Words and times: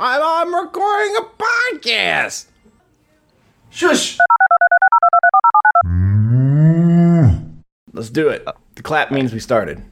I'm, 0.00 0.22
I'm 0.22 0.54
recording 0.54 1.16
a 1.16 1.22
podcast. 1.76 2.46
Shush. 3.70 4.16
Let's 7.92 8.10
do 8.10 8.28
it. 8.28 8.46
The 8.76 8.82
clap 8.82 9.10
means 9.10 9.32
we 9.32 9.40
started. 9.40 9.82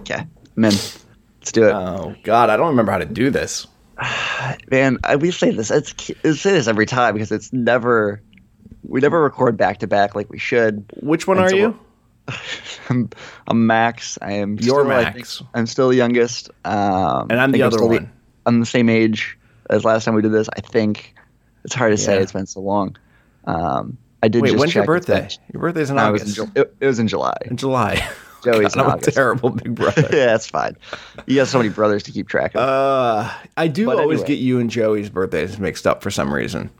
Okay, 0.00 0.26
men, 0.56 0.72
let's 0.72 1.52
do 1.52 1.68
it, 1.68 1.72
Oh 1.72 2.14
God, 2.24 2.50
I 2.50 2.56
don't 2.56 2.68
remember 2.68 2.90
how 2.92 2.98
to 2.98 3.04
do 3.04 3.30
this. 3.30 3.66
man. 4.70 4.98
I, 5.04 5.16
we 5.16 5.30
say 5.30 5.50
this. 5.50 5.70
It's, 5.70 5.94
we 6.24 6.34
say 6.34 6.52
this 6.52 6.66
every 6.66 6.86
time 6.86 7.14
because 7.14 7.30
it's 7.30 7.52
never. 7.52 8.20
We 8.86 9.00
never 9.00 9.22
record 9.22 9.56
back 9.56 9.78
to 9.78 9.86
back 9.86 10.14
like 10.14 10.28
we 10.30 10.38
should. 10.38 10.84
Which 11.00 11.26
one 11.26 11.38
And 11.38 11.46
are 11.46 11.50
so 11.50 11.56
you? 11.56 11.78
I'm, 12.90 13.08
I'm 13.46 13.66
Max. 13.66 14.18
I 14.20 14.32
am. 14.32 14.58
You're 14.60 14.80
still, 14.84 14.90
I 14.90 15.04
think- 15.04 15.16
Max. 15.16 15.42
I'm 15.54 15.66
still 15.66 15.88
the 15.88 15.96
youngest. 15.96 16.50
Um, 16.64 17.28
And 17.30 17.40
I'm 17.40 17.52
the 17.52 17.62
other 17.62 17.84
one. 17.86 18.10
I'm 18.46 18.60
the 18.60 18.66
same 18.66 18.90
age 18.90 19.38
as 19.70 19.84
last 19.84 20.04
time 20.04 20.14
we 20.14 20.22
did 20.22 20.32
this. 20.32 20.48
I 20.56 20.60
think 20.60 21.14
it's 21.64 21.74
hard 21.74 21.92
to 21.92 21.96
say. 21.98 22.18
It's 22.20 22.32
been 22.32 22.46
so 22.46 22.60
long. 22.60 22.96
Um, 23.44 23.98
I 24.22 24.28
did. 24.28 24.42
Wait, 24.42 24.48
just 24.50 24.60
when's 24.60 24.74
your 24.74 24.84
birthday? 24.84 25.28
Your 25.52 25.60
birthday's 25.62 25.90
in 25.90 25.96
No, 25.96 26.08
it 26.08 26.12
was 26.12 26.22
in, 26.38 26.42
August. 26.44 26.56
It, 26.56 26.74
it 26.80 26.86
was 26.86 26.98
in 26.98 27.08
July. 27.08 27.36
in 27.46 27.56
July. 27.56 28.06
Joey's 28.44 28.74
God, 28.74 28.80
I'm 28.80 28.84
in 28.86 28.90
a 28.90 28.94
August. 28.96 29.14
terrible 29.16 29.50
big 29.50 29.74
brother. 29.74 30.02
yeah, 30.12 30.26
that's 30.26 30.46
fine. 30.46 30.76
You 31.26 31.38
have 31.38 31.48
so 31.48 31.58
many 31.58 31.70
brothers 31.70 32.02
to 32.04 32.12
keep 32.12 32.28
track 32.28 32.54
of. 32.54 32.60
Uh, 32.60 33.30
I 33.56 33.68
do 33.68 33.86
But 33.86 33.98
always 33.98 34.20
anyway. 34.20 34.28
get 34.36 34.42
you 34.42 34.60
and 34.60 34.70
Joey's 34.70 35.08
birthdays 35.10 35.58
mixed 35.58 35.86
up 35.86 36.02
for 36.02 36.10
some 36.10 36.32
reason. 36.32 36.70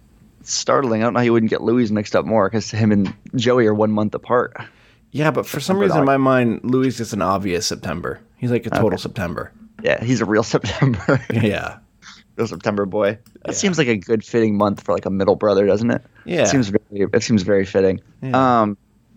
It's 0.40 0.52
startling. 0.52 1.00
I 1.02 1.04
don't 1.04 1.14
know 1.14 1.20
how 1.20 1.24
you 1.24 1.32
wouldn't 1.32 1.48
get 1.50 1.62
Louis 1.62 1.90
mixed 1.90 2.14
up 2.14 2.26
more 2.26 2.48
because 2.50 2.70
him 2.70 2.92
and 2.92 3.14
Joey 3.34 3.66
are 3.66 3.72
one 3.74 3.92
month 3.92 4.14
apart. 4.14 4.54
Yeah, 5.10 5.30
but 5.30 5.46
for 5.46 5.60
some 5.60 5.76
September 5.76 5.82
reason 5.84 5.98
in 6.00 6.04
my 6.04 6.16
mind, 6.18 6.60
Louis 6.64 6.98
is 7.00 7.12
an 7.14 7.22
obvious 7.22 7.66
September. 7.66 8.20
He's 8.36 8.50
like 8.50 8.66
a 8.66 8.70
total 8.70 8.98
September. 8.98 9.52
Yeah, 9.82 10.02
he's 10.04 10.20
a 10.20 10.24
real 10.26 10.42
September, 10.42 11.18
Yeah. 11.32 11.78
Real 12.36 12.46
September 12.46 12.86
boy. 12.86 13.18
That 13.44 13.54
seems 13.54 13.78
like 13.78 13.88
a 13.88 13.96
good 13.96 14.24
fitting 14.24 14.56
month 14.56 14.82
for 14.82 14.92
like 14.92 15.06
a 15.06 15.10
middle 15.10 15.36
brother, 15.36 15.66
doesn't 15.66 15.90
it? 15.90 16.02
Yeah. 16.24 16.42
It 16.42 16.48
seems 16.48 16.68
very. 16.68 17.08
It 17.12 17.22
seems 17.22 17.42
very 17.42 17.64
fitting. 17.64 18.00
Yeah. 18.22 18.60
Um, 18.62 18.76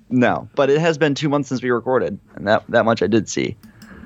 no, 0.09 0.47
but 0.55 0.69
it 0.69 0.79
has 0.79 0.97
been 0.97 1.15
two 1.15 1.29
months 1.29 1.49
since 1.49 1.61
we 1.61 1.69
recorded, 1.69 2.17
and 2.35 2.47
that 2.47 2.63
that 2.69 2.85
much 2.85 3.01
I 3.03 3.07
did 3.07 3.27
see, 3.27 3.57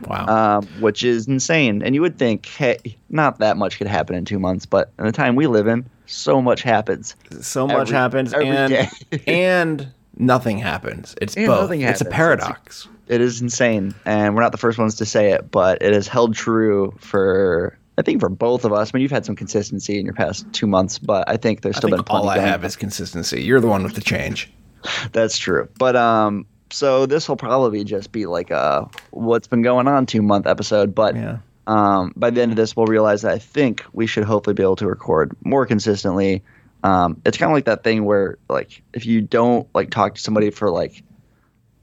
Wow. 0.08 0.58
um, 0.60 0.68
which 0.80 1.04
is 1.04 1.28
insane. 1.28 1.84
And 1.84 1.94
you 1.94 2.02
would 2.02 2.18
think, 2.18 2.46
hey, 2.48 2.78
not 3.10 3.38
that 3.40 3.56
much 3.58 3.78
could 3.78 3.88
happen 3.88 4.16
in 4.16 4.26
two 4.26 4.40
months, 4.40 4.66
but 4.66 4.92
in 4.98 5.06
the 5.06 5.12
time 5.12 5.36
we 5.36 5.46
live 5.48 5.68
in, 5.68 5.86
so 6.08 6.42
much 6.42 6.64
happens. 6.64 7.16
so 7.42 7.68
much 7.68 7.90
every- 7.90 7.94
happens 7.96 8.34
every 8.34 8.48
and 8.50 8.74
day. 8.74 8.88
and 9.28 9.92
nothing 10.18 10.58
happens. 10.58 11.14
It's 11.22 11.36
And 11.38 11.46
both. 11.48 11.62
nothing 11.62 11.82
It's 11.82 12.02
a 12.02 12.06
happens. 12.06 12.16
paradox. 12.16 12.88
It 13.08 13.22
is 13.22 13.42
insane, 13.42 13.94
and 14.06 14.36
we're 14.36 14.42
not 14.42 14.54
the 14.54 14.58
first 14.58 14.78
ones 14.80 14.96
to 14.96 15.06
say 15.06 15.32
it, 15.34 15.52
but 15.52 15.82
it 15.84 15.94
has 15.94 16.08
held 16.08 16.34
true 16.34 16.96
for 17.00 17.78
I 17.98 18.02
think 18.04 18.20
for 18.22 18.30
both 18.30 18.64
of 18.66 18.72
us. 18.74 18.92
I 18.94 18.98
mean, 18.98 19.02
you've 19.02 19.12
had 19.12 19.26
some 19.26 19.36
consistency 19.36 20.00
in 20.00 20.06
your 20.06 20.14
past 20.16 20.46
two 20.54 20.66
months, 20.68 20.98
but 20.98 21.28
I 21.30 21.38
think 21.38 21.62
there's 21.62 21.78
still 21.78 21.90
think 21.90 21.98
been 22.00 22.06
plenty 22.06 22.24
all 22.24 22.30
I 22.30 22.40
have 22.40 22.64
is 22.66 22.76
consistency. 22.76 23.44
You're 23.44 23.60
the 23.60 23.68
one 23.68 23.84
with 23.84 23.96
the 23.96 24.02
change. 24.02 24.52
That's 25.12 25.38
true, 25.38 25.70
but 25.78 25.96
um, 25.96 26.46
so 26.72 27.06
this 27.06 27.28
will 27.30 27.36
probably 27.36 27.84
just 27.84 28.12
be 28.12 28.26
like 28.26 28.50
a 28.50 28.90
what's 29.12 29.48
been 29.48 29.62
going 29.62 29.88
on 29.88 30.06
two 30.06 30.22
month 30.22 30.48
episode, 30.48 30.96
but 30.96 31.16
Yeah. 31.16 31.38
um, 31.68 32.14
by 32.16 32.30
the 32.32 32.42
end 32.42 32.52
of 32.52 32.56
this, 32.56 32.76
we'll 32.76 32.88
realize 32.88 33.22
that 33.24 33.34
I 33.34 33.38
think 33.40 33.84
we 33.94 34.08
should 34.08 34.24
hopefully 34.24 34.54
be 34.54 34.64
able 34.64 34.78
to 34.78 34.88
record 34.88 35.36
more 35.44 35.66
consistently. 35.66 36.44
Um, 36.84 37.22
it's 37.26 37.38
kind 37.38 37.52
of 37.52 37.54
like 37.56 37.66
that 37.66 37.84
thing 37.84 38.06
where, 38.06 38.38
like, 38.50 38.82
if 38.94 39.06
you 39.06 39.22
don't 39.22 39.68
like 39.76 39.92
talk 39.92 40.16
to 40.16 40.22
somebody 40.22 40.50
for 40.50 40.72
like, 40.72 41.04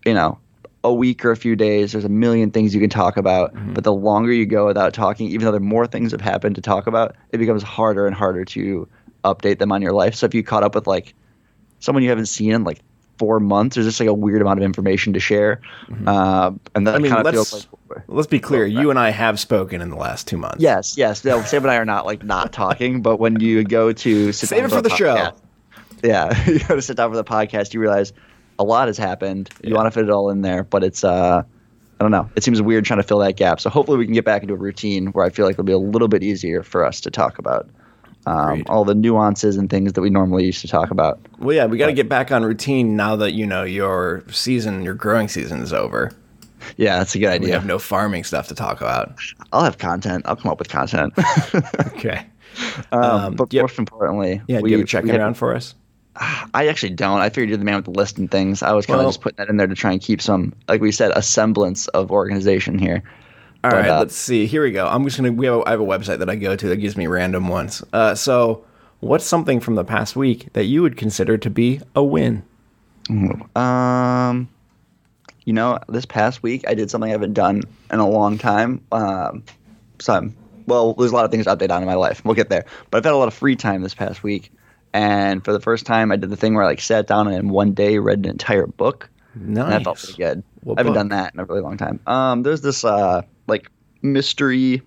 you 0.04 0.14
know, 0.14 0.38
a 0.88 0.94
week 0.94 1.24
or 1.24 1.30
a 1.30 1.36
few 1.36 1.56
days, 1.56 1.92
there's 1.92 2.04
a 2.04 2.08
million 2.08 2.50
things 2.50 2.74
you 2.74 2.80
can 2.80 2.90
talk 2.90 3.16
about. 3.16 3.52
But 3.74 3.84
the 3.84 3.92
longer 3.92 4.32
you 4.32 4.46
go 4.46 4.66
without 4.66 4.92
talking, 4.94 5.28
even 5.28 5.44
though 5.44 5.52
there 5.52 5.60
are 5.60 5.64
more 5.64 5.86
things 5.86 6.12
have 6.12 6.20
happened 6.20 6.54
to 6.56 6.60
talk 6.60 6.86
about, 6.86 7.16
it 7.32 7.38
becomes 7.38 7.62
harder 7.62 8.06
and 8.06 8.14
harder 8.14 8.44
to 8.46 8.88
update 9.24 9.58
them 9.58 9.72
on 9.72 9.82
your 9.82 9.92
life. 9.92 10.14
So 10.14 10.26
if 10.26 10.34
you 10.34 10.42
caught 10.42 10.62
up 10.62 10.74
with 10.74 10.86
like 10.86 11.14
someone 11.80 12.02
you 12.02 12.08
haven't 12.08 12.26
seen 12.26 12.52
in 12.52 12.64
like 12.64 12.80
four 13.18 13.40
months, 13.40 13.74
there's 13.74 13.86
just 13.86 14.00
like 14.00 14.08
a 14.08 14.14
weird 14.14 14.40
amount 14.40 14.58
of 14.58 14.64
information 14.64 15.12
to 15.12 15.20
share. 15.20 15.60
Uh, 16.06 16.52
and 16.74 16.86
that 16.86 16.94
I 16.94 16.98
mean, 16.98 17.10
kind 17.10 17.26
of 17.26 17.34
let's 17.34 17.50
feels 17.50 17.68
like 17.90 18.02
let's 18.08 18.26
be 18.26 18.38
clear. 18.38 18.66
You 18.66 18.90
and 18.90 18.98
I 18.98 19.10
have 19.10 19.38
spoken 19.40 19.80
in 19.80 19.90
the 19.90 19.96
last 19.96 20.26
two 20.26 20.36
months. 20.36 20.60
Yes, 20.60 20.96
yes. 20.96 21.24
No, 21.24 21.42
Sam 21.42 21.64
and 21.64 21.70
I 21.70 21.76
are 21.76 21.84
not 21.84 22.06
like 22.06 22.22
not 22.24 22.52
talking, 22.52 23.02
but 23.02 23.18
when 23.18 23.40
you 23.40 23.64
go 23.64 23.92
to 23.92 24.32
sit 24.32 24.48
Save 24.48 24.58
down 24.58 24.66
it 24.66 24.72
for 24.72 24.78
a 24.78 24.82
the 24.82 24.90
show. 24.90 25.32
Yeah, 26.02 26.46
you 26.48 26.60
go 26.60 26.76
to 26.76 26.82
sit 26.82 26.96
down 26.96 27.10
for 27.10 27.16
the 27.16 27.24
podcast, 27.24 27.74
you 27.74 27.80
realize 27.80 28.12
a 28.58 28.64
lot 28.64 28.88
has 28.88 28.98
happened. 28.98 29.50
You 29.62 29.70
Yeah. 29.70 29.76
want 29.76 29.86
to 29.86 29.90
fit 29.90 30.04
it 30.04 30.10
all 30.10 30.30
in 30.30 30.42
there, 30.42 30.64
but 30.64 30.82
it's 30.84 31.04
uh, 31.04 31.42
I 32.00 32.04
don't 32.04 32.10
know. 32.12 32.28
It 32.36 32.44
seems 32.44 32.62
weird 32.62 32.84
trying 32.84 32.98
to 33.00 33.02
fill 33.02 33.18
that 33.18 33.36
gap. 33.36 33.60
So 33.60 33.70
hopefully 33.70 33.98
we 33.98 34.04
can 34.04 34.14
get 34.14 34.24
back 34.24 34.42
into 34.42 34.54
a 34.54 34.58
routine 34.58 35.08
where 35.08 35.24
I 35.24 35.30
feel 35.30 35.46
like 35.46 35.54
it'll 35.54 35.64
be 35.64 35.72
a 35.72 35.78
little 35.78 36.08
bit 36.08 36.22
easier 36.22 36.62
for 36.62 36.84
us 36.84 37.00
to 37.02 37.10
talk 37.10 37.38
about 37.38 37.68
um, 38.26 38.62
all 38.68 38.84
the 38.84 38.94
nuances 38.94 39.56
and 39.56 39.68
things 39.70 39.94
that 39.94 40.00
we 40.00 40.10
normally 40.10 40.44
used 40.44 40.60
to 40.60 40.68
talk 40.68 40.90
about. 40.90 41.18
Well, 41.38 41.56
yeah, 41.56 41.66
we 41.66 41.76
got 41.78 41.86
to 41.86 41.92
get 41.92 42.08
back 42.08 42.30
on 42.30 42.44
routine 42.44 42.94
now 42.94 43.16
that 43.16 43.32
you 43.32 43.46
know 43.46 43.62
your 43.64 44.22
season, 44.30 44.82
your 44.82 44.94
growing 44.94 45.28
season 45.28 45.60
is 45.60 45.72
over. 45.72 46.12
Yeah, 46.76 46.98
that's 46.98 47.14
a 47.14 47.18
good 47.18 47.28
We 47.28 47.34
idea. 47.46 47.54
have 47.54 47.66
no 47.66 47.78
farming 47.78 48.24
stuff 48.24 48.48
to 48.48 48.54
talk 48.54 48.80
about. 48.80 49.12
I'll 49.52 49.62
have 49.64 49.78
content. 49.78 50.24
I'll 50.26 50.36
come 50.36 50.50
up 50.52 50.58
with 50.58 50.68
content. 50.68 51.14
Okay. 51.98 52.26
um, 52.92 53.02
Um, 53.02 53.34
but 53.36 53.52
yep. 53.52 53.62
most 53.64 53.78
importantly, 53.78 54.40
Yeah, 54.46 54.60
we, 54.60 54.70
you 54.70 54.76
have 54.78 54.84
a 54.84 54.88
checking 54.88 55.06
we 55.08 55.12
have- 55.12 55.20
around 55.20 55.34
for 55.34 55.54
us? 55.54 55.74
I 56.16 56.66
actually 56.68 56.90
don't. 56.94 57.20
I 57.20 57.28
figured 57.28 57.48
you're 57.50 57.58
the 57.58 57.64
man 57.64 57.76
with 57.76 57.84
the 57.84 57.90
list 57.92 58.18
and 58.18 58.30
things. 58.30 58.62
I 58.62 58.72
was 58.72 58.86
kind 58.86 58.96
of 58.98 59.04
Well- 59.04 59.08
just 59.10 59.20
putting 59.20 59.36
that 59.36 59.48
in 59.48 59.56
there 59.56 59.66
to 59.68 59.74
try 59.74 59.92
and 59.92 60.00
keep 60.00 60.20
some, 60.20 60.52
like 60.68 60.80
we 60.80 60.90
said, 60.90 61.12
a 61.14 61.22
semblance 61.22 61.86
of 61.88 62.10
organization 62.10 62.78
here. 62.78 63.02
All 63.64 63.70
But, 63.70 63.76
right, 63.76 63.90
uh, 63.90 63.98
let's 64.00 64.16
see. 64.16 64.46
Here 64.46 64.62
we 64.62 64.70
go. 64.70 64.86
I'm 64.86 65.04
just 65.04 65.16
gonna. 65.16 65.32
We 65.32 65.46
have. 65.46 65.56
A, 65.60 65.62
I 65.66 65.70
have 65.72 65.80
a 65.80 65.84
website 65.84 66.18
that 66.20 66.30
I 66.30 66.36
go 66.36 66.54
to 66.56 66.68
that 66.68 66.76
gives 66.76 66.96
me 66.96 67.06
random 67.08 67.48
ones. 67.48 67.82
Uh, 67.92 68.14
so, 68.14 68.64
what's 69.00 69.24
something 69.24 69.58
from 69.60 69.74
the 69.74 69.84
past 69.84 70.14
week 70.16 70.52
that 70.52 70.64
you 70.64 70.82
would 70.82 70.96
consider 70.96 71.36
to 71.38 71.50
be 71.50 71.80
a 71.94 72.02
win? 72.02 72.42
Um, 73.56 74.48
you 75.44 75.52
know, 75.52 75.78
this 75.88 76.04
past 76.04 76.42
week 76.42 76.64
I 76.68 76.74
did 76.74 76.90
something 76.90 77.08
I 77.08 77.12
haven't 77.12 77.32
done 77.34 77.62
in 77.90 77.98
a 78.00 78.08
long 78.08 78.38
time. 78.38 78.80
Um, 78.92 79.42
so 79.98 80.12
I'm, 80.14 80.36
well, 80.66 80.94
there's 80.94 81.10
a 81.10 81.14
lot 81.14 81.24
of 81.24 81.30
things 81.30 81.46
to 81.46 81.56
update 81.56 81.70
on 81.70 81.82
in 81.82 81.86
my 81.88 81.94
life. 81.94 82.24
We'll 82.24 82.34
get 82.34 82.50
there. 82.50 82.64
But 82.90 82.98
I've 82.98 83.04
had 83.04 83.14
a 83.14 83.16
lot 83.16 83.28
of 83.28 83.34
free 83.34 83.56
time 83.56 83.82
this 83.82 83.94
past 83.94 84.22
week, 84.22 84.52
and 84.98 85.44
for 85.44 85.52
the 85.52 85.60
first 85.60 85.86
time, 85.86 86.10
I 86.10 86.16
did 86.16 86.28
the 86.28 86.36
thing 86.36 86.54
where 86.54 86.64
I 86.64 86.66
like 86.66 86.80
sat 86.80 87.06
down 87.06 87.28
and 87.28 87.36
in 87.36 87.48
one 87.50 87.72
day 87.72 87.98
read 87.98 88.18
an 88.18 88.24
entire 88.24 88.66
book. 88.66 89.08
Nice. 89.36 89.62
And 89.64 89.72
that 89.72 89.84
felt 89.84 89.98
pretty 89.98 90.14
good. 90.20 90.42
What 90.64 90.76
I 90.76 90.80
haven't 90.80 90.94
book? 90.94 90.98
done 90.98 91.08
that 91.10 91.34
in 91.34 91.38
a 91.38 91.44
really 91.44 91.60
long 91.60 91.76
time. 91.76 92.00
Um, 92.08 92.42
there's 92.42 92.62
this 92.62 92.84
uh, 92.84 93.22
like 93.46 93.70
mystery 94.02 94.82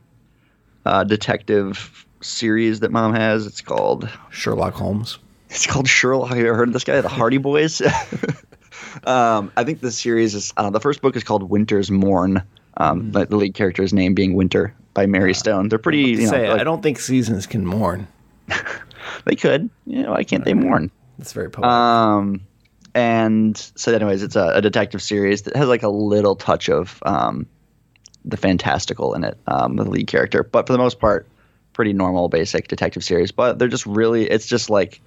uh, 0.86 1.06
detective 1.06 2.06
series 2.20 2.82
that 2.82 2.92
mom 2.92 3.14
has. 3.14 3.46
It's 3.46 3.62
called 3.62 4.10
Sherlock 4.32 4.74
Holmes. 4.74 5.18
it's 5.50 5.66
called 5.66 5.88
Sherlock. 5.88 6.28
Have 6.28 6.38
you 6.38 6.48
ever 6.48 6.58
heard 6.58 6.68
of 6.68 6.74
this 6.74 6.84
guy? 6.84 7.00
The 7.00 7.08
Hardy 7.08 7.38
Boys. 7.38 7.82
um, 9.06 9.50
I 9.56 9.64
think 9.64 9.80
the 9.80 9.94
series 9.94 10.36
is 10.36 10.54
uh, 10.58 10.70
the 10.72 10.82
first 10.82 11.02
book 11.02 11.16
is 11.16 11.24
called 11.24 11.50
Winter's 11.50 11.90
Mourn. 11.90 12.44
Um, 12.76 13.14
like 13.14 13.30
the 13.30 13.38
lead 13.38 13.54
character's 13.54 13.94
name 13.94 14.14
being 14.14 14.34
Winter 14.34 14.74
by 14.94 15.06
Mary 15.06 15.34
Stone. 15.34 15.70
They're 15.70 15.80
pretty. 15.80 16.00
You 16.02 16.18
know, 16.24 16.30
Say, 16.32 16.50
like- 16.50 16.60
I 16.60 16.64
don't 16.66 16.84
think 16.84 17.00
seasons 17.00 17.48
can 17.48 17.66
mourn. 17.66 18.10
they 19.26 19.36
could. 19.36 19.70
You 19.86 20.04
know, 20.04 20.12
why 20.12 20.24
can't 20.24 20.46
they 20.46 20.54
mourn? 20.54 20.92
That's 21.18 21.34
very 21.34 21.50
poetic. 21.50 21.70
Um, 21.72 22.42
and 22.94 23.58
so, 23.76 23.94
anyways, 23.94 24.24
it's 24.24 24.36
a, 24.36 24.48
a 24.56 24.62
detective 24.62 25.02
series 25.02 25.44
that 25.44 25.56
has 25.56 25.68
like 25.68 25.84
a 25.84 25.90
little 25.90 26.36
touch 26.36 26.70
of 26.70 27.02
um, 27.06 27.46
the 28.26 28.38
fantastical 28.38 29.14
in 29.14 29.24
it, 29.24 29.38
um, 29.48 29.76
the 29.78 29.84
lead 29.86 30.08
character. 30.08 30.44
But 30.44 30.68
for 30.68 30.74
the 30.74 30.80
most 30.80 31.00
part, 31.00 31.28
pretty 31.74 31.94
normal, 31.94 32.28
basic 32.28 32.68
detective 32.68 33.04
series. 33.04 33.32
But 33.32 33.60
they're 33.60 33.68
just 33.70 33.86
really, 33.86 34.30
it's 34.30 34.46
just 34.48 34.70
like, 34.70 35.02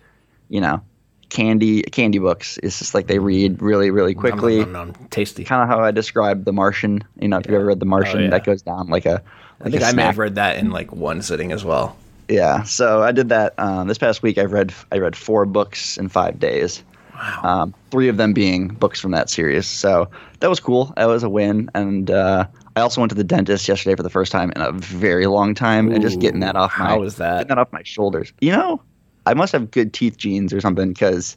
you 0.49 0.61
know, 0.61 0.83
candy 1.29 1.83
candy 1.83 2.19
books. 2.19 2.59
It's 2.63 2.79
just 2.79 2.95
like 2.95 3.07
they 3.07 3.19
read 3.19 3.61
really, 3.61 3.91
really 3.91 4.15
quickly. 4.15 4.61
Nom, 4.61 4.73
nom, 4.73 4.87
nom. 4.93 5.09
Tasty. 5.11 5.45
Kind 5.45 5.63
of 5.63 5.69
how 5.69 5.83
I 5.85 5.91
described 5.91 6.45
The 6.45 6.53
Martian. 6.53 7.03
You 7.19 7.29
know, 7.29 7.39
if 7.39 7.47
you've 7.47 7.55
ever 7.57 7.67
read 7.67 7.81
The 7.81 7.87
Martian, 7.87 8.19
Oh, 8.19 8.23
yeah. 8.25 8.31
that 8.31 8.45
goes 8.45 8.63
down 8.63 8.89
like 8.89 9.05
a. 9.07 9.23
I 9.61 9.65
Like 9.65 9.73
think 9.73 9.83
a 9.83 9.87
I 9.87 9.93
may 9.93 10.03
have 10.03 10.19
read 10.19 10.37
that 10.37 10.57
in 10.59 10.71
like 10.71 10.93
one 10.93 11.23
sitting 11.23 11.53
as 11.53 11.65
well. 11.65 11.97
Yeah, 12.29 12.63
so 12.63 13.03
I 13.03 13.13
did 13.13 13.29
that 13.29 13.55
um, 13.59 13.89
this 13.89 13.99
past 13.99 14.23
week. 14.23 14.39
I 14.39 14.45
read 14.45 14.73
I 14.93 14.99
read 14.99 15.17
four 15.17 15.47
books 15.47 15.97
in 15.99 16.09
five 16.09 16.39
days. 16.39 16.83
Wow. 17.15 17.41
Um, 17.45 17.75
three 17.91 18.09
of 18.09 18.17
them 18.17 18.33
being 18.33 18.69
books 18.69 19.01
from 19.01 19.13
that 19.13 19.31
series. 19.31 19.67
So 19.67 20.11
that 20.41 20.51
was 20.51 20.59
cool. 20.59 20.93
That 20.97 21.07
was 21.07 21.23
a 21.23 21.29
win. 21.29 21.71
And 21.75 22.11
uh, 22.11 22.47
I 22.75 22.81
also 22.81 23.01
went 23.01 23.11
to 23.11 23.15
the 23.15 23.23
dentist 23.25 23.69
yesterday 23.69 23.95
for 23.95 24.03
the 24.03 24.11
first 24.11 24.33
time 24.33 24.53
in 24.57 24.63
a 24.63 24.73
very 24.73 25.27
long 25.27 25.55
time, 25.55 25.93
and 25.93 26.03
just 26.03 26.21
getting 26.21 26.41
that 26.41 26.57
off 26.57 26.73
my 26.79 26.87
how 26.87 27.01
was 27.01 27.17
that? 27.17 27.35
getting 27.39 27.49
that 27.49 27.59
off 27.59 27.73
my 27.73 27.83
shoulders. 27.85 28.33
You 28.41 28.53
know, 28.53 28.83
I 29.27 29.35
must 29.35 29.53
have 29.53 29.71
good 29.71 29.93
teeth 29.93 30.17
genes 30.17 30.53
or 30.53 30.61
something 30.61 30.93
because 30.93 31.37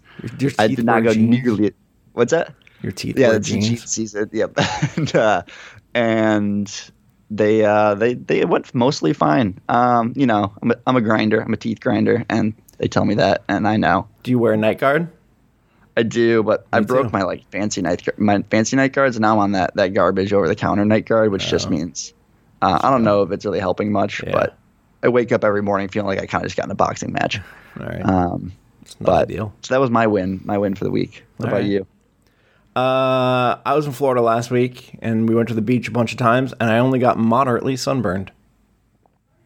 I 0.57 0.68
did 0.68 0.83
not 0.83 1.04
go 1.04 1.13
jeans? 1.13 1.30
nearly. 1.44 1.74
What's 2.13 2.31
that? 2.31 2.54
Your 2.81 2.92
teeth 2.92 3.18
Yeah, 3.18 3.33
the 3.33 3.40
jeans. 3.40 3.68
gene 3.68 3.78
season. 3.78 4.30
Yep. 4.33 4.57
and, 4.98 5.16
uh, 5.16 5.44
and 5.94 6.92
they 7.29 7.65
uh, 7.65 7.95
they 7.95 8.13
they 8.15 8.45
went 8.45 8.74
mostly 8.74 9.13
fine. 9.13 9.59
Um, 9.69 10.13
you 10.15 10.25
know, 10.25 10.53
I'm 10.62 10.71
a, 10.71 10.75
I'm 10.88 10.95
a 10.95 11.01
grinder. 11.01 11.41
I'm 11.41 11.53
a 11.53 11.57
teeth 11.57 11.79
grinder, 11.79 12.24
and 12.29 12.53
they 12.77 12.88
tell 12.88 13.06
me 13.06 13.15
that, 13.15 13.44
and 13.50 13.68
I 13.68 13.77
know. 13.77 14.07
Do 14.24 14.31
you 14.31 14.39
wear 14.39 14.53
a 14.53 14.57
night 14.57 14.79
guard? 14.79 15.09
I 15.97 16.03
do, 16.03 16.44
but 16.44 16.68
I 16.71 16.79
broke 16.81 17.07
too. 17.07 17.12
my 17.12 17.24
like 17.24 17.50
fancy 17.50 17.81
night 17.81 18.07
my 18.19 18.44
fancy 18.51 18.75
night 18.75 18.94
guards, 18.94 19.15
and 19.15 19.21
now 19.24 19.33
I'm 19.33 19.39
on 19.39 19.51
that 19.53 19.75
that 19.75 19.94
garbage 19.94 20.31
over 20.31 20.47
the 20.47 20.56
counter 20.56 20.85
night 20.85 21.06
guard, 21.06 21.31
which 21.31 21.47
just 21.47 21.68
Oh. 21.68 21.71
means 21.71 22.13
uh, 22.62 22.79
I 22.81 22.91
don't 22.91 23.03
know 23.03 23.24
if 23.24 23.31
it's 23.31 23.45
really 23.45 23.59
helping 23.59 23.91
much, 23.91 24.21
Yeah. 24.23 24.31
but 24.31 24.57
I 25.03 25.09
wake 25.09 25.31
up 25.31 25.44
every 25.44 25.62
morning 25.63 25.88
feeling 25.89 26.07
like 26.07 26.19
I 26.19 26.25
kind 26.27 26.44
of 26.44 26.47
just 26.50 26.56
got 26.57 26.65
in 26.65 26.71
a 26.71 26.75
boxing 26.75 27.12
match. 27.13 27.39
All 27.80 27.85
right. 27.85 28.06
Um, 28.06 28.51
it's 28.83 29.00
not 29.01 29.06
but 29.06 29.27
deal. 29.27 29.53
so 29.63 29.73
that 29.73 29.81
was 29.81 29.89
my 29.89 30.07
win, 30.07 30.39
my 30.45 30.57
win 30.57 30.75
for 30.75 30.83
the 30.85 30.91
week. 30.91 31.23
What 31.38 31.47
All 31.47 31.53
about 31.53 31.62
right. 31.63 31.69
you? 31.69 31.88
Uh, 32.77 33.59
I 33.65 33.74
was 33.74 33.88
in 33.88 33.91
Florida 33.91 34.21
last 34.21 34.51
week, 34.51 35.00
and 35.01 35.27
we 35.27 35.33
went 35.33 35.47
to 35.47 35.56
the 35.56 35.63
beach 35.63 35.88
a 35.88 35.91
bunch 35.91 36.12
of 36.12 36.19
times, 36.19 36.53
and 36.59 36.69
I 36.69 36.77
only 36.77 37.00
got 37.00 37.18
moderately 37.18 37.75
sunburned. 37.75 38.31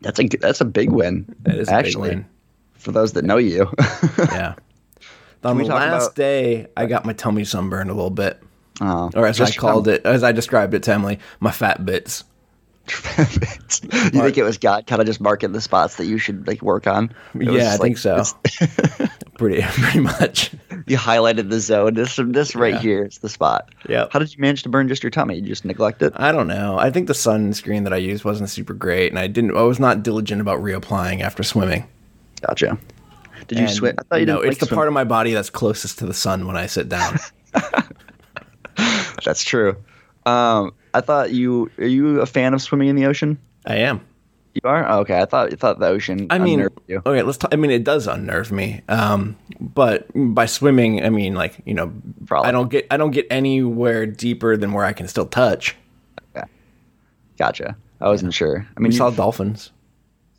That's 0.01 0.19
a 0.19 0.27
that's 0.27 0.59
a 0.59 0.65
big 0.65 0.91
win. 0.91 1.33
That 1.43 1.55
is 1.55 1.69
a 1.69 1.71
big 1.71 1.77
actually 1.85 2.09
win. 2.09 2.25
for 2.73 2.91
those 2.91 3.13
that 3.13 3.23
know 3.23 3.37
you. 3.37 3.71
Yeah. 4.17 4.55
On 5.45 5.57
the 5.57 5.63
last 5.63 6.07
about- 6.07 6.15
day, 6.15 6.67
I 6.75 6.85
got 6.87 7.05
my 7.05 7.13
tummy 7.13 7.45
sunburned 7.45 7.89
a 7.89 7.93
little 7.93 8.09
bit, 8.11 8.43
oh, 8.81 9.09
or 9.15 9.25
as 9.25 9.39
I 9.39 9.49
called 9.51 9.87
it, 9.87 10.05
as 10.05 10.23
I 10.25 10.33
described 10.33 10.73
it 10.73 10.83
to 10.83 10.93
Emily, 10.93 11.19
my 11.39 11.51
fat 11.51 11.85
bits. 11.85 12.25
bits. 12.85 13.81
you 13.83 13.89
think 14.21 14.37
it 14.37 14.43
was 14.43 14.57
God 14.57 14.85
kind 14.87 14.99
of 15.01 15.07
just 15.07 15.21
marking 15.21 15.53
the 15.53 15.61
spots 15.61 15.95
that 15.95 16.05
you 16.05 16.17
should 16.17 16.47
like 16.47 16.61
work 16.61 16.85
on? 16.85 17.13
It 17.35 17.43
Yeah, 17.43 17.69
I 17.69 17.71
like- 17.77 17.81
think 17.81 17.97
so. 17.97 18.23
pretty, 19.37 19.61
pretty 19.67 19.99
much. 19.99 20.51
You 20.87 20.97
highlighted 20.97 21.49
the 21.49 21.59
zone. 21.59 21.93
This 21.93 22.19
this 22.23 22.55
right 22.55 22.73
Yeah. 22.75 22.79
here 22.79 23.05
is 23.05 23.19
the 23.19 23.29
spot. 23.29 23.69
Yeah. 23.89 24.07
How 24.11 24.19
did 24.19 24.33
you 24.33 24.39
manage 24.41 24.63
to 24.63 24.69
burn 24.69 24.87
just 24.87 25.03
your 25.03 25.09
tummy? 25.11 25.35
You 25.35 25.41
just 25.47 25.65
neglect 25.65 26.01
it? 26.01 26.13
I 26.15 26.31
don't 26.31 26.47
know. 26.47 26.77
I 26.77 26.89
think 26.91 27.07
the 27.07 27.13
sunscreen 27.13 27.83
that 27.83 27.93
I 27.93 27.97
used 27.97 28.23
wasn't 28.25 28.49
super 28.49 28.73
great, 28.73 29.11
and 29.11 29.19
I 29.19 29.27
didn't. 29.27 29.55
I 29.55 29.61
was 29.63 29.79
not 29.79 30.03
diligent 30.03 30.41
about 30.41 30.59
reapplying 30.61 31.21
after 31.21 31.43
swimming. 31.43 31.87
Gotcha. 32.41 32.77
Did 33.47 33.57
you 33.59 33.65
And 33.65 33.73
swim? 33.73 33.95
I 33.99 34.03
thought 34.03 34.19
you 34.21 34.25
no, 34.25 34.37
didn't. 34.41 34.51
it's 34.53 34.59
the 34.67 34.73
part 34.75 34.87
of 34.87 34.93
my 34.93 35.03
body 35.03 35.33
that's 35.33 35.49
closest 35.49 35.99
to 35.99 36.05
the 36.05 36.13
sun 36.13 36.45
when 36.47 36.55
I 36.57 36.67
sit 36.67 36.87
down. 36.89 37.17
That's 39.23 39.43
true. 39.43 39.75
Um, 40.25 40.73
I 40.93 41.01
thought 41.01 41.31
you 41.31 41.69
are 41.77 41.85
you 41.85 42.21
a 42.21 42.25
fan 42.25 42.53
of 42.53 42.61
swimming 42.61 42.89
in 42.89 42.95
the 42.95 43.05
ocean? 43.05 43.37
I 43.65 43.75
am. 43.77 44.01
You 44.53 44.61
are. 44.65 44.87
Oh, 44.89 44.99
okay, 44.99 45.19
I 45.21 45.25
thought 45.25 45.51
you 45.51 45.57
thought 45.57 45.79
the 45.79 45.87
ocean. 45.87 46.27
I 46.29 46.37
mean, 46.37 46.67
you. 46.87 47.01
okay, 47.05 47.21
let's. 47.23 47.37
Talk, 47.37 47.53
I 47.53 47.57
mean, 47.57 47.71
it 47.71 47.83
does 47.85 48.05
unnerve 48.07 48.51
me. 48.51 48.81
Um, 48.89 49.37
but 49.59 50.07
by 50.13 50.45
swimming, 50.45 51.03
I 51.03 51.09
mean 51.09 51.35
like 51.35 51.61
you 51.65 51.73
know, 51.73 51.93
Probably. 52.25 52.49
I 52.49 52.51
don't 52.51 52.69
get 52.69 52.85
I 52.91 52.97
don't 52.97 53.11
get 53.11 53.27
anywhere 53.29 54.05
deeper 54.05 54.57
than 54.57 54.73
where 54.73 54.83
I 54.83 54.91
can 54.93 55.07
still 55.07 55.25
touch. 55.25 55.75
Okay. 56.35 56.45
Gotcha. 57.37 57.77
I 58.01 58.07
wasn't 58.09 58.33
sure. 58.33 58.67
I 58.75 58.79
mean, 58.79 58.89
We 58.89 58.93
you, 58.95 58.97
saw 58.97 59.09
dolphins. 59.11 59.71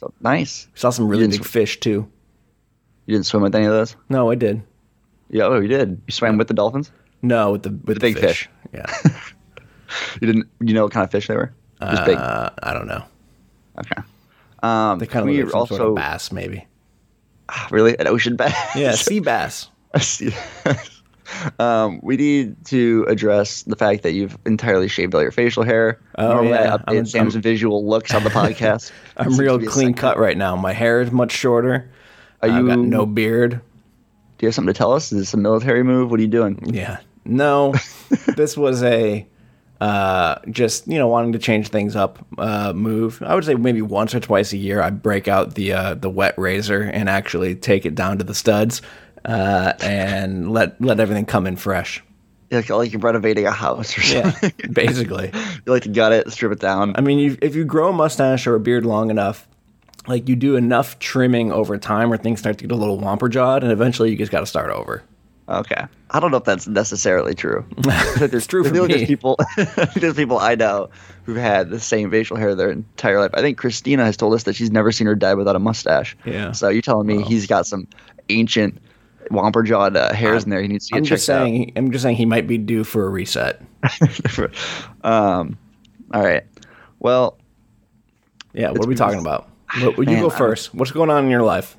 so, 0.00 0.12
nice. 0.20 0.66
We 0.74 0.78
saw 0.80 0.90
some 0.90 1.08
really 1.08 1.28
big 1.28 1.44
sw- 1.44 1.48
fish 1.48 1.80
too. 1.80 2.06
You 3.06 3.14
didn't 3.14 3.26
swim 3.26 3.42
with 3.42 3.54
any 3.54 3.64
of 3.66 3.72
those? 3.72 3.96
No, 4.08 4.30
I 4.30 4.34
did. 4.34 4.62
Yeah. 5.30 5.44
Oh, 5.44 5.58
you 5.60 5.68
did. 5.68 6.02
You 6.06 6.12
swam 6.12 6.36
with 6.38 6.48
the 6.48 6.54
dolphins? 6.54 6.90
No, 7.22 7.52
with 7.52 7.62
the 7.62 7.70
with 7.70 7.96
the, 7.96 8.00
big 8.00 8.18
fish. 8.18 8.48
Yeah, 8.74 8.86
You 10.20 10.26
didn't. 10.26 10.48
You 10.60 10.74
know 10.74 10.82
what 10.84 10.92
kind 10.92 11.04
of 11.04 11.10
fish 11.10 11.28
they 11.28 11.34
were? 11.36 11.52
Just 11.80 12.04
big. 12.04 12.16
uh, 12.18 12.50
I 12.62 12.72
don't 12.74 12.86
know. 12.86 13.04
Okay. 13.78 14.02
Um, 14.62 14.98
They 14.98 15.06
kind 15.06 15.22
of 15.24 15.26
we 15.34 15.42
look 15.42 15.52
like 15.52 15.60
also 15.60 15.76
sort 15.76 15.88
of 15.90 15.94
bass, 15.96 16.30
maybe. 16.32 16.66
really 17.70 17.98
an 17.98 18.06
ocean 18.06 18.36
bass. 18.36 18.54
Yeah, 18.76 18.92
sea 18.96 19.20
bass. 19.20 19.68
I 19.94 19.98
see. 20.00 20.34
um, 21.58 22.00
we 22.02 22.16
need 22.16 22.64
to 22.66 23.04
address 23.08 23.62
the 23.64 23.76
fact 23.76 24.02
that 24.02 24.12
you've 24.12 24.36
entirely 24.46 24.88
shaved 24.88 25.14
all 25.14 25.22
your 25.22 25.30
facial 25.32 25.62
hair. 25.62 26.00
Oh, 26.18 26.28
Normally, 26.34 26.50
yeah. 26.50 26.74
I 26.74 26.78
update 26.78 26.94
I'm- 26.96 27.06
Sam's 27.06 27.34
visual 27.34 27.86
looks 27.86 28.14
on 28.14 28.24
the 28.24 28.30
podcast. 28.42 28.92
I'm 29.16 29.36
real 29.36 29.56
a 29.56 29.66
clean 29.66 29.94
cut 29.94 30.18
right 30.18 30.36
now. 30.36 30.56
My 30.56 30.72
hair 30.72 31.00
is 31.00 31.10
much 31.10 31.32
shorter. 31.32 31.90
Are 32.42 32.48
I've 32.48 32.66
got 32.66 32.78
no 32.78 33.06
beard. 33.06 33.52
Do 33.52 34.46
you 34.46 34.48
have 34.48 34.54
something 34.54 34.72
to 34.74 34.78
tell 34.78 34.92
us? 34.92 35.12
Is 35.12 35.18
this 35.18 35.34
a 35.34 35.36
military 35.36 35.84
move? 35.84 36.10
What 36.10 36.18
are 36.18 36.22
you 36.22 36.28
doing? 36.28 36.58
Yeah. 36.74 36.98
No, 37.24 37.74
this 38.36 38.56
was 38.56 38.82
a 38.82 39.24
uh, 39.82 40.38
just 40.48 40.86
you 40.86 40.96
know 40.96 41.08
wanting 41.08 41.32
to 41.32 41.40
change 41.40 41.68
things 41.68 41.96
up 41.96 42.24
uh, 42.38 42.72
move. 42.72 43.20
I 43.26 43.34
would 43.34 43.44
say 43.44 43.54
maybe 43.54 43.82
once 43.82 44.14
or 44.14 44.20
twice 44.20 44.52
a 44.52 44.56
year 44.56 44.80
I 44.80 44.90
break 44.90 45.26
out 45.26 45.56
the 45.56 45.72
uh, 45.72 45.94
the 45.94 46.08
wet 46.08 46.38
razor 46.38 46.82
and 46.82 47.08
actually 47.08 47.56
take 47.56 47.84
it 47.84 47.96
down 47.96 48.18
to 48.18 48.24
the 48.24 48.34
studs 48.34 48.80
uh, 49.24 49.72
and 49.82 50.52
let 50.52 50.80
let 50.80 51.00
everything 51.00 51.26
come 51.26 51.48
in 51.48 51.56
fresh. 51.56 52.00
Like, 52.52 52.70
like 52.70 52.92
you're 52.92 53.00
renovating 53.00 53.44
a 53.46 53.50
house 53.50 53.98
or 53.98 54.02
Yeah, 54.02 54.38
basically. 54.72 55.32
you 55.34 55.72
like 55.72 55.82
to 55.82 55.88
gut 55.88 56.12
it, 56.12 56.30
strip 56.30 56.52
it 56.52 56.60
down. 56.60 56.94
I 56.94 57.00
mean, 57.00 57.18
you, 57.18 57.36
if 57.42 57.56
you 57.56 57.64
grow 57.64 57.88
a 57.88 57.92
mustache 57.92 58.46
or 58.46 58.54
a 58.54 58.60
beard 58.60 58.86
long 58.86 59.10
enough, 59.10 59.48
like 60.06 60.28
you 60.28 60.36
do 60.36 60.54
enough 60.54 60.98
trimming 61.00 61.50
over 61.50 61.76
time, 61.76 62.08
where 62.08 62.18
things 62.18 62.38
start 62.38 62.58
to 62.58 62.66
get 62.68 62.72
a 62.72 62.78
little 62.78 62.98
womper 63.00 63.28
jawed, 63.28 63.64
and 63.64 63.72
eventually 63.72 64.10
you 64.10 64.16
just 64.16 64.30
got 64.30 64.40
to 64.40 64.46
start 64.46 64.70
over. 64.70 65.02
Okay. 65.48 65.84
I 66.10 66.20
don't 66.20 66.30
know 66.30 66.36
if 66.36 66.44
that's 66.44 66.66
necessarily 66.68 67.34
true. 67.34 67.64
it's 67.78 68.46
true 68.46 68.62
for 68.62 68.70
I 68.70 68.72
feel 68.72 68.82
like 68.82 68.90
me. 68.90 68.96
There's 68.96 69.08
people, 69.08 69.38
there's 69.96 70.14
people 70.14 70.38
I 70.38 70.54
know 70.54 70.88
who've 71.24 71.36
had 71.36 71.70
the 71.70 71.80
same 71.80 72.10
facial 72.10 72.36
hair 72.36 72.54
their 72.54 72.70
entire 72.70 73.18
life. 73.20 73.30
I 73.34 73.40
think 73.40 73.58
Christina 73.58 74.04
has 74.04 74.16
told 74.16 74.34
us 74.34 74.44
that 74.44 74.54
she's 74.54 74.70
never 74.70 74.92
seen 74.92 75.06
her 75.06 75.14
dad 75.14 75.36
without 75.36 75.56
a 75.56 75.58
mustache. 75.58 76.16
Yeah. 76.24 76.52
So 76.52 76.68
you're 76.68 76.82
telling 76.82 77.06
me 77.06 77.22
he's 77.22 77.46
got 77.46 77.66
some 77.66 77.88
ancient 78.28 78.80
womper 79.30 79.64
jawed 79.64 79.96
uh, 79.96 80.12
hairs 80.12 80.44
in 80.44 80.50
there 80.50 80.60
he 80.60 80.68
needs 80.68 80.86
to 80.88 80.92
get 80.92 80.98
I'm 80.98 81.04
checked 81.04 81.10
just 81.18 81.26
saying. 81.26 81.72
I'm 81.76 81.90
just 81.90 82.02
saying 82.02 82.16
he 82.16 82.26
might 82.26 82.46
be 82.46 82.58
due 82.58 82.84
for 82.84 83.06
a 83.06 83.10
reset. 83.10 83.62
um, 85.02 85.58
all 86.12 86.22
right. 86.22 86.44
Well, 86.98 87.38
Yeah, 88.52 88.70
what 88.70 88.84
are 88.84 88.88
we 88.88 88.94
talking 88.94 89.20
about? 89.20 89.48
What, 89.80 89.96
you 89.96 90.04
Man, 90.04 90.20
go 90.20 90.30
I- 90.30 90.36
first. 90.36 90.74
What's 90.74 90.90
going 90.90 91.08
on 91.08 91.24
in 91.24 91.30
your 91.30 91.42
life? 91.42 91.76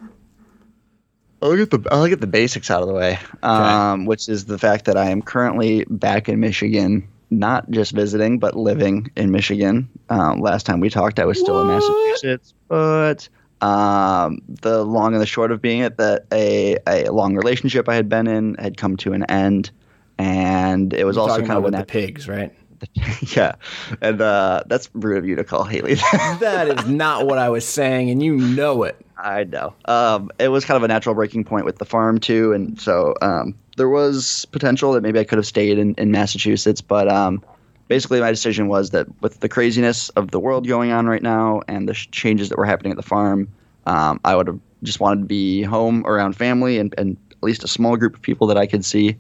I'll 1.44 1.58
get 1.58 1.72
the 1.72 1.88
I'll 1.92 2.08
get 2.08 2.22
the 2.22 2.28
basics 2.28 2.72
out 2.72 2.82
of 2.82 2.88
the 2.88 2.94
way, 2.94 3.20
um, 3.44 4.06
which 4.06 4.30
is 4.30 4.46
the 4.46 4.58
fact 4.58 4.86
that 4.86 4.96
I 4.96 5.10
am 5.10 5.22
currently 5.22 5.84
back 5.90 6.30
in 6.30 6.40
Michigan, 6.40 7.06
not 7.30 7.70
just 7.70 7.92
visiting, 7.92 8.40
but 8.40 8.56
living 8.56 9.12
in 9.18 9.32
Michigan. 9.32 9.90
Um, 10.10 10.40
last 10.40 10.66
time 10.66 10.80
we 10.80 10.90
talked, 10.90 11.20
I 11.20 11.26
was 11.26 11.38
still 11.38 11.62
in 11.62 11.68
Massachusetts, 11.68 12.54
but 12.70 13.28
um, 13.60 14.42
the 14.48 14.86
long 14.86 15.14
and 15.14 15.22
the 15.22 15.26
short 15.26 15.52
of 15.52 15.62
being 15.62 15.80
it 15.82 15.98
that 15.98 16.26
a 16.32 16.78
a 16.88 17.10
long 17.10 17.36
relationship 17.36 17.90
I 17.90 17.96
had 17.96 18.08
been 18.08 18.28
in 18.28 18.56
had 18.56 18.78
come 18.78 18.96
to 18.98 19.12
an 19.12 19.24
end, 19.26 19.70
and 20.18 20.94
it 20.94 21.04
was 21.04 21.18
You're 21.18 21.30
also 21.30 21.42
kind 21.42 21.58
of 21.58 21.64
with 21.64 21.76
the 21.76 21.86
pigs, 21.86 22.30
right? 22.30 22.54
yeah, 23.36 23.56
and 24.02 24.22
uh, 24.22 24.64
that's 24.68 24.90
rude 24.94 25.18
of 25.18 25.26
you 25.26 25.36
to 25.36 25.44
call 25.44 25.66
Haley. 25.66 25.96
that. 25.96 26.38
That 26.40 26.68
is 26.80 26.88
not 26.88 27.26
what 27.26 27.38
I 27.38 27.50
was 27.50 27.68
saying, 27.68 28.10
and 28.10 28.24
you 28.24 28.38
know 28.38 28.84
it. 28.84 29.03
I 29.18 29.44
know. 29.44 29.74
Um, 29.86 30.32
it 30.40 30.50
was 30.50 30.66
kind 30.66 30.76
of 30.76 30.84
a 30.84 30.88
natural 30.88 31.16
breaking 31.16 31.44
point 31.44 31.66
with 31.66 31.78
the 31.78 31.86
farm 31.86 32.20
too, 32.20 32.52
and 32.54 32.80
so 32.80 33.14
um, 33.22 33.56
there 33.78 33.90
was 33.90 34.46
potential 34.52 34.94
that 34.94 35.02
maybe 35.02 35.20
I 35.20 35.24
could 35.24 35.38
have 35.38 35.46
stayed 35.46 35.78
in, 35.78 35.94
in 35.96 36.12
Massachusetts, 36.12 36.82
but 36.82 37.08
um, 37.08 37.44
basically 37.88 38.20
my 38.20 38.32
decision 38.32 38.68
was 38.68 38.92
that 38.92 39.08
with 39.22 39.40
the 39.40 39.50
craziness 39.50 40.10
of 40.10 40.32
the 40.32 40.40
world 40.40 40.68
going 40.68 40.92
on 40.92 41.06
right 41.06 41.22
now 41.22 41.62
and 41.68 41.88
the 41.88 41.94
sh- 41.94 42.10
changes 42.12 42.50
that 42.50 42.58
were 42.58 42.66
happening 42.66 42.92
at 42.92 42.98
the 42.98 43.04
farm, 43.04 43.48
um, 43.86 44.20
I 44.24 44.36
would 44.36 44.48
have 44.48 44.60
just 44.84 45.00
wanted 45.00 45.22
to 45.22 45.28
be 45.28 45.62
home 45.62 46.06
around 46.06 46.36
family 46.36 46.78
and, 46.78 46.94
and 46.98 47.18
at 47.32 47.44
least 47.44 47.64
a 47.64 47.68
small 47.68 47.98
group 47.98 48.16
of 48.16 48.22
people 48.22 48.48
that 48.48 48.58
I 48.58 48.66
could 48.66 48.84
see. 48.84 49.18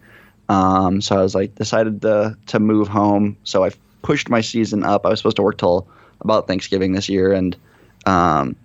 Um, 0.50 1.02
so 1.02 1.18
I 1.18 1.22
was 1.22 1.36
like 1.36 1.56
decided 1.56 2.02
to 2.02 2.38
to 2.48 2.60
move 2.60 2.88
home. 2.88 3.38
So 3.44 3.64
I 3.64 3.72
pushed 4.02 4.30
my 4.30 4.42
season 4.42 4.84
up. 4.84 5.06
I 5.06 5.10
was 5.10 5.20
supposed 5.20 5.38
to 5.38 5.42
work 5.42 5.58
till 5.58 5.88
about 6.22 6.48
Thanksgiving 6.48 6.94
this 6.94 7.10
year, 7.10 7.32
and 7.32 7.56
um, 8.06 8.56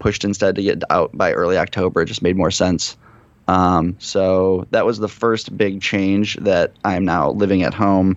pushed 0.00 0.24
instead 0.24 0.56
to 0.56 0.62
get 0.62 0.82
out 0.90 1.10
by 1.16 1.32
early 1.32 1.56
October. 1.56 2.02
It 2.02 2.06
just 2.06 2.22
made 2.22 2.36
more 2.36 2.50
sense. 2.50 2.96
Um, 3.46 3.96
so 3.98 4.66
that 4.70 4.86
was 4.86 4.98
the 4.98 5.08
first 5.08 5.56
big 5.56 5.80
change 5.80 6.36
that 6.36 6.72
I 6.84 6.96
am 6.96 7.04
now 7.04 7.30
living 7.30 7.62
at 7.62 7.74
home. 7.74 8.16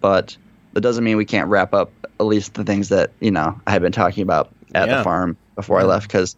But 0.00 0.36
that 0.72 0.80
doesn't 0.80 1.04
mean 1.04 1.16
we 1.16 1.24
can't 1.24 1.48
wrap 1.48 1.74
up 1.74 1.90
at 2.20 2.26
least 2.26 2.54
the 2.54 2.64
things 2.64 2.88
that 2.90 3.10
you 3.20 3.30
know 3.30 3.60
I 3.66 3.70
had 3.72 3.82
been 3.82 3.92
talking 3.92 4.22
about 4.22 4.50
at 4.74 4.88
Yeah. 4.88 4.98
the 4.98 5.04
farm 5.04 5.36
before 5.56 5.80
I 5.80 5.84
left 5.84 6.06
because 6.08 6.36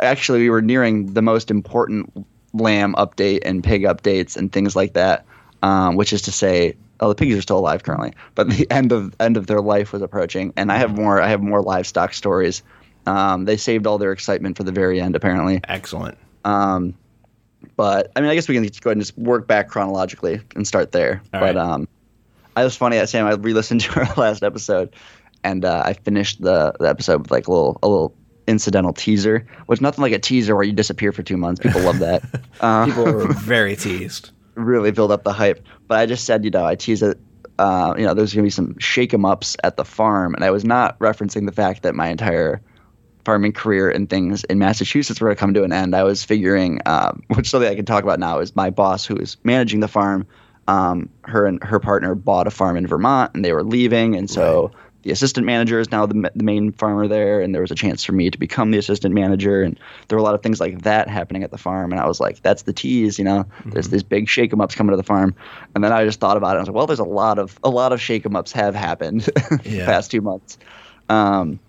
actually 0.00 0.40
we 0.40 0.50
were 0.50 0.62
nearing 0.62 1.12
the 1.14 1.22
most 1.22 1.50
important 1.50 2.26
lamb 2.52 2.94
update 2.94 3.40
and 3.44 3.62
pig 3.62 3.82
updates 3.82 4.36
and 4.36 4.52
things 4.52 4.74
like 4.76 4.94
that, 4.94 5.24
um, 5.62 5.96
which 5.96 6.12
is 6.12 6.22
to 6.22 6.32
say. 6.32 6.74
Oh, 6.98 7.10
the 7.10 7.14
pigs 7.14 7.36
are 7.36 7.42
still 7.42 7.58
alive 7.58 7.82
currently, 7.82 8.14
but 8.34 8.48
the 8.48 8.66
end 8.70 8.90
of 8.90 9.14
end 9.20 9.36
of 9.36 9.46
their 9.48 9.60
life 9.60 9.92
was 9.92 10.00
approaching, 10.00 10.54
and 10.56 10.72
I 10.72 10.78
have 10.78 10.96
more. 10.96 11.20
I 11.20 11.28
have 11.28 11.42
more 11.42 11.60
livestock 11.60 12.14
stories. 12.14 12.62
Um, 13.06 13.44
they 13.44 13.56
saved 13.56 13.86
all 13.86 13.98
their 13.98 14.12
excitement 14.12 14.56
for 14.56 14.64
the 14.64 14.72
very 14.72 15.00
end, 15.00 15.14
apparently. 15.16 15.60
Excellent. 15.68 16.18
Um, 16.44 16.94
but 17.76 18.10
I 18.16 18.20
mean, 18.20 18.30
I 18.30 18.34
guess 18.34 18.48
we 18.48 18.54
can 18.54 18.64
just 18.64 18.82
go 18.82 18.90
ahead 18.90 18.96
and 18.96 19.02
just 19.04 19.16
work 19.18 19.46
back 19.46 19.68
chronologically 19.68 20.40
and 20.54 20.66
start 20.66 20.92
there. 20.92 21.22
All 21.32 21.40
but 21.40 21.54
right. 21.54 21.56
um, 21.56 21.88
I 22.56 22.64
was 22.64 22.76
funny. 22.76 23.04
Sam, 23.06 23.26
I 23.26 23.32
re-listened 23.34 23.80
to 23.82 24.00
our 24.00 24.14
last 24.16 24.42
episode, 24.42 24.94
and 25.44 25.64
uh, 25.64 25.82
I 25.84 25.92
finished 25.94 26.40
the, 26.40 26.74
the 26.80 26.88
episode 26.88 27.22
with 27.22 27.30
like 27.30 27.46
a 27.48 27.50
little 27.50 27.78
a 27.82 27.88
little 27.88 28.14
incidental 28.46 28.92
teaser, 28.92 29.46
which 29.66 29.80
nothing 29.80 30.02
like 30.02 30.12
a 30.12 30.18
teaser 30.18 30.54
where 30.54 30.64
you 30.64 30.72
disappear 30.72 31.10
for 31.12 31.22
two 31.22 31.36
months. 31.36 31.60
People 31.60 31.82
love 31.82 31.98
that. 32.00 32.22
Uh, 32.60 32.86
People 32.86 33.04
were 33.04 33.32
very 33.34 33.76
teased. 33.76 34.30
really 34.54 34.90
build 34.90 35.12
up 35.12 35.24
the 35.24 35.32
hype. 35.32 35.62
But 35.88 35.98
I 35.98 36.06
just 36.06 36.24
said, 36.24 36.42
you 36.42 36.50
know, 36.50 36.64
I 36.64 36.74
teased 36.74 37.02
it. 37.02 37.18
Uh, 37.58 37.94
you 37.98 38.04
know, 38.06 38.14
there's 38.14 38.32
going 38.32 38.44
to 38.44 38.46
be 38.46 38.50
some 38.50 38.78
shake 38.78 39.12
'em 39.12 39.26
ups 39.26 39.58
at 39.62 39.76
the 39.76 39.84
farm, 39.84 40.34
and 40.34 40.42
I 40.42 40.50
was 40.50 40.64
not 40.64 40.98
referencing 41.00 41.44
the 41.44 41.52
fact 41.52 41.82
that 41.82 41.94
my 41.94 42.08
entire 42.08 42.62
farming 43.26 43.52
career 43.52 43.90
and 43.90 44.08
things 44.08 44.44
in 44.44 44.58
Massachusetts 44.58 45.20
were 45.20 45.28
to 45.28 45.36
come 45.36 45.52
to 45.52 45.64
an 45.64 45.72
end. 45.72 45.94
I 45.94 46.04
was 46.04 46.24
figuring, 46.24 46.80
um, 46.86 47.22
which 47.34 47.50
something 47.50 47.68
I 47.68 47.74
can 47.74 47.84
talk 47.84 48.02
about 48.04 48.18
now 48.18 48.38
is 48.38 48.56
my 48.56 48.70
boss 48.70 49.04
who 49.04 49.16
is 49.16 49.36
managing 49.44 49.80
the 49.80 49.88
farm. 49.88 50.26
Um, 50.68 51.10
her 51.24 51.46
and 51.46 51.62
her 51.62 51.78
partner 51.78 52.14
bought 52.14 52.46
a 52.46 52.50
farm 52.50 52.76
in 52.76 52.86
Vermont, 52.86 53.32
and 53.34 53.44
they 53.44 53.52
were 53.52 53.62
leaving, 53.62 54.16
and 54.16 54.28
so 54.28 54.72
the 55.02 55.12
assistant 55.12 55.46
manager 55.46 55.78
is 55.78 55.92
now 55.92 56.04
the, 56.06 56.28
the 56.34 56.42
main 56.42 56.72
farmer 56.72 57.06
there, 57.06 57.40
and 57.40 57.54
there 57.54 57.62
was 57.62 57.70
a 57.70 57.76
chance 57.76 58.02
for 58.02 58.10
me 58.10 58.28
to 58.30 58.36
become 58.36 58.72
the 58.72 58.78
assistant 58.78 59.14
manager, 59.14 59.62
and 59.62 59.78
there 60.08 60.18
were 60.18 60.20
a 60.20 60.24
lot 60.24 60.34
of 60.34 60.42
things 60.42 60.58
like 60.58 60.82
that 60.82 61.08
happening 61.08 61.44
at 61.44 61.52
the 61.52 61.58
farm, 61.58 61.92
and 61.92 62.00
I 62.00 62.08
was 62.08 62.18
like, 62.18 62.42
that's 62.42 62.62
the 62.62 62.72
tease, 62.72 63.16
you 63.16 63.24
know. 63.24 63.44
Mm-hmm. 63.44 63.70
There's 63.70 63.88
these 63.90 64.02
big 64.02 64.28
shake 64.28 64.52
'em 64.52 64.60
ups 64.60 64.74
coming 64.74 64.90
to 64.90 64.96
the 64.96 65.04
farm, 65.04 65.36
and 65.76 65.84
then 65.84 65.92
I 65.92 66.04
just 66.04 66.18
thought 66.18 66.36
about 66.36 66.56
it. 66.56 66.58
I 66.58 66.60
was 66.62 66.68
like, 66.68 66.74
well, 66.74 66.86
there's 66.86 66.98
a 66.98 67.04
lot 67.04 67.38
of 67.38 67.60
a 67.62 67.70
lot 67.70 67.92
of 67.92 68.00
shake 68.00 68.26
'em 68.26 68.34
ups 68.34 68.50
have 68.50 68.74
happened 68.74 69.28
yeah. 69.50 69.58
the 69.58 69.84
past 69.84 70.10
two 70.10 70.20
months. 70.20 70.58
Um, 71.08 71.60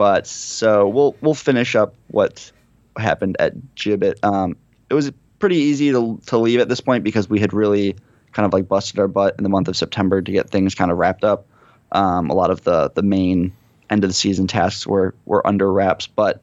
but 0.00 0.26
so 0.26 0.88
we'll 0.88 1.14
we'll 1.20 1.34
finish 1.34 1.76
up 1.76 1.94
what 2.06 2.50
happened 2.96 3.36
at 3.38 3.52
Gibbet. 3.74 4.14
Um, 4.24 4.56
it 4.88 4.94
was 4.94 5.12
pretty 5.38 5.56
easy 5.56 5.90
to 5.90 6.18
to 6.24 6.38
leave 6.38 6.58
at 6.58 6.70
this 6.70 6.80
point 6.80 7.04
because 7.04 7.28
we 7.28 7.38
had 7.38 7.52
really 7.52 7.96
kind 8.32 8.46
of 8.46 8.54
like 8.54 8.66
busted 8.66 8.98
our 8.98 9.08
butt 9.08 9.34
in 9.36 9.42
the 9.42 9.50
month 9.50 9.68
of 9.68 9.76
September 9.76 10.22
to 10.22 10.32
get 10.32 10.48
things 10.48 10.74
kind 10.74 10.90
of 10.90 10.96
wrapped 10.96 11.22
up. 11.22 11.44
Um, 11.92 12.30
a 12.30 12.34
lot 12.34 12.50
of 12.50 12.64
the 12.64 12.90
the 12.94 13.02
main 13.02 13.52
end 13.90 14.02
of 14.02 14.08
the 14.08 14.14
season 14.14 14.46
tasks 14.46 14.86
were 14.86 15.14
were 15.26 15.46
under 15.46 15.70
wraps, 15.70 16.06
but 16.06 16.40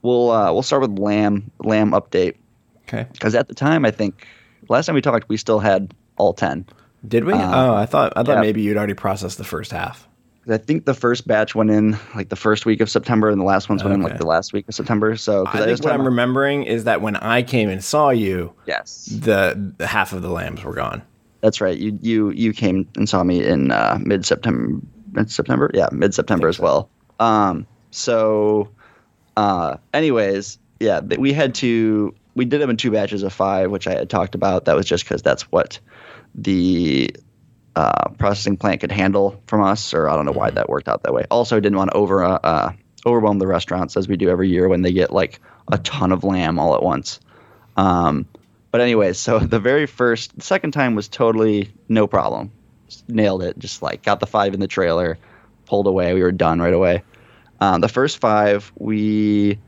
we'll 0.00 0.30
uh, 0.30 0.50
we'll 0.50 0.62
start 0.62 0.80
with 0.80 0.98
Lamb 0.98 1.50
Lamb 1.58 1.90
update. 1.90 2.36
Okay. 2.88 3.06
Because 3.12 3.34
at 3.34 3.48
the 3.48 3.54
time, 3.54 3.84
I 3.84 3.90
think 3.90 4.26
last 4.70 4.86
time 4.86 4.94
we 4.94 5.02
talked, 5.02 5.28
we 5.28 5.36
still 5.36 5.58
had 5.58 5.92
all 6.16 6.32
ten. 6.32 6.64
Did 7.06 7.24
we? 7.24 7.34
Uh, 7.34 7.66
oh, 7.66 7.74
I 7.74 7.84
thought 7.84 8.14
I 8.16 8.22
thought 8.22 8.36
yeah. 8.36 8.40
maybe 8.40 8.62
you'd 8.62 8.78
already 8.78 8.94
processed 8.94 9.36
the 9.36 9.44
first 9.44 9.72
half. 9.72 10.08
I 10.48 10.58
think 10.58 10.84
the 10.84 10.94
first 10.94 11.26
batch 11.26 11.54
went 11.54 11.70
in 11.70 11.98
like 12.14 12.28
the 12.28 12.36
first 12.36 12.66
week 12.66 12.80
of 12.80 12.90
September, 12.90 13.30
and 13.30 13.40
the 13.40 13.44
last 13.44 13.68
ones 13.68 13.82
went 13.82 13.94
okay. 13.94 14.02
in 14.02 14.08
like 14.08 14.18
the 14.18 14.26
last 14.26 14.52
week 14.52 14.68
of 14.68 14.74
September. 14.74 15.16
So 15.16 15.46
I, 15.46 15.62
I 15.62 15.64
think 15.64 15.82
what 15.82 15.92
I'm 15.92 16.04
remembering 16.04 16.64
is 16.64 16.84
that 16.84 17.00
when 17.00 17.16
I 17.16 17.42
came 17.42 17.68
and 17.68 17.82
saw 17.82 18.10
you, 18.10 18.52
yes, 18.66 19.06
the, 19.06 19.72
the 19.78 19.86
half 19.86 20.12
of 20.12 20.22
the 20.22 20.30
lambs 20.30 20.62
were 20.62 20.74
gone. 20.74 21.02
That's 21.40 21.60
right. 21.60 21.76
You 21.76 21.98
you 22.00 22.30
you 22.30 22.52
came 22.52 22.88
and 22.96 23.08
saw 23.08 23.22
me 23.22 23.44
in 23.44 23.70
uh, 23.70 23.98
mid 24.00 24.24
September. 24.26 24.80
Mid 25.12 25.30
September, 25.30 25.70
yeah, 25.72 25.88
mid 25.92 26.12
September 26.12 26.48
as 26.48 26.56
so. 26.56 26.62
well. 26.62 26.90
Um, 27.20 27.66
so, 27.92 28.70
uh, 29.36 29.76
anyways, 29.92 30.58
yeah, 30.80 31.00
we 31.00 31.32
had 31.32 31.54
to. 31.56 32.14
We 32.34 32.44
did 32.44 32.60
them 32.60 32.70
in 32.70 32.76
two 32.76 32.90
batches 32.90 33.22
of 33.22 33.32
five, 33.32 33.70
which 33.70 33.86
I 33.86 33.94
had 33.94 34.10
talked 34.10 34.34
about. 34.34 34.64
That 34.64 34.74
was 34.74 34.86
just 34.86 35.04
because 35.04 35.22
that's 35.22 35.42
what 35.52 35.78
the 36.34 37.14
uh, 37.76 38.08
processing 38.18 38.56
plant 38.56 38.80
could 38.80 38.92
handle 38.92 39.42
from 39.46 39.62
us, 39.62 39.94
or 39.94 40.08
I 40.08 40.16
don't 40.16 40.26
know 40.26 40.32
why 40.32 40.48
mm-hmm. 40.48 40.56
that 40.56 40.68
worked 40.68 40.88
out 40.88 41.02
that 41.02 41.12
way. 41.12 41.24
Also, 41.30 41.60
didn't 41.60 41.78
want 41.78 41.90
to 41.90 41.96
over 41.96 42.24
uh, 42.24 42.38
uh, 42.42 42.72
overwhelm 43.06 43.38
the 43.38 43.46
restaurants 43.46 43.96
as 43.96 44.08
we 44.08 44.16
do 44.16 44.28
every 44.28 44.48
year 44.48 44.68
when 44.68 44.82
they 44.82 44.92
get 44.92 45.12
like 45.12 45.40
a 45.70 45.78
ton 45.78 46.12
of 46.12 46.24
lamb 46.24 46.58
all 46.58 46.74
at 46.74 46.82
once. 46.82 47.20
Um, 47.76 48.26
but 48.70 48.80
anyways, 48.80 49.18
so 49.18 49.38
the 49.40 49.60
very 49.60 49.86
first, 49.86 50.36
the 50.36 50.44
second 50.44 50.72
time 50.72 50.94
was 50.94 51.08
totally 51.08 51.72
no 51.88 52.06
problem. 52.06 52.52
Just 52.88 53.08
nailed 53.08 53.42
it. 53.42 53.58
Just 53.58 53.82
like 53.82 54.02
got 54.02 54.20
the 54.20 54.26
five 54.26 54.54
in 54.54 54.60
the 54.60 54.68
trailer, 54.68 55.18
pulled 55.66 55.86
away. 55.86 56.14
We 56.14 56.22
were 56.22 56.32
done 56.32 56.60
right 56.60 56.74
away. 56.74 57.02
Um, 57.60 57.80
the 57.80 57.88
first 57.88 58.18
five 58.18 58.72
we 58.76 59.58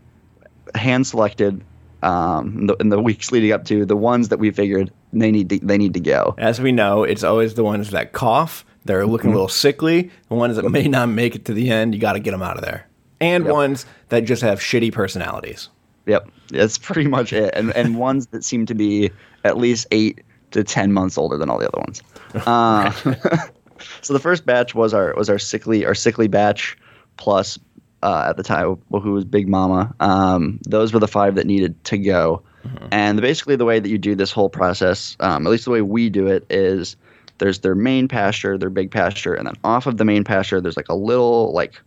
hand 0.74 1.06
selected 1.06 1.64
um, 2.02 2.58
in, 2.58 2.66
the, 2.66 2.74
in 2.76 2.88
the 2.88 3.00
weeks 3.00 3.32
leading 3.32 3.52
up 3.52 3.64
to 3.66 3.84
the 3.84 3.96
ones 3.96 4.28
that 4.28 4.38
we 4.38 4.50
figured 4.50 4.92
they 5.20 5.30
need 5.30 5.48
to 5.50 5.58
they 5.58 5.78
need 5.78 5.94
to 5.94 6.00
go. 6.00 6.34
As 6.38 6.60
we 6.60 6.72
know, 6.72 7.04
it's 7.04 7.24
always 7.24 7.54
the 7.54 7.64
ones 7.64 7.90
that 7.90 8.12
cough. 8.12 8.64
They're 8.84 9.06
looking 9.06 9.30
mm-hmm. 9.30 9.36
a 9.36 9.40
little 9.40 9.48
sickly. 9.48 10.10
The 10.28 10.34
ones 10.34 10.56
that 10.56 10.70
may 10.70 10.86
not 10.86 11.08
make 11.08 11.34
it 11.34 11.44
to 11.46 11.54
the 11.54 11.70
end, 11.70 11.94
you 11.94 12.00
got 12.00 12.12
to 12.12 12.20
get 12.20 12.30
them 12.30 12.42
out 12.42 12.56
of 12.56 12.62
there. 12.62 12.86
And 13.20 13.44
yep. 13.44 13.52
ones 13.52 13.86
that 14.10 14.20
just 14.20 14.42
have 14.42 14.60
shitty 14.60 14.92
personalities. 14.92 15.70
Yep, 16.06 16.30
that's 16.50 16.78
pretty 16.78 17.08
much 17.08 17.32
it. 17.32 17.52
And 17.54 17.74
and 17.74 17.96
ones 17.98 18.28
that 18.28 18.44
seem 18.44 18.66
to 18.66 18.74
be 18.74 19.10
at 19.44 19.56
least 19.56 19.86
eight 19.90 20.22
to 20.52 20.62
ten 20.62 20.92
months 20.92 21.18
older 21.18 21.36
than 21.36 21.50
all 21.50 21.58
the 21.58 21.68
other 21.68 21.80
ones. 21.80 22.02
Uh, 22.46 22.90
so 24.02 24.12
the 24.12 24.20
first 24.20 24.46
batch 24.46 24.74
was 24.74 24.94
our 24.94 25.14
was 25.14 25.28
our 25.28 25.38
sickly 25.38 25.84
our 25.84 25.94
sickly 25.94 26.28
batch 26.28 26.76
plus 27.16 27.58
uh, 28.02 28.26
at 28.28 28.36
the 28.36 28.42
time 28.42 28.78
who 28.90 29.12
was 29.12 29.24
Big 29.24 29.48
Mama. 29.48 29.94
Um, 30.00 30.60
those 30.68 30.92
were 30.92 31.00
the 31.00 31.08
five 31.08 31.34
that 31.36 31.46
needed 31.46 31.82
to 31.84 31.98
go. 31.98 32.42
Mm-hmm. 32.66 32.88
And 32.92 33.20
basically, 33.20 33.56
the 33.56 33.64
way 33.64 33.80
that 33.80 33.88
you 33.88 33.98
do 33.98 34.14
this 34.14 34.32
whole 34.32 34.50
process, 34.50 35.16
um, 35.20 35.46
at 35.46 35.50
least 35.50 35.64
the 35.64 35.70
way 35.70 35.82
we 35.82 36.10
do 36.10 36.26
it, 36.26 36.44
is 36.50 36.96
there's 37.38 37.60
their 37.60 37.74
main 37.74 38.08
pasture, 38.08 38.56
their 38.58 38.70
big 38.70 38.90
pasture, 38.90 39.34
and 39.34 39.46
then 39.46 39.54
off 39.64 39.86
of 39.86 39.98
the 39.98 40.04
main 40.04 40.24
pasture, 40.24 40.60
there's 40.60 40.76
like 40.76 40.88
a 40.88 40.94
little 40.94 41.52
like 41.52 41.80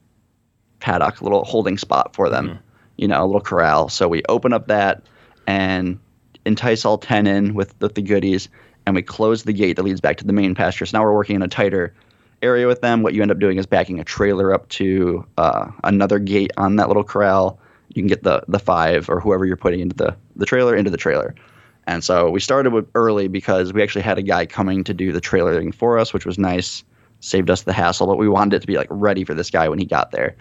paddock, 0.79 1.21
a 1.21 1.23
little 1.23 1.43
holding 1.43 1.77
spot 1.77 2.15
for 2.15 2.29
them. 2.29 2.47
Mm-hmm 2.47 2.65
you 2.99 3.07
know, 3.07 3.23
a 3.23 3.25
little 3.25 3.41
corral. 3.41 3.87
So 3.87 4.09
we 4.09 4.23
open 4.27 4.51
up 4.51 4.67
that 4.67 5.01
and 5.47 5.97
entice 6.45 6.83
all 6.83 6.97
10 6.97 7.27
in 7.27 7.53
with 7.53 7.79
the, 7.79 7.87
the 7.87 8.01
goodies, 8.01 8.49
and 8.85 8.93
we 8.93 9.01
close 9.01 9.43
the 9.43 9.53
gate 9.53 9.77
that 9.77 9.83
leads 9.83 10.01
back 10.01 10.17
to 10.17 10.25
the 10.25 10.33
main 10.33 10.53
pasture. 10.53 10.85
So 10.85 10.97
now 10.97 11.05
we're 11.05 11.13
working 11.13 11.37
in 11.37 11.41
a 11.41 11.47
tighter 11.47 11.93
area 12.41 12.67
with 12.67 12.81
them. 12.81 13.01
What 13.01 13.13
you 13.13 13.21
end 13.21 13.31
up 13.31 13.39
doing 13.39 13.57
is 13.57 13.65
backing 13.65 13.99
a 13.99 14.03
trailer 14.03 14.53
up 14.53 14.67
to 14.69 15.25
uh, 15.37 15.71
another 15.85 16.19
gate 16.19 16.51
on 16.57 16.75
that 16.75 16.89
little 16.89 17.05
corral. 17.05 17.57
You 17.89 18.01
can 18.01 18.07
get 18.07 18.23
the 18.23 18.43
the 18.47 18.59
five 18.59 19.09
or 19.09 19.19
whoever 19.19 19.45
you're 19.45 19.57
putting 19.57 19.79
into 19.79 19.95
the, 19.95 20.15
the 20.35 20.45
trailer 20.45 20.75
into 20.75 20.91
the 20.91 20.97
trailer. 20.97 21.35
And 21.87 22.03
so 22.03 22.29
we 22.29 22.39
started 22.39 22.71
with 22.71 22.87
early 22.93 23.27
because 23.27 23.73
we 23.73 23.81
actually 23.81 24.03
had 24.03 24.19
a 24.19 24.21
guy 24.21 24.45
coming 24.45 24.83
to 24.83 24.93
do 24.93 25.11
the 25.11 25.21
trailering 25.21 25.73
for 25.73 25.97
us, 25.97 26.13
which 26.13 26.25
was 26.25 26.37
nice, 26.37 26.83
saved 27.19 27.49
us 27.49 27.63
the 27.63 27.73
hassle. 27.73 28.05
But 28.05 28.17
we 28.17 28.29
wanted 28.29 28.57
it 28.57 28.59
to 28.59 28.67
be 28.67 28.77
like 28.77 28.87
ready 28.91 29.23
for 29.23 29.33
this 29.33 29.49
guy 29.49 29.67
when 29.67 29.79
he 29.79 29.85
got 29.85 30.11
there. 30.11 30.35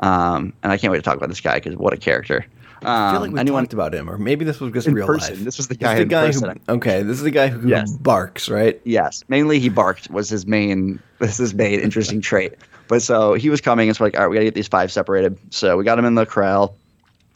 Um, 0.00 0.52
and 0.62 0.70
I 0.70 0.78
can't 0.78 0.92
wait 0.92 0.98
to 0.98 1.02
talk 1.02 1.16
about 1.16 1.28
this 1.28 1.40
guy 1.40 1.54
because 1.56 1.76
what 1.76 1.92
a 1.92 1.96
character. 1.96 2.46
Um, 2.82 2.88
I 2.88 3.12
feel 3.12 3.20
like 3.22 3.32
we 3.32 3.40
anyone, 3.40 3.64
talked 3.64 3.72
about 3.72 3.94
him, 3.94 4.10
or 4.10 4.18
maybe 4.18 4.44
this 4.44 4.60
was 4.60 4.72
just 4.72 4.86
real 4.88 5.06
person. 5.06 5.36
life. 5.36 5.44
This 5.44 5.56
was 5.56 5.68
the 5.68 5.74
guy. 5.74 5.96
The 5.96 6.04
guy 6.04 6.30
who, 6.30 6.54
okay, 6.68 7.02
this 7.02 7.16
is 7.16 7.22
the 7.22 7.30
guy 7.30 7.48
who 7.48 7.68
yes. 7.68 7.90
barks, 7.90 8.48
right? 8.48 8.80
Yes, 8.84 9.24
mainly 9.28 9.58
he 9.58 9.68
barked 9.68 10.10
was 10.10 10.28
his 10.28 10.46
main. 10.46 11.00
This 11.20 11.32
is 11.32 11.38
his 11.38 11.54
main 11.54 11.80
interesting 11.80 12.20
trait. 12.20 12.54
But 12.86 13.00
so 13.00 13.32
he 13.32 13.48
was 13.48 13.62
coming, 13.62 13.88
and 13.88 13.96
so 13.96 14.04
like, 14.04 14.14
all 14.14 14.22
right, 14.22 14.28
we 14.28 14.36
gotta 14.36 14.44
get 14.44 14.54
these 14.54 14.68
five 14.68 14.92
separated. 14.92 15.38
So 15.50 15.78
we 15.78 15.84
got 15.84 15.98
him 15.98 16.04
in 16.04 16.16
the 16.16 16.26
corral, 16.26 16.76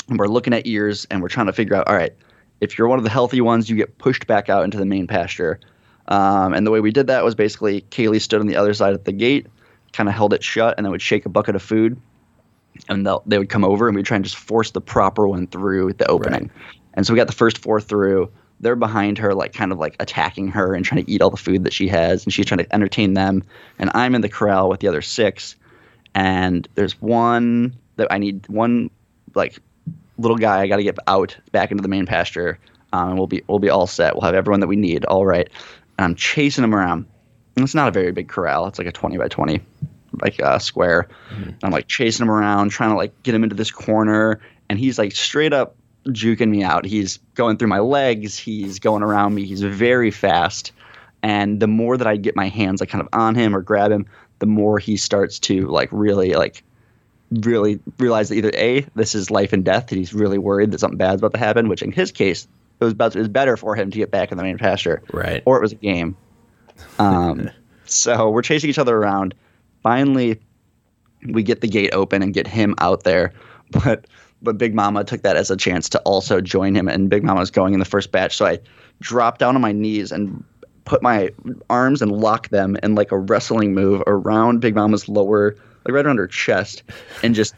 and 0.09 0.19
we're 0.19 0.29
looking 0.29 0.53
at 0.53 0.67
ears, 0.67 1.07
and 1.11 1.23
we're 1.23 1.29
trying 1.29 1.47
to 1.47 1.53
figure 1.53 1.75
out, 1.77 1.88
all 1.88 1.95
right, 1.95 2.15
if 2.61 2.77
you're 2.77 2.88
one 2.88 2.99
of 2.99 3.05
the 3.05 3.11
healthy 3.11 3.41
ones, 3.41 3.71
you 3.71 3.77
get 3.77 3.99
pushed 3.99 4.27
back 4.27 4.49
out 4.49 4.65
into 4.65 4.79
the 4.79 4.87
main 4.87 5.07
pasture. 5.07 5.61
Um, 6.09 6.55
and 6.55 6.67
the 6.67 6.71
way 6.71 6.81
we 6.81 6.91
did 6.91 7.07
that 7.09 7.25
was 7.25 7.35
basically 7.35 7.83
Kaylee 7.83 8.21
stood 8.21 8.41
on 8.41 8.47
the 8.47 8.57
other 8.57 8.75
side 8.75 8.95
of 8.95 9.05
the 9.05 9.12
gate, 9.12 9.47
kind 9.93 10.09
of 10.09 10.15
held 10.15 10.33
it 10.33 10.43
shut, 10.43 10.75
and 10.77 10.85
then 10.85 10.91
would 10.91 11.03
shake 11.03 11.27
a 11.27 11.29
bucket 11.29 11.55
of 11.55 11.62
food 11.62 12.00
and 12.88 13.09
they 13.27 13.38
would 13.38 13.49
come 13.49 13.65
over 13.65 13.88
and 13.88 13.97
we'd 13.97 14.07
try 14.07 14.17
and 14.17 14.25
just 14.25 14.37
force 14.37 14.71
the 14.71 14.81
proper 14.81 15.27
one 15.27 15.47
through 15.47 15.95
the 15.95 16.07
opening. 16.07 16.43
Right. 16.43 16.50
And 16.95 17.07
so 17.07 17.12
we 17.12 17.17
got 17.17 17.27
the 17.27 17.33
first 17.33 17.59
four 17.59 17.81
through. 17.81 18.31
They're 18.61 18.77
behind 18.77 19.19
her, 19.19 19.35
like 19.35 19.53
kind 19.53 19.73
of 19.73 19.79
like 19.79 19.97
attacking 20.00 20.49
her 20.49 20.75
and 20.75 20.85
trying 20.85 21.05
to 21.05 21.11
eat 21.11 21.23
all 21.23 21.31
the 21.31 21.37
food 21.37 21.65
that 21.65 21.73
she 21.73 21.88
has, 21.88 22.25
and 22.25 22.33
she's 22.33 22.47
trying 22.47 22.59
to 22.59 22.75
entertain 22.75 23.15
them. 23.15 23.45
And 23.79 23.91
I'm 23.95 24.15
in 24.15 24.21
the 24.21 24.29
corral 24.29 24.69
with 24.69 24.81
the 24.81 24.88
other 24.88 25.03
six, 25.03 25.55
and 26.15 26.67
there's 26.75 27.00
one 27.00 27.77
that 27.97 28.09
I 28.11 28.19
need 28.19 28.49
one 28.49 28.91
like 29.35 29.61
little 30.19 30.37
guy 30.37 30.61
I 30.61 30.67
got 30.67 30.77
to 30.77 30.83
get 30.83 30.99
out 31.07 31.37
back 31.53 31.71
into 31.71 31.83
the 31.83 31.89
main 31.89 32.07
pasture, 32.07 32.59
um, 32.93 33.11
and 33.11 33.19
we'll 33.19 33.27
be 33.27 33.43
we'll 33.49 33.59
be 33.59 33.71
all 33.71 33.87
set. 33.87 34.15
We'll 34.15 34.25
have 34.25 34.35
everyone 34.35 34.61
that 34.61 34.67
we 34.67 34.77
need. 34.77 35.05
All 35.05 35.25
right. 35.25 35.49
And 35.97 36.05
I'm 36.05 36.15
chasing 36.15 36.65
him 36.65 36.75
around. 36.75 37.07
And 37.57 37.65
it's 37.65 37.75
not 37.75 37.89
a 37.89 37.91
very 37.91 38.13
big 38.13 38.29
corral. 38.29 38.67
It's 38.67 38.79
like 38.79 38.87
a 38.87 38.93
20 38.93 39.19
by 39.19 39.27
20 39.27 39.61
like 40.23 40.41
uh, 40.41 40.59
square. 40.59 41.09
Mm-hmm. 41.31 41.51
I'm 41.63 41.73
like 41.73 41.89
chasing 41.89 42.25
him 42.25 42.31
around, 42.31 42.71
trying 42.71 42.91
to 42.91 42.97
like 42.97 43.23
get 43.23 43.35
him 43.35 43.43
into 43.43 43.57
this 43.57 43.71
corner, 43.71 44.41
and 44.69 44.79
he's 44.79 44.99
like 44.99 45.13
straight 45.13 45.53
up 45.53 45.77
juking 46.07 46.49
me 46.49 46.63
out. 46.63 46.85
He's 46.85 47.19
going 47.35 47.57
through 47.57 47.69
my 47.69 47.81
legs. 47.81 48.39
He's 48.39 48.79
going 48.79 49.03
around 49.03 49.35
me. 49.35 49.45
He's 49.45 49.63
very 49.63 50.11
fast. 50.11 50.73
And 51.23 51.61
the 51.61 51.67
more 51.67 51.97
that 51.97 52.07
I 52.07 52.17
get 52.17 52.37
my 52.37 52.49
hands 52.49 52.81
like 52.81 52.91
kind 52.91 53.03
of 53.03 53.09
on 53.13 53.35
him 53.35 53.55
or 53.55 53.61
grab 53.61 53.91
him, 53.91 54.07
the 54.39 54.47
more 54.47 54.79
he 54.79 54.97
starts 54.97 55.39
to 55.41 55.67
like 55.67 55.89
really 55.91 56.35
like 56.35 56.63
really 57.30 57.78
realize 57.99 58.28
that 58.28 58.37
either 58.37 58.52
a 58.54 58.80
this 58.94 59.14
is 59.14 59.30
life 59.30 59.52
and 59.52 59.64
death, 59.64 59.90
and 59.90 59.99
he's 59.99 60.14
really 60.14 60.38
worried 60.38 60.70
that 60.73 60.80
something 60.80 60.99
bad's 60.99 61.20
about 61.20 61.32
to 61.32 61.38
happen. 61.38 61.68
Which 61.68 61.82
in 61.82 61.92
his 61.92 62.12
case, 62.12 62.47
it 62.80 62.85
was 62.85 62.92
about 62.92 63.16
it 63.16 63.20
was 63.20 63.28
better 63.28 63.56
for 63.56 63.75
him 63.75 63.90
to 63.90 63.99
get 63.99 64.11
back 64.11 64.32
in 64.32 64.38
the 64.38 64.44
main 64.44 64.58
pasture, 64.58 65.02
right? 65.12 65.42
Or 65.47 65.58
it 65.58 65.62
was 65.62 65.73
a 65.73 65.76
game. 65.76 66.16
Um, 66.99 67.50
so 67.87 68.30
we're 68.30 68.42
chasing 68.42 68.70
each 68.70 68.78
other 68.78 68.97
around 68.97 69.35
finally 69.82 70.40
we 71.26 71.42
get 71.42 71.61
the 71.61 71.68
gate 71.68 71.90
open 71.92 72.23
and 72.23 72.35
get 72.35 72.47
him 72.47 72.75
out 72.78 73.04
there. 73.04 73.32
But 73.85 74.06
but 74.40 74.56
Big 74.56 74.75
Mama 74.75 75.04
took 75.04 75.20
that 75.25 75.37
as 75.37 75.50
a 75.50 75.56
chance 75.56 75.90
to 75.90 75.99
also 76.06 76.40
join 76.40 76.75
him, 76.75 76.88
and 76.88 77.11
Big 77.11 77.23
Mama 77.23 77.40
was 77.40 77.50
going 77.50 77.75
in 77.75 77.80
the 77.80 77.85
first 77.85 78.12
batch. 78.12 78.35
So 78.35 78.47
I 78.47 78.61
dropped 78.99 79.40
down 79.40 79.56
on 79.56 79.61
my 79.61 79.73
knees 79.73 80.11
and 80.11 80.42
put 80.87 81.02
my 81.02 81.28
arms 81.68 82.00
and 82.00 82.11
lock 82.11 82.49
them 82.49 82.78
in 82.82 82.94
like 82.94 83.12
a 83.12 83.18
wrestling 83.18 83.75
move 83.75 84.02
around 84.06 84.61
Big 84.61 84.75
Mama's 84.75 85.06
lower, 85.06 85.54
like 85.85 85.94
right 85.94 86.04
around 86.04 86.18
her 86.18 86.26
chest, 86.26 86.82
and 87.23 87.35
just 87.35 87.54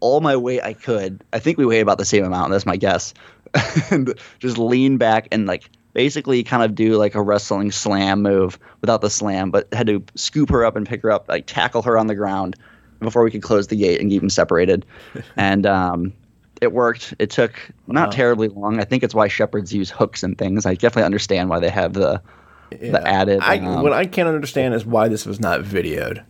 all 0.00 0.20
my 0.20 0.36
weight 0.36 0.62
I 0.62 0.72
could. 0.72 1.22
I 1.32 1.38
think 1.38 1.58
we 1.58 1.66
weigh 1.66 1.80
about 1.80 1.98
the 1.98 2.04
same 2.04 2.24
amount. 2.24 2.50
That's 2.50 2.66
my 2.66 2.76
guess. 2.76 3.14
and 3.90 4.14
just 4.38 4.58
lean 4.58 4.96
back 4.96 5.28
and 5.30 5.46
like 5.46 5.68
basically 5.92 6.42
kind 6.42 6.62
of 6.62 6.74
do 6.74 6.96
like 6.96 7.14
a 7.14 7.22
wrestling 7.22 7.70
slam 7.70 8.22
move 8.22 8.58
without 8.80 9.00
the 9.00 9.10
slam, 9.10 9.50
but 9.50 9.72
had 9.72 9.86
to 9.86 10.02
scoop 10.14 10.50
her 10.50 10.64
up 10.64 10.76
and 10.76 10.86
pick 10.86 11.02
her 11.02 11.10
up, 11.10 11.28
like 11.28 11.46
tackle 11.46 11.82
her 11.82 11.98
on 11.98 12.06
the 12.06 12.14
ground 12.14 12.56
before 13.00 13.22
we 13.22 13.30
could 13.30 13.42
close 13.42 13.66
the 13.66 13.76
gate 13.76 14.00
and 14.00 14.10
keep 14.10 14.20
them 14.20 14.30
separated. 14.30 14.86
and 15.36 15.66
um, 15.66 16.12
it 16.60 16.72
worked. 16.72 17.14
It 17.18 17.30
took 17.30 17.54
not 17.86 18.08
wow. 18.08 18.12
terribly 18.12 18.48
long. 18.48 18.80
I 18.80 18.84
think 18.84 19.02
it's 19.02 19.14
why 19.14 19.28
shepherds 19.28 19.72
use 19.72 19.90
hooks 19.90 20.22
and 20.22 20.36
things. 20.36 20.66
I 20.66 20.74
definitely 20.74 21.04
understand 21.04 21.48
why 21.48 21.58
they 21.58 21.70
have 21.70 21.94
the 21.94 22.22
yeah. 22.70 22.92
the 22.92 23.06
added. 23.06 23.40
I, 23.42 23.58
um, 23.58 23.82
what 23.82 23.92
I 23.92 24.06
can't 24.06 24.28
understand 24.28 24.74
is 24.74 24.84
why 24.84 25.08
this 25.08 25.26
was 25.26 25.40
not 25.40 25.62
videoed. 25.62 26.24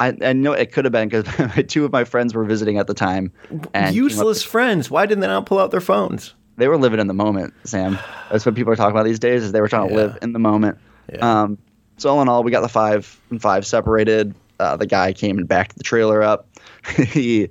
I, 0.00 0.16
I 0.22 0.32
know 0.32 0.52
it 0.52 0.72
could 0.72 0.84
have 0.84 0.92
been 0.92 1.08
because 1.08 1.66
two 1.68 1.84
of 1.84 1.92
my 1.92 2.04
friends 2.04 2.34
were 2.34 2.44
visiting 2.44 2.78
at 2.78 2.86
the 2.86 2.94
time. 2.94 3.32
And 3.72 3.94
Useless 3.94 4.42
friends. 4.42 4.90
Why 4.90 5.06
didn't 5.06 5.20
they 5.20 5.26
not 5.26 5.46
pull 5.46 5.58
out 5.58 5.70
their 5.70 5.80
phones? 5.80 6.34
They 6.56 6.68
were 6.68 6.76
living 6.76 7.00
in 7.00 7.08
the 7.08 7.14
moment, 7.14 7.54
Sam. 7.64 7.98
That's 8.30 8.46
what 8.46 8.54
people 8.54 8.72
are 8.72 8.76
talking 8.76 8.92
about 8.92 9.04
these 9.04 9.18
days. 9.18 9.42
Is 9.42 9.52
they 9.52 9.60
were 9.60 9.68
trying 9.68 9.88
to 9.88 9.94
live 9.94 10.18
in 10.22 10.32
the 10.32 10.38
moment. 10.38 10.78
Yeah. 11.12 11.42
Um, 11.42 11.58
so 11.96 12.10
all 12.10 12.22
in 12.22 12.28
all, 12.28 12.42
we 12.42 12.50
got 12.50 12.60
the 12.60 12.68
five 12.68 13.20
and 13.30 13.40
five 13.40 13.66
separated. 13.66 14.34
Uh, 14.60 14.76
the 14.76 14.86
guy 14.86 15.12
came 15.12 15.38
and 15.38 15.48
backed 15.48 15.76
the 15.76 15.82
trailer 15.82 16.22
up. 16.22 16.48
he 16.96 17.48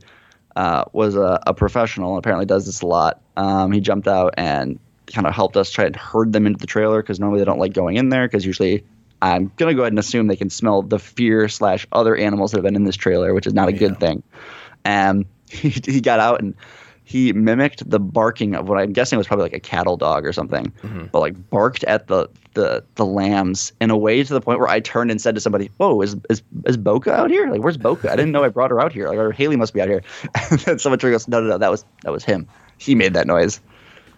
uh, 0.55 0.85
was 0.93 1.15
a, 1.15 1.41
a 1.47 1.53
professional 1.53 2.15
and 2.15 2.19
apparently 2.19 2.45
does 2.45 2.65
this 2.65 2.81
a 2.81 2.87
lot. 2.87 3.21
Um, 3.35 3.71
he 3.71 3.79
jumped 3.79 4.07
out 4.07 4.33
and 4.37 4.79
kind 5.07 5.27
of 5.27 5.33
helped 5.33 5.57
us 5.57 5.69
try 5.69 5.85
and 5.85 5.95
herd 5.95 6.33
them 6.33 6.47
into 6.47 6.59
the 6.59 6.67
trailer 6.67 7.01
because 7.01 7.19
normally 7.19 7.39
they 7.39 7.45
don't 7.45 7.59
like 7.59 7.73
going 7.73 7.97
in 7.97 8.09
there 8.09 8.27
because 8.27 8.45
usually 8.45 8.85
I'm 9.23 9.51
gonna 9.57 9.73
go 9.73 9.81
ahead 9.81 9.93
and 9.93 9.99
assume 9.99 10.27
they 10.27 10.35
can 10.35 10.49
smell 10.49 10.81
the 10.81 10.99
fear 10.99 11.47
slash 11.47 11.87
other 11.93 12.15
animals 12.15 12.51
that 12.51 12.57
have 12.57 12.63
been 12.65 12.75
in 12.75 12.83
this 12.83 12.95
trailer, 12.97 13.33
which 13.33 13.47
is 13.47 13.53
not 13.53 13.69
a 13.69 13.71
Yeah. 13.71 13.79
good 13.79 13.99
thing. 13.99 14.21
And 14.85 15.25
he, 15.49 15.69
he 15.69 16.01
got 16.01 16.19
out 16.19 16.41
and 16.41 16.53
he 17.05 17.31
mimicked 17.33 17.89
the 17.89 17.99
barking 17.99 18.55
of 18.55 18.67
what 18.69 18.79
I'm 18.79 18.93
guessing 18.93 19.17
was 19.17 19.27
probably 19.27 19.43
like 19.43 19.53
a 19.53 19.59
cattle 19.59 19.97
dog 19.97 20.25
or 20.25 20.33
something, 20.33 20.71
mm-hmm. 20.83 21.05
but 21.11 21.19
like 21.19 21.49
barked 21.49 21.83
at 21.83 22.07
the, 22.07 22.29
the 22.53 22.83
the 22.95 23.05
lambs 23.05 23.73
in 23.81 23.89
a 23.91 23.97
way 23.97 24.23
to 24.23 24.33
the 24.33 24.39
point 24.41 24.59
where 24.59 24.69
I 24.69 24.79
turned 24.79 25.11
and 25.11 25.21
said 25.21 25.35
to 25.35 25.41
somebody, 25.41 25.69
"Whoa, 25.77 26.01
is 26.01 26.15
is 26.29 26.41
is 26.65 26.77
Boca 26.77 27.13
out 27.13 27.29
here? 27.29 27.49
Like, 27.49 27.61
where's 27.61 27.77
Boca? 27.77 28.11
I 28.11 28.15
didn't 28.15 28.31
know 28.31 28.43
I 28.43 28.49
brought 28.49 28.71
her 28.71 28.79
out 28.79 28.91
here. 28.93 29.07
Like, 29.09 29.17
or 29.17 29.31
Haley 29.31 29.57
must 29.57 29.73
be 29.73 29.81
out 29.81 29.89
here." 29.89 30.01
And 30.51 30.59
then 30.61 30.79
someone 30.79 30.99
goes, 30.99 31.27
"No, 31.27 31.41
no, 31.41 31.47
no, 31.49 31.57
that 31.57 31.71
was 31.71 31.83
that 32.03 32.11
was 32.11 32.23
him. 32.23 32.47
He 32.77 32.95
made 32.95 33.13
that 33.13 33.27
noise." 33.27 33.59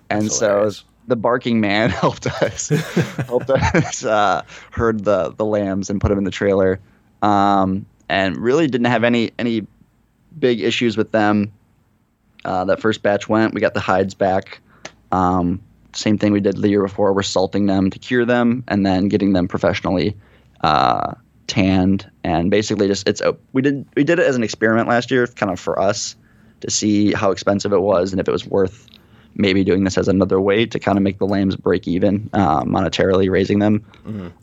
And 0.09 0.25
That's 0.25 0.38
so 0.38 0.47
hilarious. 0.47 0.83
The 1.07 1.15
barking 1.15 1.59
man 1.59 1.89
helped 2.01 2.27
us 2.27 2.69
helped 3.27 3.50
us 3.50 4.05
uh, 4.05 4.43
herd 4.71 5.03
the 5.03 5.31
the 5.31 5.45
lambs 5.45 5.89
and 5.89 6.01
put 6.01 6.09
them 6.09 6.17
in 6.17 6.24
the 6.24 6.31
trailer, 6.31 6.79
um, 7.21 7.85
and 8.09 8.38
really 8.38 8.67
didn't 8.67 8.88
have 8.88 9.03
any 9.03 9.31
any 9.39 9.65
big 10.38 10.62
issues 10.62 10.97
with 10.97 11.12
them. 11.12 11.51
Uh, 12.43 12.65
that 12.65 12.79
first 12.79 13.01
batch 13.01 13.27
went. 13.27 13.53
We 13.53 13.62
got 13.62 13.74
the 13.74 13.79
hides 13.79 14.13
back. 14.13 14.59
Um, 15.12 15.62
same 15.93 16.17
thing 16.17 16.33
we 16.33 16.41
did 16.41 16.57
the 16.57 16.69
year 16.69 16.83
before. 16.83 17.13
We're 17.13 17.24
salting 17.24 17.65
them 17.65 17.89
to 17.89 18.00
cure 18.00 18.25
them, 18.25 18.63
and 18.67 18.85
then 18.85 19.07
getting 19.07 19.33
them 19.33 19.47
professionally 19.47 20.15
uh, 20.62 21.13
tanned. 21.47 22.09
And 22.24 22.51
basically, 22.51 22.88
just 22.88 23.07
it's 23.07 23.21
a, 23.21 23.35
we 23.53 23.62
did 23.62 23.88
we 23.95 24.03
did 24.03 24.19
it 24.19 24.27
as 24.27 24.35
an 24.35 24.43
experiment 24.43 24.88
last 24.88 25.09
year, 25.09 25.25
kind 25.27 25.51
of 25.51 25.59
for 25.59 25.79
us 25.79 26.15
to 26.62 26.71
see 26.71 27.13
how 27.13 27.31
expensive 27.31 27.74
it 27.74 27.81
was 27.81 28.12
and 28.12 28.19
if 28.19 28.27
it 28.27 28.31
was 28.31 28.45
worth 28.45 28.88
maybe 29.35 29.63
doing 29.63 29.83
this 29.83 29.97
as 29.97 30.07
another 30.07 30.39
way 30.39 30.65
to 30.65 30.79
kind 30.79 30.97
of 30.97 31.03
make 31.03 31.19
the 31.19 31.25
lambs 31.25 31.55
break 31.55 31.87
even 31.87 32.29
uh, 32.33 32.63
monetarily 32.63 33.29
raising 33.29 33.59
them. 33.59 33.85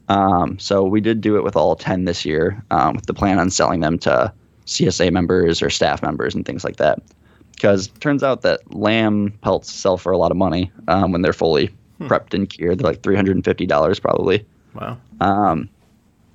Um, 0.09 0.59
so 0.59 0.85
we 0.85 1.01
did 1.01 1.21
do 1.21 1.37
it 1.37 1.45
with 1.45 1.57
all 1.57 1.75
10 1.77 2.05
this 2.05 2.25
year 2.25 2.63
um, 2.71 2.95
with 2.95 3.07
the 3.07 3.15
plan 3.15 3.39
on 3.39 3.51
selling 3.51 3.81
them 3.81 3.99
to 4.01 4.33
CSA 4.67 5.13
members 5.13 5.63
or 5.63 5.71
staff 5.71 6.03
members 6.03 6.35
and 6.35 6.45
things 6.45 6.65
like 6.65 6.77
that. 6.77 7.01
Because 7.53 7.89
turns 8.01 8.23
out 8.23 8.43
that 8.43 8.75
lamb 8.75 9.39
pelts 9.43 9.73
sell 9.73 9.97
for 9.97 10.13
a 10.13 10.19
lot 10.19 10.31
of 10.31 10.37
money 10.37 10.71
um, 10.89 11.13
when 11.13 11.23
they're 11.23 11.33
fully 11.33 11.71
prepped 12.01 12.35
and 12.35 12.49
cured. 12.49 12.79
They're 12.79 12.91
like 12.91 13.03
$350 13.03 14.01
probably. 14.01 14.45
Wow. 14.75 14.99
Um, 15.21 15.69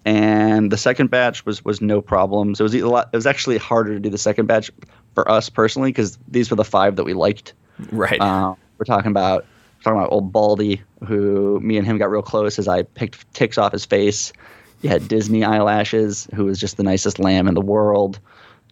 and 0.06 0.72
the 0.72 0.78
second 0.78 1.10
batch 1.10 1.46
was 1.46 1.66
was 1.66 1.82
no 1.82 2.02
problems. 2.02 2.62
It 2.62 2.64
was 2.64 2.74
a 2.74 2.88
lot. 2.88 3.10
It 3.12 3.18
was 3.18 3.28
actually 3.28 3.58
harder 3.58 3.94
to 3.94 4.00
do 4.00 4.10
the 4.10 4.18
second 4.18 4.46
batch 4.46 4.72
for 5.16 5.30
us 5.30 5.50
personally 5.50 5.90
because 5.90 6.18
these 6.30 6.50
were 6.50 6.56
the 6.56 6.64
five 6.64 6.96
that 6.96 7.04
we 7.04 7.14
liked. 7.14 7.54
Right. 7.92 8.20
Uh, 8.20 8.56
we're 8.78 8.86
talking 8.86 9.12
about 9.12 9.46
we're 9.78 9.84
talking 9.84 10.00
about 10.00 10.12
old 10.12 10.32
Baldy, 10.32 10.82
who 11.06 11.60
me 11.62 11.78
and 11.78 11.86
him 11.86 11.98
got 11.98 12.10
real 12.10 12.22
close 12.22 12.58
as 12.60 12.68
I 12.68 12.84
picked 12.84 13.32
ticks 13.34 13.58
off 13.58 13.72
his 13.72 13.86
face. 13.86 14.34
You 14.82 14.90
had 14.90 15.08
Disney 15.08 15.44
eyelashes, 15.44 16.28
who 16.36 16.46
was 16.46 16.60
just 16.60 16.78
the 16.78 16.84
nicest 16.84 17.20
lamb 17.20 17.48
in 17.48 17.54
the 17.56 17.62
world. 17.62 18.20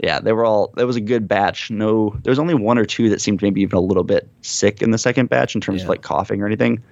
Yeah, 0.04 0.20
they 0.20 0.34
were 0.34 0.46
all. 0.46 0.74
It 0.78 0.84
was 0.86 0.96
a 0.96 1.02
good 1.02 1.28
batch. 1.28 1.72
No, 1.72 2.16
there 2.24 2.32
was 2.32 2.40
only 2.40 2.54
one 2.54 2.78
or 2.78 2.86
two 2.86 3.10
that 3.10 3.22
seemed 3.22 3.42
maybe 3.42 3.62
even 3.62 3.78
a 3.78 3.82
little 3.82 4.04
bit 4.04 4.28
sick 4.42 4.82
in 4.82 4.92
the 4.92 4.98
second 4.98 5.30
batch 5.30 5.56
in 5.56 5.62
terms 5.62 5.80
Yeah. 5.80 5.86
of 5.86 5.90
like 5.90 6.02
coughing 6.02 6.42
or 6.42 6.46
anything. 6.46 6.84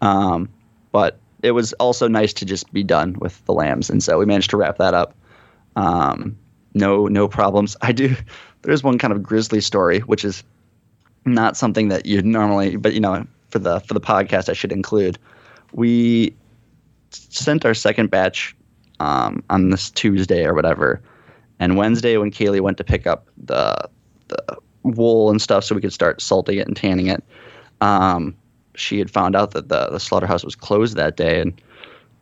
Um, 0.00 0.48
but 0.92 1.18
it 1.42 1.50
was 1.52 1.72
also 1.74 2.06
nice 2.08 2.32
to 2.34 2.44
just 2.44 2.72
be 2.72 2.84
done 2.84 3.16
with 3.18 3.44
the 3.46 3.52
lambs, 3.52 3.90
and 3.90 4.02
so 4.02 4.18
we 4.18 4.26
managed 4.26 4.50
to 4.50 4.56
wrap 4.56 4.78
that 4.78 4.94
up. 4.94 5.14
Um, 5.76 6.36
no, 6.74 7.06
no 7.08 7.28
problems. 7.28 7.76
I 7.82 7.92
do. 7.92 8.14
There's 8.62 8.82
one 8.84 8.96
kind 8.98 9.12
of 9.12 9.22
grisly 9.22 9.60
story, 9.60 9.98
which 10.00 10.24
is 10.24 10.44
not 11.24 11.56
something 11.56 11.88
that 11.88 12.06
you'd 12.06 12.24
normally, 12.26 12.76
but 12.76 12.94
you 12.94 13.00
know, 13.00 13.26
for 13.50 13.58
the 13.58 13.80
for 13.80 13.94
the 13.94 14.00
podcast, 14.00 14.48
I 14.48 14.52
should 14.52 14.72
include. 14.72 15.18
We 15.72 16.34
sent 17.10 17.64
our 17.64 17.74
second 17.74 18.10
batch 18.10 18.56
um, 19.00 19.42
on 19.50 19.70
this 19.70 19.90
Tuesday 19.90 20.44
or 20.44 20.54
whatever, 20.54 21.02
and 21.58 21.76
Wednesday 21.76 22.16
when 22.16 22.30
Kaylee 22.30 22.60
went 22.60 22.76
to 22.78 22.84
pick 22.84 23.06
up 23.06 23.28
the 23.36 23.76
the 24.28 24.56
wool 24.82 25.30
and 25.30 25.40
stuff 25.40 25.64
so 25.64 25.74
we 25.74 25.80
could 25.80 25.92
start 25.92 26.20
salting 26.20 26.58
it 26.58 26.66
and 26.66 26.76
tanning 26.76 27.06
it, 27.06 27.22
um, 27.80 28.34
she 28.74 28.98
had 28.98 29.10
found 29.10 29.36
out 29.36 29.52
that 29.52 29.68
the 29.68 29.88
the 29.90 30.00
slaughterhouse 30.00 30.44
was 30.44 30.54
closed 30.54 30.96
that 30.96 31.16
day 31.16 31.40
and. 31.40 31.60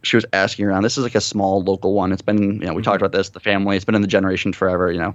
She 0.02 0.16
was 0.16 0.24
asking 0.32 0.64
around. 0.64 0.82
This 0.82 0.96
is 0.96 1.04
like 1.04 1.14
a 1.14 1.20
small 1.20 1.62
local 1.62 1.92
one. 1.92 2.10
It's 2.10 2.22
been, 2.22 2.58
you 2.62 2.66
know, 2.66 2.72
we 2.72 2.80
talked 2.80 3.02
about 3.02 3.12
this. 3.12 3.28
The 3.28 3.38
family. 3.38 3.76
It's 3.76 3.84
been 3.84 3.94
in 3.94 4.00
the 4.00 4.08
generation 4.08 4.54
forever. 4.54 4.90
You 4.90 4.98
know, 4.98 5.14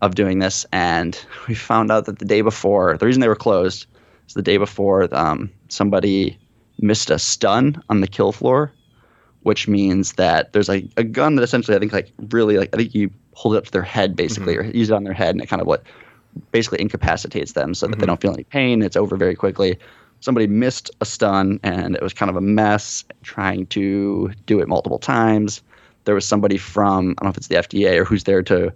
of 0.00 0.14
doing 0.14 0.38
this, 0.38 0.64
and 0.72 1.18
we 1.48 1.54
found 1.54 1.90
out 1.90 2.04
that 2.06 2.18
the 2.18 2.24
day 2.24 2.40
before, 2.40 2.96
the 2.96 3.06
reason 3.06 3.20
they 3.20 3.28
were 3.28 3.36
closed 3.36 3.86
is 4.26 4.34
the 4.34 4.42
day 4.42 4.56
before 4.56 5.12
um, 5.14 5.50
somebody 5.68 6.38
missed 6.80 7.10
a 7.10 7.18
stun 7.18 7.82
on 7.88 8.00
the 8.00 8.06
kill 8.06 8.32
floor, 8.32 8.72
which 9.42 9.68
means 9.68 10.12
that 10.14 10.52
there's 10.52 10.68
a, 10.68 10.88
a 10.96 11.04
gun 11.04 11.34
that 11.36 11.42
essentially 11.42 11.76
I 11.76 11.80
think 11.80 11.92
like 11.92 12.12
really 12.30 12.58
like 12.58 12.70
I 12.72 12.76
think 12.76 12.94
you 12.94 13.10
hold 13.32 13.54
it 13.54 13.58
up 13.58 13.64
to 13.66 13.70
their 13.72 13.82
head 13.82 14.16
basically 14.16 14.56
or 14.56 14.64
use 14.64 14.90
it 14.90 14.94
on 14.94 15.04
their 15.04 15.12
head 15.12 15.34
and 15.34 15.42
it 15.42 15.48
kind 15.48 15.62
of 15.62 15.66
what 15.68 15.82
basically 16.52 16.80
incapacitates 16.80 17.52
them 17.52 17.74
so 17.74 17.86
that 17.86 17.98
they 17.98 18.06
don't 18.06 18.20
feel 18.20 18.32
any 18.32 18.44
pain. 18.44 18.82
It's 18.82 18.96
over 18.96 19.16
very 19.16 19.34
quickly. 19.34 19.78
Somebody 20.20 20.46
missed 20.46 20.90
a 21.00 21.04
stun 21.04 21.60
and 21.62 21.94
it 21.94 22.02
was 22.02 22.12
kind 22.12 22.30
of 22.30 22.36
a 22.36 22.40
mess 22.40 23.04
trying 23.22 23.66
to 23.68 24.32
do 24.46 24.60
it 24.60 24.68
multiple 24.68 24.98
times. 24.98 25.62
There 26.04 26.14
was 26.14 26.26
somebody 26.26 26.58
from 26.58 27.10
I 27.18 27.22
don't 27.22 27.24
know 27.24 27.30
if 27.30 27.36
it's 27.36 27.48
the 27.48 27.56
FDA 27.56 27.96
or 27.98 28.04
who's 28.04 28.24
there 28.24 28.42
to 28.44 28.72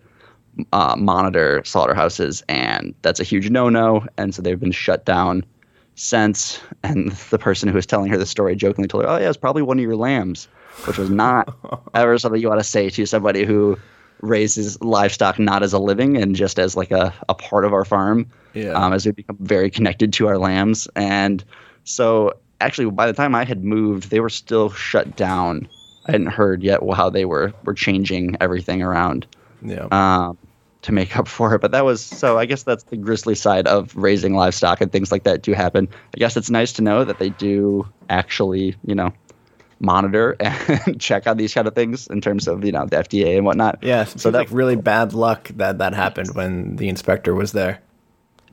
uh, 0.72 0.96
monitor 0.96 1.62
slaughterhouses, 1.64 2.42
and 2.48 2.94
that's 3.02 3.20
a 3.20 3.24
huge 3.24 3.50
no-no. 3.50 4.06
And 4.16 4.34
so 4.34 4.42
they've 4.42 4.58
been 4.58 4.72
shut 4.72 5.04
down 5.04 5.44
since. 5.94 6.60
And 6.82 7.12
the 7.30 7.38
person 7.38 7.68
who 7.68 7.74
was 7.74 7.86
telling 7.86 8.10
her 8.10 8.18
the 8.18 8.26
story 8.26 8.56
jokingly 8.56 8.88
told 8.88 9.04
her, 9.04 9.10
"Oh 9.10 9.18
yeah, 9.18 9.28
it's 9.28 9.36
probably 9.36 9.62
one 9.62 9.78
of 9.78 9.82
your 9.82 9.96
lambs," 9.96 10.48
which 10.84 10.98
was 10.98 11.10
not 11.10 11.54
ever 11.94 12.18
something 12.18 12.40
you 12.40 12.48
want 12.48 12.60
to 12.60 12.64
say 12.64 12.90
to 12.90 13.06
somebody 13.06 13.44
who 13.44 13.78
raises 14.20 14.80
livestock 14.80 15.38
not 15.38 15.64
as 15.64 15.72
a 15.72 15.78
living 15.80 16.16
and 16.16 16.36
just 16.36 16.58
as 16.58 16.76
like 16.76 16.92
a, 16.92 17.12
a 17.28 17.34
part 17.34 17.64
of 17.64 17.72
our 17.72 17.84
farm. 17.84 18.30
Yeah. 18.54 18.72
Um, 18.72 18.92
as 18.92 19.04
we 19.04 19.10
become 19.12 19.36
very 19.40 19.68
connected 19.68 20.12
to 20.14 20.28
our 20.28 20.38
lambs, 20.38 20.86
and 20.94 21.42
so 21.84 22.32
actually 22.60 22.88
by 22.90 23.06
the 23.06 23.12
time 23.12 23.34
I 23.34 23.44
had 23.44 23.64
moved, 23.64 24.10
they 24.10 24.20
were 24.20 24.30
still 24.30 24.70
shut 24.70 25.16
down. 25.16 25.68
I 26.06 26.12
hadn't 26.12 26.28
heard 26.28 26.62
yet 26.62 26.80
how 26.94 27.10
they 27.10 27.24
were 27.24 27.52
were 27.64 27.74
changing 27.74 28.36
everything 28.40 28.82
around 28.82 29.26
yeah. 29.64 29.86
um, 29.90 30.38
to 30.82 30.92
make 30.92 31.16
up 31.16 31.28
for 31.28 31.54
it. 31.54 31.60
But 31.60 31.70
that 31.72 31.84
was 31.84 32.04
so. 32.04 32.38
I 32.38 32.46
guess 32.46 32.62
that's 32.64 32.84
the 32.84 32.96
grisly 32.96 33.34
side 33.34 33.66
of 33.66 33.94
raising 33.96 34.34
livestock 34.34 34.80
and 34.80 34.90
things 34.92 35.10
like 35.12 35.24
that 35.24 35.42
do 35.42 35.52
happen. 35.52 35.88
I 36.14 36.18
guess 36.18 36.36
it's 36.36 36.50
nice 36.50 36.72
to 36.74 36.82
know 36.82 37.04
that 37.04 37.18
they 37.18 37.30
do 37.30 37.88
actually, 38.10 38.76
you 38.84 38.94
know, 38.94 39.12
monitor 39.80 40.36
and 40.40 41.00
check 41.00 41.26
on 41.26 41.36
these 41.36 41.52
kind 41.54 41.66
of 41.66 41.74
things 41.74 42.06
in 42.06 42.20
terms 42.20 42.46
of 42.48 42.64
you 42.64 42.72
know 42.72 42.86
the 42.86 42.96
FDA 42.96 43.36
and 43.36 43.44
whatnot. 43.46 43.78
yeah. 43.82 44.04
So 44.04 44.18
So 44.18 44.30
that 44.30 44.38
like 44.38 44.48
really 44.50 44.76
bad 44.76 45.12
luck 45.14 45.48
that 45.56 45.78
that 45.78 45.94
happened 45.94 46.34
when 46.34 46.76
the 46.76 46.88
inspector 46.88 47.34
was 47.34 47.52
there. 47.52 47.80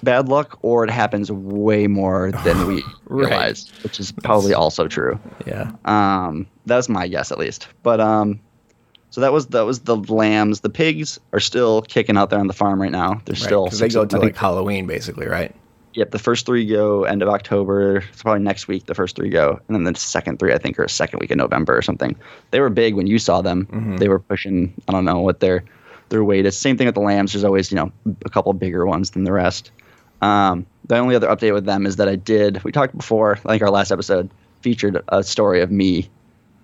bad 0.01 0.29
luck, 0.29 0.57
or 0.61 0.83
it 0.85 0.89
happens 0.89 1.31
way 1.31 1.87
more 1.87 2.31
than 2.31 2.67
we 2.67 2.83
Right. 3.09 3.29
realize, 3.29 3.69
which 3.83 3.99
is 3.99 4.11
probably 4.11 4.53
also 4.53 4.87
true. 4.87 5.19
Yeah. 5.45 5.71
Um, 5.85 6.47
that's 6.65 6.87
my 6.89 7.07
guess 7.07 7.31
at 7.31 7.37
least. 7.39 7.67
But 7.83 7.99
um, 7.99 8.39
so 9.09 9.21
that 9.21 9.33
was 9.33 9.47
that 9.47 9.65
was 9.65 9.79
the 9.81 9.95
lambs. 9.95 10.61
The 10.61 10.69
pigs 10.69 11.19
are 11.33 11.39
still 11.39 11.81
kicking 11.81 12.17
out 12.17 12.29
there 12.29 12.39
on 12.39 12.47
the 12.47 12.53
farm 12.53 12.81
right 12.81 12.91
now. 12.91 13.21
They're 13.25 13.33
Right, 13.33 13.43
still 13.43 13.67
they 13.67 13.89
go 13.89 14.05
to 14.05 14.19
like 14.19 14.35
Halloween 14.35 14.85
basically, 14.87 15.27
right? 15.27 15.55
Yep, 15.93 16.11
the 16.11 16.19
first 16.19 16.45
three 16.45 16.65
go 16.65 17.03
end 17.03 17.23
of 17.23 17.29
October. 17.29 17.97
It's 17.97 18.21
probably 18.21 18.43
next 18.43 18.67
week. 18.67 18.85
The 18.85 18.93
first 18.93 19.15
three 19.15 19.29
go, 19.29 19.59
and 19.67 19.75
then 19.75 19.91
the 19.91 19.99
second 19.99 20.37
three, 20.37 20.53
I 20.53 20.59
think, 20.59 20.77
are 20.79 20.87
second 20.87 21.19
week 21.19 21.31
of 21.31 21.37
November 21.37 21.75
or 21.75 21.81
something. 21.81 22.15
They 22.51 22.59
were 22.59 22.69
big 22.69 22.93
when 22.93 23.07
you 23.07 23.17
saw 23.17 23.41
them. 23.41 23.65
Mm-hmm. 23.65 23.97
They 23.97 24.07
were 24.07 24.19
pushing. 24.19 24.73
I 24.87 24.91
don't 24.91 25.05
know 25.05 25.19
what 25.19 25.39
their 25.39 25.63
their 26.09 26.23
weight 26.23 26.45
is. 26.45 26.55
Same 26.55 26.77
thing 26.77 26.85
with 26.85 26.95
the 26.95 27.01
lambs. 27.01 27.33
There's 27.33 27.43
always 27.43 27.71
you 27.71 27.75
know 27.75 27.91
a 28.23 28.29
couple 28.29 28.53
bigger 28.53 28.85
ones 28.85 29.11
than 29.11 29.23
the 29.23 29.33
rest. 29.33 29.71
Um, 30.21 30.67
the 30.85 30.97
only 30.97 31.15
other 31.15 31.27
update 31.27 31.53
with 31.53 31.65
them 31.65 31.85
is 31.87 31.95
that 31.95 32.07
I 32.07 32.15
did. 32.15 32.63
We 32.63 32.71
talked 32.71 32.95
before. 32.95 33.39
I 33.45 33.49
think 33.49 33.63
our 33.63 33.71
last 33.71 33.91
episode 33.91 34.29
featured 34.61 35.01
a 35.07 35.23
story 35.23 35.61
of 35.61 35.71
me 35.71 36.09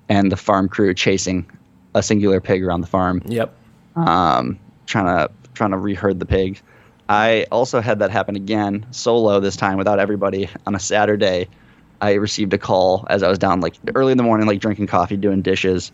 and 0.09 0.31
the 0.31 0.37
farm 0.37 0.69
crew 0.69 0.93
chasing 0.93 1.49
a 1.95 2.03
singular 2.03 2.39
pig 2.39 2.63
around 2.63 2.81
the 2.81 2.87
farm 2.87 3.21
Yep. 3.25 3.51
um, 3.95 4.59
trying 4.85 5.05
to 5.05 5.31
trying 5.55 5.71
to 5.71 5.77
reherd 5.77 6.19
the 6.19 6.25
pig. 6.27 6.61
I 7.09 7.45
also 7.51 7.81
had 7.81 7.99
that 7.99 8.11
happen 8.11 8.35
again, 8.35 8.85
solo 8.91 9.39
this 9.39 9.55
time 9.55 9.77
without 9.77 9.97
everybody 9.99 10.49
on 10.67 10.75
a 10.75 10.79
Saturday. 10.79 11.47
I 12.01 12.13
received 12.13 12.53
a 12.53 12.57
call 12.57 13.05
as 13.09 13.23
I 13.23 13.29
was 13.29 13.39
down 13.39 13.61
like 13.61 13.75
early 13.95 14.11
in 14.11 14.17
the 14.17 14.23
morning, 14.23 14.47
like 14.47 14.59
drinking 14.59 14.87
coffee, 14.87 15.15
doing 15.17 15.41
dishes, 15.41 15.91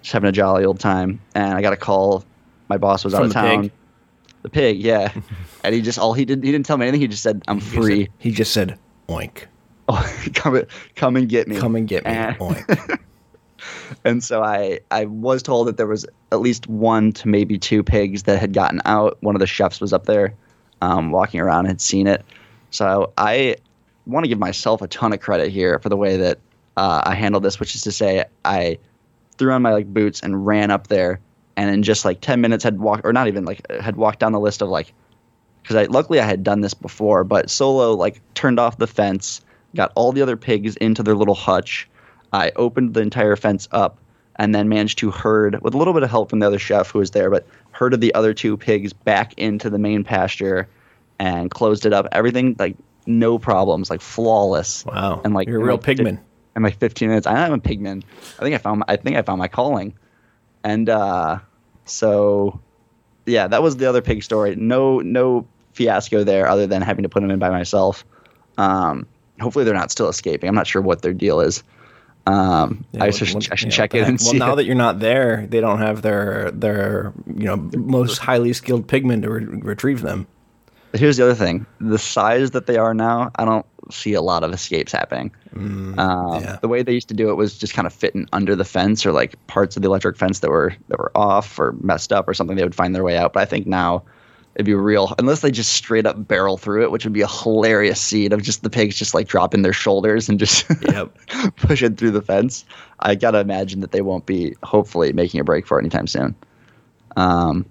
just 0.00 0.12
having 0.12 0.28
a 0.28 0.32
jolly 0.32 0.64
old 0.64 0.78
time, 0.80 1.20
and 1.34 1.54
I 1.54 1.60
got 1.62 1.72
a 1.72 1.76
call 1.76 2.24
my 2.68 2.76
boss 2.78 3.04
was 3.04 3.14
out 3.14 3.22
of 3.22 3.28
the 3.28 3.34
town. 3.34 3.62
pig? 3.62 3.72
The 4.42 4.48
pig, 4.48 4.78
yeah. 4.80 5.12
and 5.64 5.74
he 5.74 5.82
just 5.82 5.98
all 5.98 6.14
he 6.14 6.24
didn't 6.24 6.44
he 6.44 6.52
didn't 6.52 6.66
tell 6.66 6.76
me 6.76 6.84
anything. 6.86 7.00
He 7.00 7.08
just 7.08 7.22
said, 7.22 7.42
"I'm 7.48 7.58
He 7.60 7.76
free. 7.76 8.00
said- 8.04 8.12
He 8.18 8.30
just 8.30 8.52
said, 8.52 8.78
"Oink, 9.08 9.44
Oh, 9.88 10.16
come 10.34 10.54
and- 10.54 10.66
come 10.94 11.16
and 11.16 11.28
get 11.28 11.48
me. 11.48 11.56
come 11.58 11.74
and 11.74 11.88
get 11.88 12.04
me." 12.04 12.12
And- 12.12 12.38
Oink. 12.38 12.98
And 14.04 14.22
so 14.22 14.42
I, 14.42 14.80
I 14.90 15.04
was 15.04 15.42
told 15.42 15.66
that 15.68 15.76
there 15.76 15.86
was 15.86 16.06
at 16.32 16.40
least 16.40 16.66
one 16.66 17.12
to 17.12 17.28
maybe 17.28 17.58
two 17.58 17.82
pigs 17.82 18.22
that 18.24 18.38
had 18.38 18.52
gotten 18.52 18.80
out. 18.84 19.18
One 19.20 19.34
of 19.34 19.40
the 19.40 19.46
chefs 19.46 19.80
was 19.80 19.92
up 19.92 20.06
there 20.06 20.34
um, 20.80 21.10
walking 21.10 21.40
around, 21.40 21.60
and 21.60 21.68
had 21.68 21.80
seen 21.80 22.06
it. 22.06 22.24
So 22.70 23.12
I 23.18 23.56
want 24.06 24.24
to 24.24 24.28
give 24.28 24.38
myself 24.38 24.80
a 24.82 24.88
ton 24.88 25.12
of 25.12 25.20
credit 25.20 25.50
here 25.50 25.78
for 25.78 25.88
the 25.88 25.96
way 25.96 26.16
that 26.16 26.38
uh, 26.76 27.02
I 27.04 27.14
handled 27.14 27.42
this, 27.42 27.60
which 27.60 27.74
is 27.74 27.82
to 27.82 27.92
say, 27.92 28.24
I 28.44 28.78
threw 29.36 29.52
on 29.52 29.62
my 29.62 29.72
like 29.72 29.92
boots 29.92 30.20
and 30.20 30.46
ran 30.46 30.70
up 30.70 30.86
there, 30.86 31.20
and 31.56 31.70
in 31.70 31.82
just 31.82 32.04
like 32.04 32.20
ten 32.20 32.40
minutes 32.40 32.64
had 32.64 32.78
walked, 32.78 33.04
or 33.04 33.12
not 33.12 33.28
even 33.28 33.44
like 33.44 33.68
had 33.80 33.96
walked 33.96 34.20
down 34.20 34.32
the 34.32 34.40
list 34.40 34.62
of 34.62 34.68
like, 34.68 34.92
because 35.62 35.76
I 35.76 35.84
luckily 35.84 36.20
I 36.20 36.24
had 36.24 36.42
done 36.42 36.60
this 36.60 36.74
before, 36.74 37.24
but 37.24 37.50
solo 37.50 37.94
like 37.94 38.20
turned 38.34 38.58
off 38.58 38.78
the 38.78 38.86
fence, 38.86 39.42
got 39.74 39.92
all 39.94 40.12
the 40.12 40.22
other 40.22 40.36
pigs 40.36 40.76
into 40.76 41.02
their 41.02 41.14
little 41.14 41.34
hutch. 41.34 41.88
I 42.32 42.52
opened 42.56 42.94
the 42.94 43.00
entire 43.00 43.36
fence 43.36 43.68
up 43.72 43.98
and 44.36 44.54
then 44.54 44.68
managed 44.68 44.98
to 44.98 45.10
herd, 45.10 45.60
with 45.62 45.74
a 45.74 45.76
little 45.76 45.92
bit 45.92 46.02
of 46.02 46.10
help 46.10 46.30
from 46.30 46.38
the 46.38 46.46
other 46.46 46.58
chef 46.58 46.90
who 46.90 46.98
was 46.98 47.10
there, 47.10 47.30
but 47.30 47.46
herded 47.72 48.00
the 48.00 48.14
other 48.14 48.32
two 48.32 48.56
pigs 48.56 48.92
back 48.92 49.34
into 49.34 49.68
the 49.68 49.78
main 49.78 50.02
pasture 50.04 50.68
and 51.18 51.50
closed 51.50 51.84
it 51.84 51.92
up. 51.92 52.06
Everything 52.12 52.56
like 52.58 52.76
no 53.06 53.38
problems, 53.38 53.90
like 53.90 54.00
flawless. 54.00 54.84
Wow, 54.86 55.20
And 55.24 55.34
like 55.34 55.48
you're 55.48 55.60
a 55.60 55.64
real 55.64 55.76
like, 55.76 55.84
pigman. 55.84 56.18
In 56.56 56.62
like 56.62 56.78
15 56.78 57.08
minutes, 57.08 57.26
I 57.26 57.46
am 57.46 57.52
a 57.52 57.58
pigman. 57.58 58.02
I 58.38 58.42
think 58.42 58.54
I 58.54 58.58
found. 58.58 58.80
my, 58.80 58.86
I 58.88 58.96
think 58.96 59.16
I 59.16 59.22
found 59.22 59.38
my 59.38 59.48
calling. 59.48 59.94
And 60.64 60.88
uh, 60.88 61.38
so, 61.84 62.60
yeah, 63.26 63.46
that 63.46 63.62
was 63.62 63.76
the 63.76 63.86
other 63.86 64.02
pig 64.02 64.22
story. 64.22 64.56
No, 64.56 65.00
no 65.00 65.46
fiasco 65.72 66.24
there, 66.24 66.48
other 66.48 66.66
than 66.66 66.82
having 66.82 67.02
to 67.02 67.08
put 67.08 67.20
them 67.20 67.30
in 67.30 67.38
by 67.38 67.50
myself. 67.50 68.04
Um, 68.58 69.06
hopefully, 69.40 69.64
they're 69.64 69.74
not 69.74 69.90
still 69.90 70.08
escaping. 70.08 70.48
I'm 70.48 70.54
not 70.54 70.66
sure 70.66 70.82
what 70.82 71.02
their 71.02 71.14
deal 71.14 71.40
is. 71.40 71.62
Um, 72.26 72.84
Yeah, 72.92 73.04
I 73.04 73.06
what- 73.06 73.14
should, 73.14 73.34
what- 73.34 73.48
I 73.52 73.54
should 73.54 73.68
yeah, 73.68 73.76
check 73.76 73.94
it 73.94 73.98
and 74.02 74.12
heck? 74.12 74.20
see. 74.20 74.38
Well, 74.38 74.48
now 74.50 74.54
that 74.54 74.64
you're 74.64 74.74
not 74.74 75.00
there, 75.00 75.46
they 75.48 75.60
don't 75.60 75.78
have 75.78 76.02
their 76.02 76.50
their 76.52 77.12
you 77.26 77.44
know 77.44 77.56
most 77.76 78.18
highly 78.18 78.52
skilled 78.52 78.86
pigmen 78.86 79.22
to 79.22 79.30
re- 79.30 79.44
retrieve 79.44 80.02
them. 80.02 80.26
Here's 80.92 81.16
the 81.16 81.24
other 81.24 81.34
thing: 81.34 81.66
the 81.80 81.98
size 81.98 82.50
that 82.50 82.66
they 82.66 82.76
are 82.76 82.94
now, 82.94 83.30
I 83.36 83.44
don't 83.44 83.64
see 83.90 84.12
a 84.14 84.20
lot 84.22 84.42
of 84.44 84.52
escapes 84.52 84.92
happening. 84.92 85.30
um, 85.56 85.96
Mm, 85.96 86.40
yeah. 86.42 86.56
The 86.60 86.68
way 86.68 86.82
they 86.82 86.92
used 86.92 87.08
to 87.08 87.14
do 87.14 87.30
it 87.30 87.34
was 87.34 87.56
just 87.58 87.74
kind 87.74 87.86
of 87.86 87.92
fitting 87.92 88.28
under 88.32 88.54
the 88.54 88.64
fence 88.64 89.04
or 89.06 89.12
like 89.12 89.34
parts 89.46 89.76
of 89.76 89.82
the 89.82 89.88
electric 89.88 90.16
fence 90.16 90.40
that 90.40 90.50
were 90.50 90.74
that 90.88 90.98
were 90.98 91.10
off 91.16 91.58
or 91.58 91.74
messed 91.80 92.12
up 92.12 92.28
or 92.28 92.34
something. 92.34 92.56
They 92.56 92.64
would 92.64 92.74
find 92.74 92.94
their 92.94 93.04
way 93.04 93.16
out. 93.16 93.32
But 93.32 93.40
I 93.40 93.46
think 93.46 93.66
now 93.66 94.02
it'd 94.56 94.66
be 94.66 94.74
real 94.74 95.14
unless 95.18 95.40
they 95.40 95.50
just 95.50 95.72
straight 95.72 96.06
up 96.06 96.26
barrel 96.26 96.56
through 96.56 96.82
it, 96.82 96.90
which 96.90 97.04
would 97.04 97.12
be 97.12 97.22
a 97.22 97.28
hilarious 97.28 98.00
scene 98.00 98.32
of 98.32 98.42
just 98.42 98.62
the 98.62 98.70
pigs 98.70 98.96
just 98.96 99.14
like 99.14 99.28
dropping 99.28 99.62
their 99.62 99.72
shoulders 99.72 100.28
and 100.28 100.38
just 100.38 100.66
Yep. 100.90 101.16
pushing 101.56 101.94
through 101.96 102.10
the 102.10 102.22
fence. 102.22 102.64
I 103.00 103.14
gotta 103.14 103.38
imagine 103.38 103.80
that 103.80 103.92
they 103.92 104.00
won't 104.02 104.26
be 104.26 104.54
hopefully 104.62 105.12
making 105.12 105.40
a 105.40 105.44
break 105.44 105.66
for 105.66 105.78
it 105.78 105.82
anytime 105.82 106.06
soon. 106.06 106.34
Um, 107.16 107.64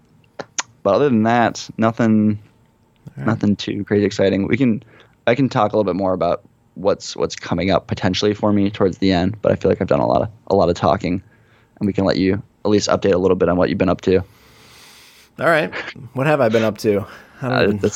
but 0.83 0.95
other 0.95 1.09
than 1.09 1.23
that, 1.23 1.69
nothing, 1.77 2.39
nothing 3.17 3.55
too 3.55 3.83
crazy 3.83 4.05
exciting. 4.05 4.47
We 4.47 4.57
can, 4.57 4.81
I 5.27 5.35
can 5.35 5.49
talk 5.49 5.73
a 5.73 5.75
little 5.77 5.89
bit 5.91 5.97
more 5.97 6.13
about 6.13 6.41
what's 6.75 7.15
what's 7.15 7.35
coming 7.35 7.71
up 7.71 7.87
potentially 7.87 8.33
for 8.33 8.53
me 8.53 8.69
towards 8.69 8.99
the 8.99 9.11
end. 9.11 9.41
But 9.41 9.51
I 9.51 9.55
feel 9.55 9.69
like 9.69 9.81
I've 9.81 9.87
done 9.87 9.99
a 9.99 10.07
lot 10.07 10.21
of 10.21 10.29
a 10.47 10.55
lot 10.55 10.69
of 10.69 10.75
talking, 10.75 11.21
and 11.79 11.87
we 11.87 11.91
can 11.93 12.05
let 12.05 12.17
you 12.17 12.41
at 12.63 12.71
least 12.71 12.87
update 12.89 13.13
a 13.13 13.17
little 13.17 13.35
bit 13.35 13.49
on 13.49 13.57
what 13.57 13.67
you've 13.69 13.77
been 13.77 13.89
up 13.89 14.01
to. 14.01 14.23
All 15.39 15.45
right, 15.45 15.73
what 16.13 16.28
have 16.28 16.41
I 16.41 16.49
been 16.49 16.63
up 16.63 16.78
to? 16.80 17.06
I 17.41 17.49
don't 17.63 17.84
Uh, 17.84 17.89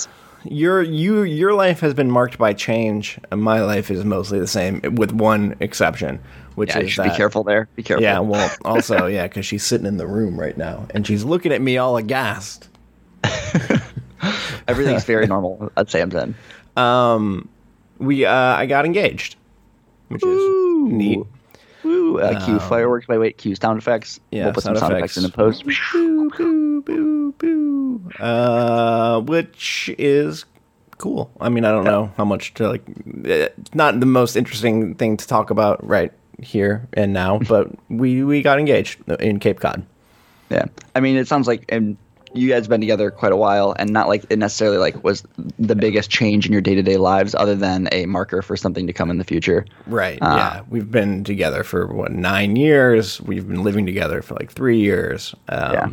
your 0.45 0.81
you 0.81 1.23
your 1.23 1.53
life 1.53 1.79
has 1.81 1.93
been 1.93 2.11
marked 2.11 2.37
by 2.37 2.53
change. 2.53 3.19
and 3.31 3.41
My 3.41 3.61
life 3.61 3.89
is 3.91 4.03
mostly 4.05 4.39
the 4.39 4.47
same, 4.47 4.81
with 4.95 5.11
one 5.11 5.55
exception, 5.59 6.19
which 6.55 6.69
yeah, 6.69 6.79
you 6.79 6.85
is 6.85 6.91
should 6.91 7.05
that, 7.05 7.11
be 7.11 7.17
careful 7.17 7.43
there. 7.43 7.67
Be 7.75 7.83
careful. 7.83 8.03
Yeah, 8.03 8.19
well, 8.19 8.51
also 8.65 9.07
yeah, 9.07 9.27
because 9.27 9.45
she's 9.45 9.65
sitting 9.65 9.87
in 9.87 9.97
the 9.97 10.07
room 10.07 10.39
right 10.39 10.57
now 10.57 10.87
and 10.91 11.05
she's 11.05 11.23
looking 11.23 11.51
at 11.51 11.61
me 11.61 11.77
all 11.77 11.97
aghast. 11.97 12.69
everything's 14.67 15.05
very 15.05 15.27
normal 15.27 15.71
at 15.77 15.89
Sam's 15.89 16.15
Um, 16.75 17.49
we 17.99 18.25
uh, 18.25 18.33
I 18.33 18.65
got 18.65 18.85
engaged, 18.85 19.35
which 20.09 20.23
is 20.23 20.41
neat. 20.91 21.19
Woo, 21.83 22.19
uh, 22.19 22.43
cue 22.45 22.59
fireworks 22.59 23.05
by 23.07 23.17
wait, 23.17 23.37
cue 23.37 23.55
sound 23.55 23.77
effects. 23.79 24.19
yeah, 24.31 24.45
we'll 24.45 24.53
put 24.53 24.63
sound 24.63 24.77
some 24.77 24.89
sound 24.89 24.97
effects, 24.97 25.17
effects. 25.17 25.17
in 25.17 25.23
the 25.23 25.35
post. 25.35 25.65
Boo, 25.93 26.29
boo, 26.31 26.81
boo, 26.81 27.31
boo. 27.37 28.11
Uh, 28.19 29.19
which 29.21 29.93
is 29.97 30.45
cool. 30.97 31.29
I 31.41 31.49
mean, 31.49 31.65
I 31.65 31.71
don't 31.71 31.83
know 31.85 32.11
how 32.17 32.25
much 32.25 32.53
to 32.55 32.69
like. 32.69 32.83
eh, 33.25 33.49
Not 33.73 33.99
the 33.99 34.05
most 34.05 34.35
interesting 34.35 34.95
thing 34.95 35.17
to 35.17 35.27
talk 35.27 35.49
about 35.49 35.85
right 35.85 36.11
here 36.41 36.87
and 36.93 37.13
now, 37.13 37.39
but 37.49 37.69
we 37.89 38.23
we 38.23 38.41
got 38.41 38.59
engaged 38.59 38.99
in 39.19 39.39
Cape 39.39 39.59
Cod. 39.59 39.85
Yeah, 40.49 40.65
I 40.95 40.99
mean, 40.99 41.15
it 41.17 41.27
sounds 41.27 41.47
like 41.47 41.65
and 41.69 41.97
you 42.33 42.49
guys 42.49 42.67
been 42.67 42.81
together 42.81 43.11
quite 43.11 43.31
a 43.31 43.37
while, 43.37 43.75
and 43.77 43.91
not 43.91 44.07
like 44.07 44.25
it 44.29 44.39
necessarily 44.39 44.77
like 44.77 45.03
was 45.03 45.23
the 45.59 45.75
biggest 45.75 46.09
change 46.09 46.45
in 46.45 46.51
your 46.51 46.61
day 46.61 46.75
to 46.75 46.83
day 46.83 46.97
lives, 46.97 47.35
other 47.35 47.55
than 47.55 47.89
a 47.91 48.05
marker 48.05 48.41
for 48.41 48.57
something 48.57 48.87
to 48.87 48.93
come 48.93 49.09
in 49.09 49.17
the 49.17 49.23
future. 49.23 49.65
Right. 49.87 50.19
Uh, 50.21 50.35
yeah. 50.35 50.61
We've 50.69 50.89
been 50.89 51.23
together 51.23 51.63
for 51.63 51.87
what 51.87 52.11
nine 52.11 52.55
years. 52.55 53.21
We've 53.21 53.47
been 53.47 53.63
living 53.63 53.85
together 53.85 54.21
for 54.21 54.35
like 54.35 54.51
three 54.51 54.79
years. 54.79 55.35
Um, 55.49 55.73
Yeah. 55.73 55.89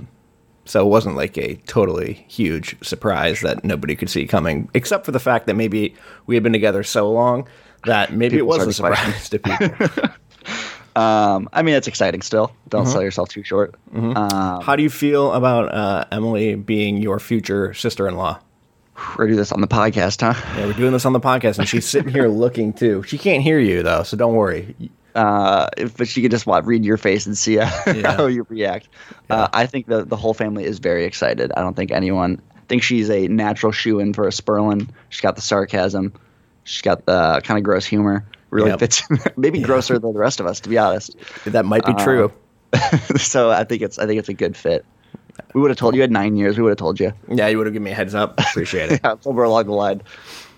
So 0.67 0.87
it 0.87 0.89
wasn't 0.89 1.17
like 1.17 1.37
a 1.37 1.57
totally 1.67 2.25
huge 2.29 2.77
surprise 2.87 3.41
that 3.41 3.65
nobody 3.65 3.97
could 3.97 4.09
see 4.09 4.25
coming, 4.27 4.69
except 4.73 5.05
for 5.05 5.11
the 5.11 5.19
fact 5.19 5.47
that 5.47 5.55
maybe 5.55 5.97
we 6.27 6.37
had 6.37 6.45
been 6.45 6.53
together 6.53 6.85
so 6.85 7.11
long 7.11 7.49
that 7.87 8.13
maybe 8.13 8.37
People 8.37 8.55
it 8.55 8.59
was 8.59 8.67
a 8.69 8.73
surprise 8.73 9.29
to 9.31 9.39
people. 9.41 10.09
Um, 10.97 11.49
I 11.53 11.63
mean, 11.63 11.75
it's 11.75 11.87
exciting 11.89 12.23
still. 12.23 12.53
Don't 12.69 12.83
Mm-hmm. 12.85 12.93
sell 12.93 13.03
yourself 13.03 13.29
too 13.29 13.43
short. 13.45 13.75
Um, 13.95 14.15
How 14.63 14.77
do 14.77 14.83
you 14.83 14.91
feel 14.91 15.33
about 15.33 15.73
uh, 15.75 16.05
Emily 16.11 16.55
being 16.57 16.97
your 16.99 17.19
future 17.21 17.73
sister-in-law? 17.75 18.41
we're 19.17 19.27
do 19.29 19.35
this 19.37 19.51
on 19.53 19.61
the 19.63 19.69
podcast, 19.69 20.21
huh? 20.21 20.35
Yeah, 20.59 20.67
we're 20.67 20.73
doing 20.75 20.93
this 20.93 21.07
on 21.07 21.13
the 21.15 21.21
podcast, 21.21 21.59
and 21.59 21.67
she's 21.69 21.87
sitting 21.87 22.13
here 22.13 22.29
looking 22.45 22.73
too. 22.73 23.03
She 23.05 23.17
can't 23.19 23.43
hear 23.43 23.59
you 23.59 23.83
though, 23.83 24.03
so 24.03 24.17
don't 24.17 24.35
worry. 24.35 24.75
Uh, 25.15 25.69
if, 25.79 25.97
but 25.97 26.07
she 26.07 26.21
could 26.23 26.31
just 26.31 26.47
what, 26.47 26.67
read 26.67 26.85
your 26.85 26.97
face 26.99 27.25
and 27.27 27.37
see 27.37 27.57
how, 27.57 27.83
Yeah. 27.93 28.17
how 28.17 28.27
you 28.27 28.47
react. 28.51 28.89
Uh, 29.31 29.49
I 29.53 29.65
think 29.67 29.87
the 29.87 30.05
the 30.05 30.17
whole 30.17 30.35
family 30.35 30.65
is 30.65 30.81
very 30.81 31.05
excited. 31.07 31.51
I 31.57 31.63
don't 31.63 31.75
think 31.75 31.91
anyone 31.93 32.43
I 32.57 32.61
think 32.69 32.83
she's 32.83 33.09
a 33.11 33.27
natural 33.29 33.73
shoe 33.73 34.01
in 34.01 34.13
for 34.13 34.27
a 34.27 34.31
Sperlin. 34.31 34.89
She's 35.09 35.21
got 35.23 35.35
the 35.35 35.43
sarcasm. 35.43 36.13
She's 36.65 36.83
got 36.83 37.07
the 37.07 37.41
kind 37.43 37.57
of 37.59 37.65
gross 37.65 37.87
humor. 37.87 38.27
Really 38.51 38.71
Yep. 38.71 38.81
fits. 38.81 39.03
Maybe 39.37 39.61
grosser 39.61 39.99
than 39.99 40.13
the 40.13 40.19
rest 40.19 40.41
of 40.41 40.47
us, 40.47 40.61
to 40.61 40.69
be 40.69 40.77
honest. 40.77 41.17
That 41.47 41.65
might 41.65 41.85
be 41.87 41.95
true. 41.95 42.33
so 43.17 43.51
I 43.51 43.65
think 43.65 43.83
it's 43.83 43.99
I 43.99 44.07
think 44.07 44.19
it's 44.19 44.29
a 44.29 44.35
good 44.35 44.57
fit. 44.57 44.85
We 45.55 45.61
would 45.61 45.71
have 45.71 45.79
told 45.79 45.95
you 45.95 46.01
had 46.01 46.11
nine 46.11 46.37
years. 46.37 46.57
We 46.57 46.63
would 46.63 46.71
have 46.71 46.79
told 46.79 47.01
you. 47.01 47.13
Yeah, 47.29 47.49
you 47.49 47.59
would 47.59 47.67
have 47.67 47.73
given 47.73 47.85
me 47.85 47.91
a 47.93 47.95
heads 47.95 48.15
up. 48.15 48.39
Appreciate 48.39 48.93
it. 48.93 49.01
yeah, 49.05 49.15
somewhere 49.21 49.45
along 49.45 49.67
the 49.67 49.73
line. 49.73 50.03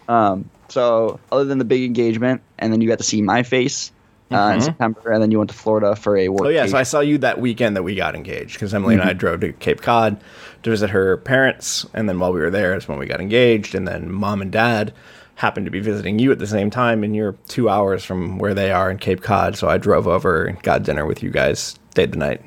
Um, 0.09 0.51
so 0.69 1.21
other 1.31 1.45
than 1.45 1.59
the 1.59 1.65
big 1.65 1.85
engagement, 1.85 2.43
and 2.59 2.73
then 2.73 2.81
you 2.81 2.89
got 2.89 2.99
to 2.99 3.05
see 3.05 3.23
my 3.23 3.43
face 3.43 3.93
uh, 4.33 4.53
in 4.55 4.61
September, 4.61 5.11
and 5.13 5.23
then 5.23 5.31
you 5.31 5.39
went 5.39 5.51
to 5.51 5.57
Florida 5.57 5.95
for 5.95 6.17
a 6.17 6.29
work. 6.29 6.41
Mm-hmm. 6.41 6.47
Oh 6.47 6.51
yeah, 6.51 6.67
so 6.67 6.77
I 6.77 6.83
saw 6.83 7.01
you 7.01 7.19
that 7.19 7.41
weekend 7.41 7.77
that 7.77 7.83
we 7.83 7.95
got 7.95 8.15
engaged 8.15 8.55
because 8.55 8.75
Emily 8.75 8.95
and 8.95 9.03
I 9.03 9.13
drove 9.13 9.41
to 9.41 9.53
Cape 9.53 9.83
Cod 9.83 10.21
to 10.63 10.71
visit 10.71 10.91
her 10.91 11.19
parents, 11.19 11.87
and 11.95 12.09
then 12.09 12.19
while 12.19 12.33
we 12.33 12.41
were 12.41 12.51
there 12.51 12.75
is 12.75 12.89
when 12.89 12.99
we 12.99 13.07
got 13.07 13.21
engaged, 13.21 13.75
and 13.75 13.87
then 13.87 14.11
mom 14.11 14.43
and 14.43 14.51
dad 14.51 14.93
happened 15.35 15.67
to 15.67 15.71
be 15.71 15.81
visiting 15.81 16.19
you 16.19 16.31
at 16.31 16.39
the 16.39 16.47
same 16.47 16.71
time, 16.71 17.03
and 17.03 17.17
you're 17.17 17.33
two 17.49 17.69
hours 17.69 18.05
from 18.05 18.39
where 18.39 18.55
they 18.55 18.71
are 18.71 18.91
in 18.91 18.99
Cape 18.99 19.23
Cod, 19.23 19.57
so 19.57 19.69
I 19.69 19.79
drove 19.79 20.07
over 20.07 20.45
and 20.45 20.63
got 20.63 20.83
dinner 20.83 21.07
with 21.07 21.23
you 21.23 21.31
guys, 21.31 21.79
stayed 21.91 22.13
the 22.13 22.19
night. 22.19 22.43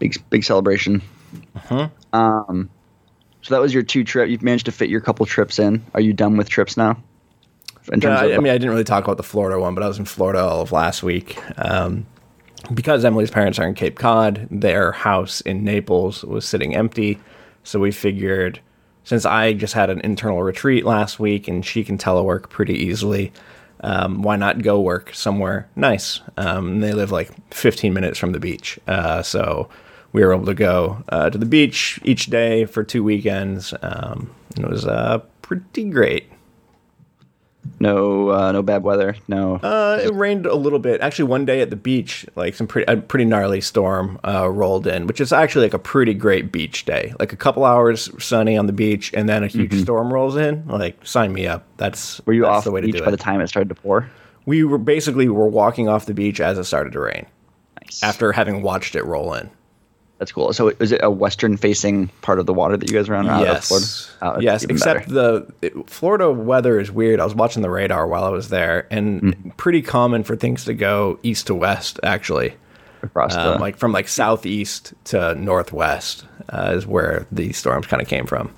big 0.00 0.16
big 0.30 0.42
celebration. 0.42 1.00
Um, 2.12 2.68
so 3.42 3.54
that 3.54 3.60
was 3.60 3.72
your 3.72 3.84
two 3.84 4.02
trip. 4.02 4.28
You've 4.28 4.42
managed 4.42 4.66
to 4.66 4.72
fit 4.72 4.90
your 4.90 5.00
couple 5.00 5.24
trips 5.26 5.60
in. 5.60 5.84
Are 5.94 6.00
you 6.00 6.12
done 6.12 6.36
with 6.36 6.48
trips 6.48 6.76
now? 6.76 7.00
In 7.92 8.00
terms 8.00 8.20
I, 8.20 8.26
of 8.26 8.38
I 8.38 8.42
mean, 8.42 8.52
I 8.52 8.58
didn't 8.58 8.70
really 8.70 8.84
talk 8.84 9.04
about 9.04 9.16
the 9.16 9.22
Florida 9.22 9.60
one, 9.60 9.74
but 9.74 9.84
I 9.84 9.88
was 9.88 9.98
in 9.98 10.04
Florida 10.04 10.40
all 10.40 10.60
of 10.60 10.72
last 10.72 11.02
week. 11.02 11.38
Um, 11.56 12.06
because 12.74 13.04
Emily's 13.04 13.30
parents 13.30 13.58
are 13.58 13.66
in 13.66 13.74
Cape 13.74 13.98
Cod, 13.98 14.46
their 14.50 14.92
house 14.92 15.40
in 15.42 15.64
Naples 15.64 16.24
was 16.24 16.44
sitting 16.44 16.74
empty. 16.74 17.18
So 17.64 17.78
we 17.80 17.90
figured, 17.90 18.60
since 19.10 19.26
I 19.26 19.54
just 19.54 19.74
had 19.74 19.90
an 19.90 20.00
internal 20.02 20.40
retreat 20.40 20.84
last 20.84 21.18
week 21.18 21.48
and 21.48 21.66
she 21.66 21.82
can 21.82 21.98
telework 21.98 22.48
pretty 22.48 22.74
easily, 22.74 23.32
um, 23.80 24.22
why 24.22 24.36
not 24.36 24.62
go 24.62 24.80
work 24.80 25.12
somewhere 25.12 25.68
nice? 25.74 26.20
Um, 26.36 26.78
they 26.78 26.92
live 26.92 27.10
like 27.10 27.32
15 27.52 27.92
minutes 27.92 28.20
from 28.20 28.30
the 28.30 28.38
beach. 28.38 28.78
Uh, 28.86 29.20
so 29.24 29.68
we 30.12 30.24
were 30.24 30.32
able 30.32 30.46
to 30.46 30.54
go 30.54 31.02
uh, 31.08 31.28
to 31.28 31.36
the 31.36 31.44
beach 31.44 31.98
each 32.04 32.26
day 32.26 32.66
for 32.66 32.84
two 32.84 33.02
weekends. 33.02 33.74
Um, 33.82 34.32
it 34.56 34.70
was 34.70 34.86
uh, 34.86 35.18
pretty 35.42 35.90
great. 35.90 36.30
No, 37.78 38.30
uh, 38.30 38.52
no 38.52 38.62
bad 38.62 38.82
weather. 38.82 39.16
No. 39.28 39.56
Uh, 39.56 40.00
it 40.02 40.12
rained 40.14 40.46
a 40.46 40.54
little 40.54 40.78
bit. 40.78 41.00
Actually, 41.00 41.26
one 41.30 41.44
day 41.44 41.60
at 41.60 41.70
the 41.70 41.76
beach, 41.76 42.26
like 42.36 42.54
some 42.54 42.66
pretty 42.66 42.90
a 42.92 42.96
pretty 42.96 43.24
gnarly 43.24 43.60
storm 43.60 44.18
uh, 44.26 44.48
rolled 44.50 44.86
in, 44.86 45.06
which 45.06 45.20
is 45.20 45.32
actually 45.32 45.66
like 45.66 45.74
a 45.74 45.78
pretty 45.78 46.12
great 46.14 46.50
beach 46.52 46.84
day. 46.84 47.14
Like 47.18 47.32
a 47.32 47.36
couple 47.36 47.64
hours 47.64 48.10
sunny 48.22 48.56
on 48.56 48.66
the 48.66 48.72
beach, 48.72 49.12
and 49.14 49.28
then 49.28 49.42
a 49.44 49.46
huge 49.46 49.80
storm 49.82 50.12
rolls 50.12 50.36
in. 50.36 50.66
Like, 50.66 51.04
sign 51.06 51.32
me 51.32 51.46
up. 51.46 51.64
That's 51.76 52.00
Mm-hmm. 52.20 52.22
Were 52.26 52.32
you 52.32 52.42
that's 52.42 52.56
off 52.58 52.64
the 52.64 52.70
way 52.70 52.80
to 52.80 52.86
beach 52.86 52.96
do 52.96 53.02
by 53.02 53.08
it. 53.08 53.10
the 53.12 53.16
time 53.16 53.40
it 53.40 53.48
started 53.48 53.68
to 53.68 53.74
pour? 53.74 54.10
we 54.46 54.64
were 54.64 54.78
basically 54.78 55.28
were 55.28 55.48
walking 55.48 55.86
off 55.88 56.06
the 56.06 56.14
beach 56.14 56.40
as 56.40 56.58
it 56.58 56.64
started 56.64 56.92
to 56.94 56.98
rain 57.00 57.26
Nice. 57.82 58.02
after 58.02 58.32
having 58.32 58.62
watched 58.62 58.94
it 58.96 59.04
roll 59.04 59.34
in. 59.34 59.50
That's 60.20 60.30
cool. 60.32 60.52
So 60.52 60.68
is 60.68 60.92
it 60.92 61.00
a 61.02 61.10
western 61.10 61.56
facing 61.56 62.08
part 62.22 62.38
of 62.38 62.44
the 62.46 62.52
water 62.54 62.76
that 62.76 62.88
you 62.90 62.96
guys 62.96 63.08
were 63.08 63.16
on? 63.16 63.26
out 63.28 63.40
of 63.40 63.48
yes, 63.48 63.68
Florida? 63.68 63.86
Oh, 64.36 64.40
yes. 64.40 64.64
Except 64.64 65.08
better. 65.08 65.12
the 65.12 65.52
it, 65.62 65.90
Florida 65.90 66.30
weather 66.30 66.78
is 66.78 66.92
weird. 66.92 67.20
I 67.20 67.24
was 67.24 67.34
watching 67.34 67.62
the 67.62 67.70
radar 67.70 68.06
while 68.06 68.24
I 68.24 68.28
was 68.28 68.50
there, 68.50 68.86
and 68.90 69.34
Hmm. 69.34 69.48
pretty 69.56 69.80
common 69.82 70.22
for 70.22 70.36
things 70.36 70.66
to 70.66 70.74
go 70.74 71.18
east 71.22 71.46
to 71.48 71.54
west. 71.54 71.98
Actually, 72.02 72.52
across 73.02 73.34
the 73.34 73.54
um, 73.54 73.60
like 73.62 73.78
from 73.78 73.92
like 73.92 74.06
southeast 74.08 74.92
to 75.04 75.34
northwest 75.36 76.26
uh, 76.50 76.74
is 76.76 76.86
where 76.86 77.26
these 77.32 77.56
storms 77.56 77.86
kind 77.86 78.02
of 78.02 78.06
came 78.06 78.26
from. 78.26 78.52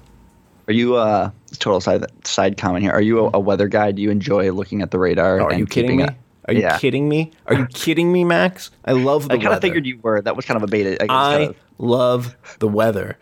Are 0.69 0.73
you 0.73 0.97
uh 0.97 1.31
total 1.59 1.81
side 1.81 2.05
side 2.25 2.57
comment 2.57 2.83
here? 2.83 2.93
Are 2.93 3.01
you 3.01 3.27
a, 3.27 3.31
a 3.35 3.41
weather 3.41 3.69
guy? 3.69 3.93
Do 3.93 4.03
you 4.03 4.11
enjoy 4.11 4.51
looking 4.53 4.83
at 4.83 4.91
the 4.91 4.99
radar? 4.99 5.41
Oh, 5.41 5.45
are 5.45 5.55
you 5.55 5.67
kidding 5.67 5.99
me? 5.99 6.05
it- 6.05 6.15
Are 6.47 6.55
you 6.55 6.61
yeah. 6.61 6.79
kidding 6.79 7.09
me? 7.09 7.31
Are 7.47 7.55
you 7.55 7.67
kidding 7.67 8.13
me, 8.13 8.25
Max? 8.25 8.71
I 8.85 8.93
love 8.93 9.23
the 9.23 9.29
weather. 9.29 9.41
I 9.41 9.43
kind 9.45 9.55
of 9.55 9.61
figured 9.61 9.87
you 9.87 9.99
were. 10.03 10.21
That 10.21 10.35
was 10.35 10.45
kind 10.45 10.57
of 10.57 10.63
a 10.65 10.67
bait. 10.67 10.87
I, 10.87 10.91
guess, 10.91 11.01
I 11.09 11.37
kind 11.39 11.51
of- 11.51 11.57
love 11.79 12.37
the 12.59 12.69
weather. 12.69 13.19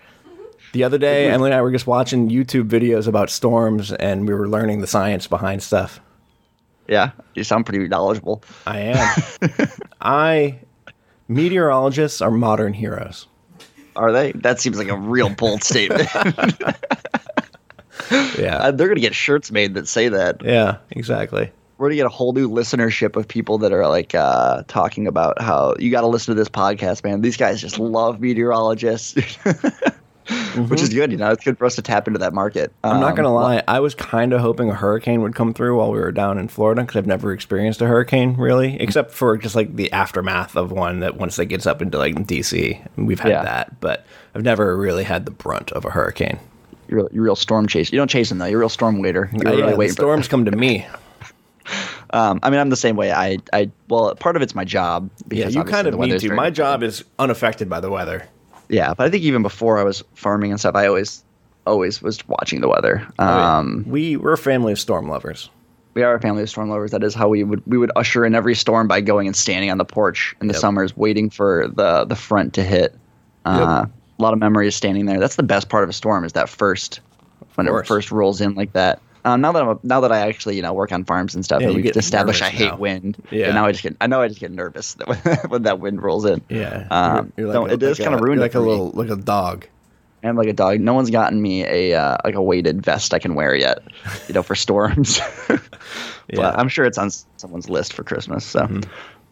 The 0.73 0.85
other 0.85 0.99
day, 0.99 1.29
Emily 1.31 1.51
and 1.51 1.55
I 1.55 1.63
were 1.63 1.73
just 1.73 1.87
watching 1.89 2.31
YouTube 2.31 2.69
videos 2.69 3.09
about 3.09 3.29
storms, 3.29 3.93
and 3.93 4.29
we 4.29 4.35
were 4.35 4.49
learning 4.49 4.81
the 4.81 4.87
science 4.87 5.27
behind 5.27 5.63
stuff. 5.65 6.01
yeah, 6.87 7.11
you 7.35 7.43
sound 7.43 7.67
pretty 7.67 7.89
knowledgeable. 7.89 8.45
I 8.67 8.79
am. 8.81 9.19
I 10.01 10.61
meteorologists 11.27 12.21
are 12.21 12.31
modern 12.31 12.73
heroes. 12.73 13.27
Are 13.97 14.13
they? 14.13 14.31
That 14.33 14.61
seems 14.61 14.79
like 14.79 14.89
a 14.89 14.97
real 14.97 15.29
bold 15.29 15.65
statement. 15.65 16.09
Yeah. 18.39 18.57
Uh, 18.57 18.71
They're 18.73 18.89
gonna 18.89 19.01
get 19.01 19.15
shirts 19.15 19.51
made 19.53 19.75
that 19.75 19.87
say 19.87 20.09
that. 20.09 20.43
yeah, 20.45 20.79
exactly. 20.91 21.53
We're 21.81 21.87
gonna 21.89 21.97
get 21.97 22.05
a 22.05 22.11
whole 22.11 22.35
new 22.35 22.47
listenership 22.47 23.17
of 23.17 23.27
people 23.27 23.57
that 23.59 23.73
are 23.73 23.89
like 23.89 24.15
uh, 24.15 24.65
talking 24.69 25.07
about 25.07 25.41
how 25.41 25.75
you 25.79 25.91
got 25.91 26.03
to 26.03 26.09
listen 26.09 26.35
to 26.35 26.39
this 26.39 26.51
podcast, 26.51 27.03
man. 27.05 27.23
These 27.23 27.39
guys 27.39 27.59
just 27.59 27.79
love 27.79 28.21
meteorologists, 28.21 29.15
which 30.69 30.83
is 30.83 30.91
good. 30.91 31.11
You 31.11 31.17
know, 31.17 31.31
it's 31.31 31.43
good 31.43 31.57
for 31.57 31.65
us 31.65 31.77
to 31.77 31.83
tap 31.83 32.07
into 32.07 32.19
that 32.19 32.35
market. 32.35 32.71
Mm-hmm. 32.85 32.95
I'm 32.97 33.01
not 33.01 33.11
Um, 33.13 33.17
gonna 33.17 33.33
lie. 33.33 33.63
I 33.67 33.81
was 33.81 33.95
kind 33.95 34.35
of 34.35 34.43
hoping 34.43 34.69
a 34.69 34.75
hurricane 34.75 35.23
would 35.23 35.35
come 35.35 35.55
through 35.55 35.79
while 35.79 35.91
we 35.91 35.99
were 36.01 36.13
down 36.13 36.37
in 36.37 36.49
Florida 36.49 36.83
because 36.83 36.97
I've 36.97 37.07
never 37.07 37.33
experienced 37.33 37.81
a 37.81 37.87
hurricane 37.87 38.35
really, 38.37 38.79
except 38.79 39.11
for 39.13 39.39
just 39.39 39.55
like 39.57 39.75
the 39.77 39.91
aftermath 39.91 40.57
of 40.57 40.71
one 40.73 41.01
that 41.01 41.17
once 41.17 41.39
it 41.39 41.47
gets 41.47 41.65
up 41.67 41.81
into 41.81 41.97
like 41.97 42.15
DC, 42.15 42.79
we've 42.97 43.21
had 43.21 43.31
Yeah. 43.31 43.43
that, 43.45 43.81
but 43.81 44.05
I've 44.35 44.43
never 44.45 44.77
really 44.77 45.05
had 45.05 45.25
the 45.25 45.31
brunt 45.33 45.73
of 45.73 45.87
a 45.87 45.91
hurricane. 45.91 46.41
You're, 46.89 47.09
you're 47.11 47.25
real 47.25 47.37
storm 47.37 47.67
chase. 47.69 47.91
You 47.91 47.97
don't 47.97 48.11
chase 48.11 48.29
them 48.29 48.37
though. 48.37 48.45
You're 48.45 48.59
a 48.59 48.65
real 48.65 48.69
storm 48.69 48.99
waiter. 49.01 49.31
You're 49.33 49.49
Uh, 49.49 49.51
really 49.53 49.63
yeah, 49.63 49.71
the 49.71 49.77
waiting 49.79 49.95
for 49.95 50.03
storms 50.03 50.29
come 50.29 50.45
to 50.45 50.51
me. 50.51 50.87
Um, 52.13 52.41
I 52.43 52.51
mean, 52.51 52.59
I'm 52.59 52.71
the 52.71 52.77
same 52.77 52.97
way. 52.97 53.13
I, 53.13 53.39
I, 53.53 53.71
well, 53.89 54.15
part 54.17 54.35
of 54.37 54.43
it's 54.43 54.55
my 54.55 54.65
job. 54.65 55.09
Yeah, 55.31 55.47
because 55.47 55.55
you 55.55 55.65
kind 55.65 55.87
of 55.87 55.99
need 55.99 56.19
to. 56.21 56.33
My 56.35 56.51
job 56.51 56.83
is 56.83 57.05
unaffected 57.19 57.69
by 57.69 57.81
the 57.81 57.91
weather. 57.91 58.27
Yeah, 58.69 58.95
but 58.95 59.07
I 59.07 59.11
think 59.11 59.23
even 59.25 59.43
before 59.43 59.79
I 59.79 59.85
was 59.85 60.03
farming 60.15 60.51
and 60.51 60.59
stuff, 60.59 60.75
I 60.75 60.87
always, 60.87 61.25
always 61.67 62.03
was 62.03 62.27
watching 62.29 62.61
the 62.61 62.69
weather. 62.69 63.07
Oh, 63.19 63.25
Um, 63.27 63.85
we 63.87 64.17
we're 64.17 64.33
a 64.33 64.39
family 64.39 64.73
of 64.73 64.79
storm 64.81 65.09
lovers. 65.09 65.51
we 65.95 66.03
are 66.03 66.15
a 66.15 66.21
family 66.21 66.43
of 66.43 66.49
storm 66.51 66.69
lovers. 66.71 66.91
That 66.93 67.03
is 67.05 67.15
how 67.15 67.29
we 67.29 67.45
would 67.45 67.63
we 67.67 67.79
would 67.79 67.91
usher 67.97 68.25
in 68.25 68.35
every 68.35 68.55
storm 68.55 68.89
by 68.89 69.01
going 69.01 69.27
and 69.27 69.37
standing 69.37 69.71
on 69.71 69.79
the 69.79 69.85
porch 69.85 70.35
in 70.41 70.47
the 70.49 70.55
Yep. 70.55 70.61
summers, 70.61 70.97
waiting 70.97 71.31
for 71.31 71.69
the 71.75 72.05
the 72.05 72.17
front 72.17 72.55
to 72.55 72.63
hit. 72.63 72.95
Uh, 73.45 73.87
A 74.19 74.23
lot 74.23 74.33
of 74.33 74.39
memories 74.39 74.75
standing 74.77 75.07
there. 75.07 75.19
That's 75.19 75.37
the 75.37 75.43
best 75.43 75.69
part 75.69 75.83
of 75.85 75.91
a 75.91 75.93
storm 75.93 76.25
is 76.25 76.33
that 76.35 76.49
first 76.49 77.01
when 77.55 77.67
it 77.67 77.87
first 77.87 78.11
rolls 78.13 78.41
in 78.41 78.55
like 78.55 78.73
that. 78.75 79.01
Um, 79.25 79.41
now 79.41 79.53
that 79.53 79.63
I'm 79.63 79.69
a, 79.71 79.79
now 79.83 80.01
that 80.01 80.13
I 80.13 80.19
actually 80.21 80.57
you 80.57 80.63
know 80.63 80.73
work 80.73 80.93
on 80.93 81.05
farms 81.05 81.35
and 81.35 81.45
stuff, 81.45 81.61
Yeah, 81.61 81.69
and 81.69 81.77
you 81.77 81.83
we've 81.83 81.93
get 81.93 81.97
established 81.97 82.43
I 82.43 82.49
hate 82.51 82.71
now. 82.71 82.77
wind. 82.77 83.23
Yeah. 83.31 83.47
and 83.47 83.55
now 83.55 83.67
I 83.67 83.73
just 83.73 83.83
get 83.83 83.97
I 84.01 84.07
know 84.07 84.23
I 84.23 84.29
just 84.29 84.41
get 84.41 84.51
nervous 84.51 84.97
when, 85.05 85.19
when 85.49 85.63
that 85.65 85.79
wind 85.81 86.03
rolls 86.03 86.25
in. 86.25 86.41
Yeah, 86.49 86.87
Um, 86.91 87.33
it 87.37 87.43
does 87.81 87.99
like 87.99 88.07
kinda 88.09 88.19
a- 88.19 88.23
ruin 88.23 88.39
you're 88.39 88.43
it 88.45 88.47
like 88.47 88.53
for 88.53 88.59
a 88.59 88.63
me. 88.63 88.69
little 88.69 88.91
like 88.93 89.11
a 89.11 89.17
dog. 89.17 89.67
I'm 90.23 90.37
like 90.37 90.49
a 90.49 90.53
dog. 90.53 90.81
No 90.81 90.93
one's 90.93 91.09
gotten 91.11 91.41
me 91.41 91.65
a 91.65 91.95
uh, 91.95 92.19
like 92.25 92.35
a 92.35 92.43
weighted 92.43 92.83
vest 92.85 93.15
I 93.15 93.19
can 93.19 93.35
wear 93.35 93.55
yet, 93.55 93.79
you 94.29 94.35
know, 94.35 94.43
for 94.43 94.55
storms. 94.67 95.21
Yeah. 96.33 96.37
But 96.37 96.59
I'm 96.61 96.69
sure 96.69 96.85
it's 96.85 96.99
on 96.99 97.11
someone's 97.39 97.69
list 97.69 97.93
for 97.93 98.05
Christmas. 98.05 98.45
So 98.45 98.61
Mm-hmm. 98.61 98.81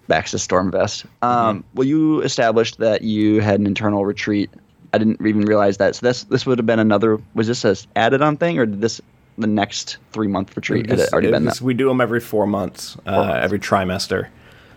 back 0.09 0.27
to 0.27 0.38
storm 0.38 0.70
vest. 0.72 1.05
Um, 1.22 1.62
Well, 1.74 1.87
you 1.87 2.22
established 2.22 2.79
that 2.79 3.03
you 3.03 3.40
had 3.40 3.61
an 3.61 3.66
internal 3.66 4.05
retreat. 4.05 4.51
I 4.92 4.98
didn't 4.98 5.24
even 5.24 5.42
realize 5.42 5.77
that. 5.77 5.94
So 5.96 6.07
this 6.07 6.24
this 6.24 6.44
would 6.46 6.59
have 6.59 6.66
been 6.66 6.79
another. 6.81 7.18
Was 7.35 7.46
this 7.46 7.64
a 7.64 7.77
added 7.94 8.20
on 8.22 8.37
thing, 8.37 8.59
or 8.59 8.66
did 8.66 8.81
this 8.81 9.01
the 9.38 9.46
next 9.46 9.96
three 10.12 10.29
month 10.29 10.55
retreat 10.57 10.90
had 10.90 10.98
it 11.01 11.12
already 11.12 11.29
it 11.29 11.33
been 11.33 11.44
was- 11.46 11.59
that? 11.61 11.64
we 11.64 11.74
do 11.74 11.88
them 11.88 12.01
every 12.01 12.20
four 12.20 12.46
months, 12.46 12.96
uh, 13.07 13.12
months. 13.12 13.44
every 13.44 13.59
trimester. 13.59 14.29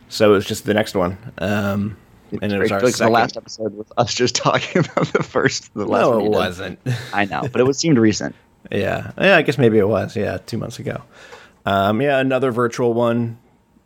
So 0.09 0.31
it 0.31 0.35
was 0.35 0.45
just 0.45 0.65
the 0.65 0.73
next 0.73 0.93
one, 0.95 1.17
um, 1.37 1.97
and 2.41 2.51
it 2.51 2.59
was 2.59 2.71
our 2.71 2.81
like 2.81 2.95
the 2.97 3.09
last 3.09 3.37
episode 3.37 3.73
was 3.75 3.87
us 3.97 4.13
just 4.13 4.35
talking 4.47 4.85
about 4.85 5.07
the 5.13 5.23
first, 5.23 5.73
the 5.73 5.85
last. 5.85 6.01
no, 6.01 6.17
one 6.17 6.25
it 6.25 6.29
wasn't. 6.29 6.79
I 7.13 7.25
know, 7.25 7.41
but 7.51 7.61
it 7.61 7.65
was 7.65 7.77
seemed 7.77 7.97
recent. 7.97 8.35
yeah, 8.71 9.11
yeah. 9.17 9.37
I 9.37 9.41
guess 9.41 9.57
maybe 9.57 9.77
it 9.77 9.87
was. 9.87 10.15
Yeah, 10.15 10.37
two 10.37 10.57
months 10.57 10.79
ago. 10.79 11.01
Um, 11.65 12.01
yeah, 12.01 12.19
another 12.19 12.51
virtual 12.51 12.93
one 12.93 13.37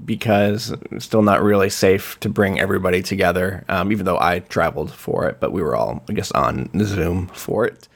because 0.04 0.74
it's 0.92 1.06
still 1.06 1.22
not 1.22 1.42
really 1.44 1.70
safe 1.70 2.20
to 2.22 2.28
bring 2.30 2.60
everybody 2.60 3.02
together. 3.02 3.64
Um, 3.70 3.92
even 3.92 4.06
though 4.06 4.20
I 4.20 4.40
traveled 4.40 4.92
for 4.92 5.28
it, 5.30 5.40
but 5.40 5.52
we 5.52 5.62
were 5.62 5.76
all, 5.76 6.04
I 6.10 6.14
guess, 6.14 6.32
on 6.32 6.70
Zoom 6.84 7.28
for 7.28 7.66
it. 7.66 7.88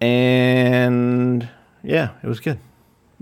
And 0.00 1.48
yeah, 1.82 2.10
it 2.22 2.26
was 2.26 2.40
good. 2.40 2.58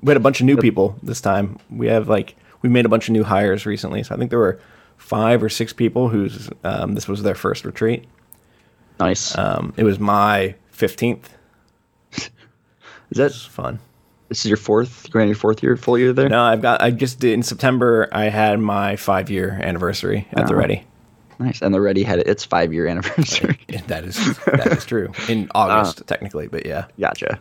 We 0.02 0.10
had 0.10 0.16
a 0.16 0.20
bunch 0.20 0.40
of 0.40 0.46
new 0.46 0.56
people 0.56 0.96
this 1.02 1.20
time. 1.20 1.58
We 1.70 1.86
have 1.88 2.08
like 2.08 2.34
we 2.62 2.68
made 2.68 2.86
a 2.86 2.88
bunch 2.88 3.08
of 3.08 3.12
new 3.12 3.24
hires 3.24 3.66
recently. 3.66 4.02
So 4.02 4.14
I 4.14 4.18
think 4.18 4.30
there 4.30 4.38
were 4.38 4.58
five 4.96 5.42
or 5.42 5.48
six 5.48 5.72
people 5.72 6.08
whose 6.08 6.48
um, 6.64 6.94
this 6.94 7.06
was 7.08 7.22
their 7.22 7.34
first 7.34 7.64
retreat. 7.64 8.04
Nice. 8.98 9.36
Um, 9.36 9.72
it 9.76 9.84
was 9.84 9.98
my 9.98 10.54
fifteenth. 10.70 11.28
Is 12.12 13.16
that 13.18 13.26
It's 13.26 13.44
fun. 13.44 13.80
this 14.28 14.44
is 14.44 14.48
your 14.48 14.56
fourth, 14.56 15.10
going 15.10 15.22
on 15.24 15.28
your 15.28 15.34
fourth 15.36 15.62
year, 15.64 15.76
full 15.76 15.98
year 15.98 16.12
there? 16.12 16.28
No, 16.28 16.42
I've 16.42 16.62
got. 16.62 16.80
I 16.80 16.90
just 16.92 17.18
did 17.18 17.32
in 17.32 17.42
September. 17.42 18.08
I 18.12 18.26
had 18.26 18.60
my 18.60 18.94
five 18.96 19.30
year 19.30 19.58
anniversary 19.62 20.28
at 20.32 20.46
the 20.46 20.54
Oh. 20.54 20.58
Ready. 20.58 20.84
Nice. 21.40 21.60
And 21.62 21.74
the 21.74 21.80
Ready 21.80 22.02
had 22.04 22.20
its 22.20 22.44
five 22.44 22.72
year 22.72 22.86
anniversary. 22.86 23.58
That 23.88 24.04
is 24.04 24.16
that 24.44 24.68
is 24.68 24.84
true 24.84 25.12
in 25.28 25.50
August 25.54 26.06
technically, 26.06 26.46
but 26.46 26.66
yeah, 26.66 26.84
gotcha. 27.00 27.40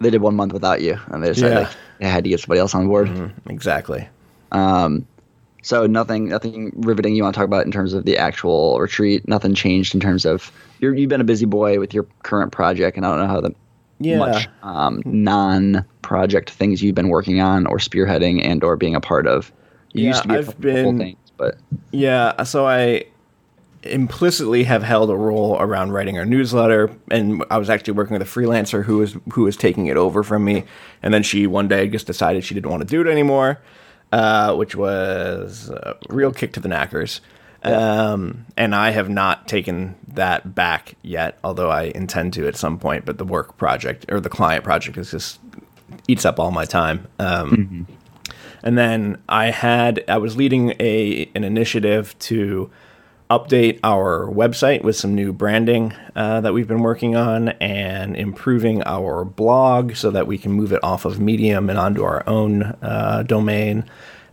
They 0.00 0.10
did 0.10 0.22
one 0.22 0.34
month 0.34 0.52
without 0.54 0.80
you, 0.80 0.98
and 1.08 1.22
they 1.22 1.28
decided 1.28 1.52
Yeah. 1.54 1.58
like, 1.60 1.68
they 1.98 2.06
had 2.08 2.24
to 2.24 2.30
get 2.30 2.40
somebody 2.40 2.58
else 2.60 2.74
on 2.74 2.86
board. 2.88 3.32
exactly. 3.48 4.08
Um, 4.50 5.06
so 5.62 5.86
nothing, 5.86 6.28
nothing 6.30 6.72
riveting 6.74 7.14
you 7.14 7.22
want 7.22 7.34
to 7.34 7.38
talk 7.38 7.44
about 7.46 7.66
in 7.66 7.70
terms 7.72 7.92
of 7.92 8.06
the 8.06 8.16
actual 8.16 8.80
retreat. 8.80 9.28
Nothing 9.28 9.54
changed 9.54 9.94
in 9.94 10.00
terms 10.00 10.24
of 10.24 10.50
you're, 10.80 10.94
you've 10.94 11.10
been 11.10 11.20
a 11.20 11.24
busy 11.24 11.44
boy 11.44 11.78
with 11.78 11.92
your 11.92 12.06
current 12.22 12.50
project, 12.50 12.96
and 12.96 13.04
I 13.04 13.10
don't 13.10 13.18
know 13.18 13.26
how 13.26 13.40
the 13.42 13.54
Yeah. 13.98 14.18
much 14.18 14.48
um, 14.62 15.02
non-project 15.04 16.48
things 16.50 16.82
you've 16.82 16.94
been 16.94 17.08
working 17.10 17.40
on 17.42 17.66
or 17.66 17.76
spearheading 17.76 18.42
and 18.42 18.64
or 18.64 18.76
being 18.76 18.94
a 18.94 19.00
part 19.00 19.26
of. 19.26 19.52
You 19.92 20.04
Yeah, 20.04 20.08
used 20.08 20.22
to 20.22 20.28
be 20.28 20.34
I've 20.36 20.60
been- 20.60 20.98
things, 20.98 21.18
but 21.36 21.56
Yeah, 21.92 22.42
so 22.44 22.66
I 22.66 23.04
implicitly 23.82 24.64
have 24.64 24.82
held 24.82 25.10
a 25.10 25.16
role 25.16 25.56
around 25.58 25.92
writing 25.92 26.18
our 26.18 26.24
newsletter, 26.24 26.90
and 27.10 27.44
I 27.50 27.58
was 27.58 27.70
actually 27.70 27.94
working 27.94 28.18
with 28.18 28.22
a 28.22 28.30
freelancer 28.30 28.84
who 28.84 28.98
was 28.98 29.16
who 29.32 29.44
was 29.44 29.56
taking 29.56 29.86
it 29.86 29.96
over 29.96 30.22
from 30.22 30.44
me, 30.44 30.64
and 31.02 31.14
then 31.14 31.22
she 31.22 31.46
one 31.46 31.68
day 31.68 31.88
just 31.88 32.06
decided 32.06 32.44
she 32.44 32.54
didn't 32.54 32.70
want 32.70 32.82
to 32.82 32.86
do 32.86 33.00
it 33.00 33.10
anymore, 33.10 33.60
uh, 34.12 34.54
which 34.54 34.74
was 34.74 35.70
a 35.70 35.96
real 36.08 36.32
kick 36.32 36.52
to 36.54 36.60
the 36.60 36.68
knackers. 36.68 37.20
Um, 37.62 38.46
and 38.56 38.74
I 38.74 38.90
have 38.90 39.10
not 39.10 39.46
taken 39.46 39.94
that 40.08 40.54
back 40.54 40.94
yet, 41.02 41.38
although 41.44 41.70
I 41.70 41.84
intend 41.94 42.32
to 42.34 42.48
at 42.48 42.56
some 42.56 42.78
point. 42.78 43.04
But 43.04 43.18
the 43.18 43.24
work 43.24 43.58
project 43.58 44.06
or 44.10 44.20
the 44.20 44.30
client 44.30 44.64
project 44.64 44.96
is 44.96 45.10
just 45.10 45.40
eats 46.08 46.24
up 46.24 46.40
all 46.40 46.50
my 46.50 46.64
time. 46.64 47.06
Um, 47.18 47.86
and 48.62 48.78
then 48.78 49.22
I 49.28 49.50
had 49.50 50.04
I 50.08 50.18
was 50.18 50.36
leading 50.36 50.74
a 50.80 51.30
an 51.34 51.44
initiative 51.44 52.18
to 52.20 52.70
update 53.30 53.78
our 53.84 54.26
website 54.26 54.82
with 54.82 54.96
some 54.96 55.14
new 55.14 55.32
branding 55.32 55.94
uh, 56.16 56.40
that 56.40 56.52
we've 56.52 56.66
been 56.66 56.82
working 56.82 57.14
on 57.14 57.50
and 57.60 58.16
improving 58.16 58.82
our 58.84 59.24
blog 59.24 59.94
so 59.94 60.10
that 60.10 60.26
we 60.26 60.36
can 60.36 60.50
move 60.50 60.72
it 60.72 60.82
off 60.82 61.04
of 61.04 61.20
Medium 61.20 61.70
and 61.70 61.78
onto 61.78 62.02
our 62.02 62.28
own 62.28 62.62
uh, 62.82 63.22
domain, 63.22 63.84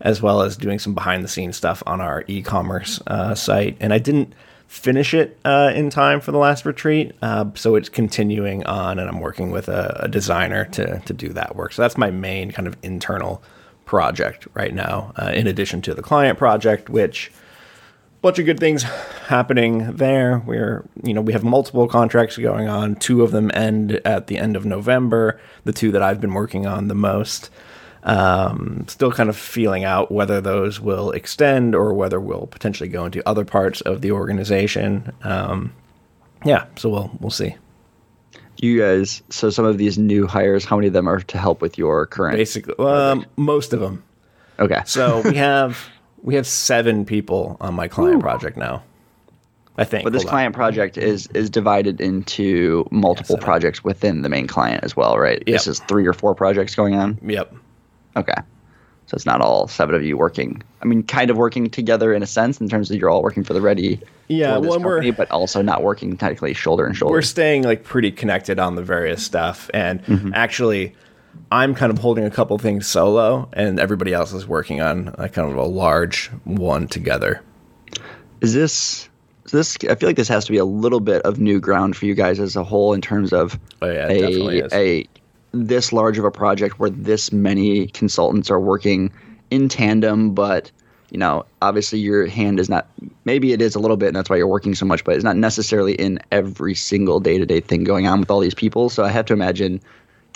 as 0.01 0.21
well 0.21 0.41
as 0.41 0.57
doing 0.57 0.79
some 0.79 0.95
behind 0.95 1.23
the 1.23 1.27
scenes 1.27 1.55
stuff 1.55 1.83
on 1.85 2.01
our 2.01 2.23
e 2.27 2.41
commerce 2.41 2.99
uh, 3.05 3.35
site. 3.35 3.77
And 3.79 3.93
I 3.93 3.99
didn't 3.99 4.33
finish 4.67 5.13
it 5.13 5.39
uh, 5.45 5.71
in 5.75 5.89
time 5.91 6.19
for 6.19 6.31
the 6.31 6.37
last 6.39 6.65
retreat. 6.65 7.13
Uh, 7.21 7.45
so 7.53 7.75
it's 7.75 7.89
continuing 7.89 8.65
on, 8.65 8.97
and 8.99 9.07
I'm 9.07 9.19
working 9.19 9.51
with 9.51 9.69
a, 9.69 10.01
a, 10.03 10.07
designer 10.07 10.65
to 10.65 10.99
to 11.05 11.13
do 11.13 11.29
that 11.29 11.55
work. 11.55 11.71
So 11.71 11.83
that's 11.83 11.97
my 11.97 12.11
main 12.11 12.51
kind 12.51 12.67
of 12.67 12.75
internal 12.83 13.41
project 13.85 14.47
right 14.53 14.73
now, 14.73 15.13
uh, 15.15 15.31
in 15.33 15.47
addition 15.47 15.81
to 15.83 15.93
the 15.93 16.01
client 16.01 16.37
project, 16.37 16.89
which 16.89 17.31
bunch 18.27 18.39
of 18.39 18.45
good 18.45 18.59
things 18.59 18.83
happening 19.27 19.89
there. 19.95 20.39
We're, 20.45 20.83
you 21.01 21.13
know, 21.13 21.21
we 21.21 21.31
have 21.31 21.45
multiple 21.45 21.87
contracts 21.87 22.37
going 22.37 22.67
on. 22.67 22.95
Two 22.95 23.23
of 23.23 23.31
them 23.31 23.49
end 23.53 24.01
at 24.03 24.27
the 24.27 24.37
end 24.37 24.57
of 24.57 24.65
November. 24.65 25.39
The 25.63 25.71
two 25.71 25.93
that 25.93 26.01
I've 26.01 26.19
been 26.19 26.33
working 26.33 26.65
on 26.65 26.89
the 26.89 26.93
most. 26.93 27.49
Um, 28.03 28.83
still 28.89 29.13
kind 29.13 29.29
of 29.29 29.37
feeling 29.37 29.85
out 29.85 30.11
whether 30.11 30.41
those 30.41 30.81
will 30.81 31.11
extend 31.11 31.73
or 31.73 31.93
whether 31.93 32.19
we'll 32.19 32.47
potentially 32.47 32.89
go 32.89 33.05
into 33.05 33.25
other 33.25 33.45
parts 33.45 33.79
of 33.79 34.01
the 34.01 34.11
organization. 34.11 35.13
Um, 35.23 35.71
yeah, 36.43 36.65
so 36.75 36.89
we'll 36.89 37.11
we'll 37.21 37.31
see. 37.31 37.55
You 38.57 38.79
guys, 38.79 39.23
so 39.29 39.49
some 39.49 39.63
of 39.63 39.77
these 39.77 39.97
new 39.97 40.27
hires, 40.27 40.65
how 40.65 40.75
many 40.75 40.87
of 40.87 40.93
them 40.93 41.07
are 41.07 41.21
to 41.21 41.37
help 41.37 41.61
with 41.61 41.77
your 41.77 42.05
current? 42.07 42.35
Basically, 42.35 42.75
um, 42.77 43.25
most 43.37 43.71
of 43.71 43.79
them. 43.79 44.03
Okay. 44.59 44.81
so 44.85 45.21
we 45.21 45.35
have 45.35 45.77
we 46.27 46.35
have 46.35 46.45
seven 46.45 47.05
people 47.05 47.55
on 47.61 47.73
my 47.73 47.87
client 47.87 48.17
Ooh. 48.17 48.19
project 48.19 48.57
now. 48.57 48.83
I 49.77 49.85
think. 49.85 50.03
But 50.03 50.11
this 50.11 50.23
Hold 50.23 50.31
client 50.31 50.55
on. 50.55 50.57
project 50.57 50.97
is 50.97 51.27
is 51.27 51.49
divided 51.49 52.01
into 52.01 52.85
multiple 52.91 53.37
yes, 53.37 53.45
projects 53.45 53.83
within 53.83 54.23
the 54.23 54.29
main 54.29 54.45
client 54.45 54.83
as 54.83 54.93
well, 54.93 55.17
right? 55.17 55.41
Yep. 55.47 55.55
This 55.55 55.67
is 55.67 55.79
three 55.87 56.05
or 56.05 56.11
four 56.11 56.35
projects 56.35 56.75
going 56.75 56.95
on. 56.95 57.17
Yep. 57.23 57.55
Okay. 58.17 58.33
So 59.05 59.15
it's 59.15 59.25
not 59.25 59.39
all 59.39 59.69
seven 59.69 59.95
of 59.95 60.03
you 60.03 60.17
working. 60.17 60.61
I 60.81 60.85
mean, 60.85 61.01
kind 61.03 61.31
of 61.31 61.37
working 61.37 61.69
together 61.69 62.13
in 62.13 62.21
a 62.21 62.27
sense, 62.27 62.59
in 62.59 62.67
terms 62.67 62.91
of 62.91 62.97
you're 62.97 63.09
all 63.09 63.23
working 63.23 63.45
for 63.45 63.53
the 63.53 63.61
ready. 63.61 64.01
Yeah, 64.27 64.57
well, 64.57 64.81
company, 64.81 65.11
but 65.11 65.31
also 65.31 65.61
not 65.61 65.81
working 65.81 66.17
technically 66.17 66.53
shoulder 66.53 66.85
and 66.85 66.93
shoulder. 66.93 67.13
We're 67.13 67.21
staying 67.21 67.63
like 67.63 67.85
pretty 67.85 68.11
connected 68.11 68.59
on 68.59 68.75
the 68.75 68.83
various 68.83 69.23
stuff, 69.23 69.69
and 69.73 70.03
mm-hmm. 70.03 70.33
actually, 70.33 70.93
I'm 71.51 71.75
kind 71.75 71.91
of 71.91 71.99
holding 71.99 72.25
a 72.25 72.29
couple 72.29 72.57
things 72.57 72.87
solo, 72.87 73.49
and 73.53 73.79
everybody 73.79 74.13
else 74.13 74.33
is 74.33 74.47
working 74.47 74.81
on 74.81 75.13
a 75.17 75.29
kind 75.29 75.49
of 75.49 75.57
a 75.57 75.63
large 75.63 76.27
one 76.43 76.87
together. 76.87 77.41
Is 78.41 78.53
this? 78.53 79.09
Is 79.45 79.51
this 79.51 79.77
I 79.89 79.95
feel 79.95 80.09
like 80.09 80.17
this 80.17 80.27
has 80.27 80.45
to 80.45 80.51
be 80.51 80.57
a 80.57 80.65
little 80.65 80.99
bit 80.99 81.21
of 81.21 81.39
new 81.39 81.59
ground 81.59 81.95
for 81.95 82.05
you 82.05 82.15
guys 82.15 82.39
as 82.39 82.55
a 82.55 82.63
whole 82.63 82.93
in 82.93 83.01
terms 83.01 83.31
of 83.31 83.57
oh, 83.81 83.89
yeah, 83.89 84.07
a, 84.09 84.67
a 84.73 85.07
this 85.53 85.93
large 85.93 86.17
of 86.17 86.25
a 86.25 86.31
project 86.31 86.79
where 86.79 86.89
this 86.89 87.31
many 87.31 87.87
consultants 87.87 88.51
are 88.51 88.59
working 88.59 89.11
in 89.49 89.69
tandem, 89.69 90.33
but 90.33 90.71
you 91.09 91.17
know, 91.17 91.45
obviously 91.61 91.99
your 91.99 92.27
hand 92.27 92.59
is 92.59 92.67
not 92.69 92.87
maybe 93.23 93.53
it 93.53 93.61
is 93.61 93.75
a 93.75 93.79
little 93.79 93.97
bit 93.97 94.07
and 94.07 94.15
that's 94.15 94.29
why 94.29 94.35
you're 94.35 94.47
working 94.47 94.75
so 94.75 94.85
much, 94.85 95.03
but 95.03 95.15
it's 95.15 95.23
not 95.23 95.37
necessarily 95.37 95.93
in 95.93 96.19
every 96.31 96.75
single 96.75 97.19
day-to-day 97.19 97.61
thing 97.61 97.83
going 97.83 98.07
on 98.07 98.19
with 98.19 98.29
all 98.29 98.41
these 98.41 98.53
people. 98.53 98.89
So 98.89 99.03
I 99.03 99.09
have 99.09 99.25
to 99.27 99.33
imagine 99.33 99.79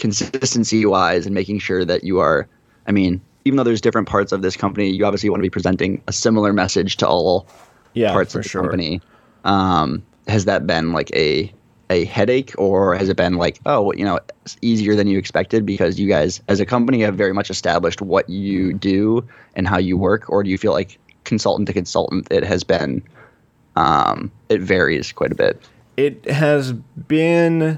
consistency 0.02 0.84
wise 0.84 1.28
and 1.28 1.36
making 1.36 1.60
sure 1.60 1.86
that 1.86 2.04
you 2.04 2.20
are 2.20 2.48
I 2.88 2.92
mean, 2.92 3.22
even 3.46 3.58
though 3.58 3.64
there's 3.64 3.82
different 3.82 4.10
parts 4.10 4.32
of 4.32 4.42
this 4.42 4.58
company, 4.58 4.90
you 4.90 5.06
obviously 5.06 5.30
want 5.30 5.40
to 5.40 5.44
be 5.44 5.50
presenting 5.50 6.02
a 6.08 6.12
similar 6.12 6.52
message 6.52 6.98
to 6.98 7.08
all 7.08 7.48
yeah, 7.94 8.12
parts 8.12 8.34
of 8.34 8.42
the 8.42 8.50
sure. 8.50 8.64
company. 8.64 9.00
Um, 9.46 10.04
has 10.28 10.46
that 10.46 10.66
been 10.66 10.92
like 10.92 11.12
a 11.16 11.54
a 11.92 12.06
headache 12.06 12.54
or 12.58 12.96
has 12.96 13.10
it 13.10 13.18
been 13.18 13.34
like 13.36 13.60
oh 13.66 13.92
you 13.94 14.06
know 14.06 14.18
it's 14.46 14.56
easier 14.62 14.96
than 14.96 15.08
you 15.08 15.18
expected 15.18 15.66
because 15.66 16.00
you 16.00 16.08
guys 16.08 16.42
as 16.48 16.62
a 16.62 16.66
company 16.66 17.02
have 17.02 17.16
very 17.16 17.34
much 17.34 17.50
established 17.50 18.02
what 18.02 18.30
you 18.30 18.72
do 18.72 19.28
and 19.56 19.68
how 19.68 19.78
you 19.78 19.98
work 19.98 20.30
or 20.30 20.42
do 20.42 20.50
you 20.50 20.58
feel 20.58 20.72
like 20.72 20.98
consultant 21.26 21.68
to 21.68 21.74
consultant 21.74 22.26
it 22.32 22.46
has 22.46 22.64
been 22.64 23.04
um, 23.76 24.32
it 24.48 24.62
varies 24.62 25.12
quite 25.12 25.34
a 25.34 25.36
bit 25.36 25.62
it 25.98 26.24
has 26.30 26.72
been 26.72 27.78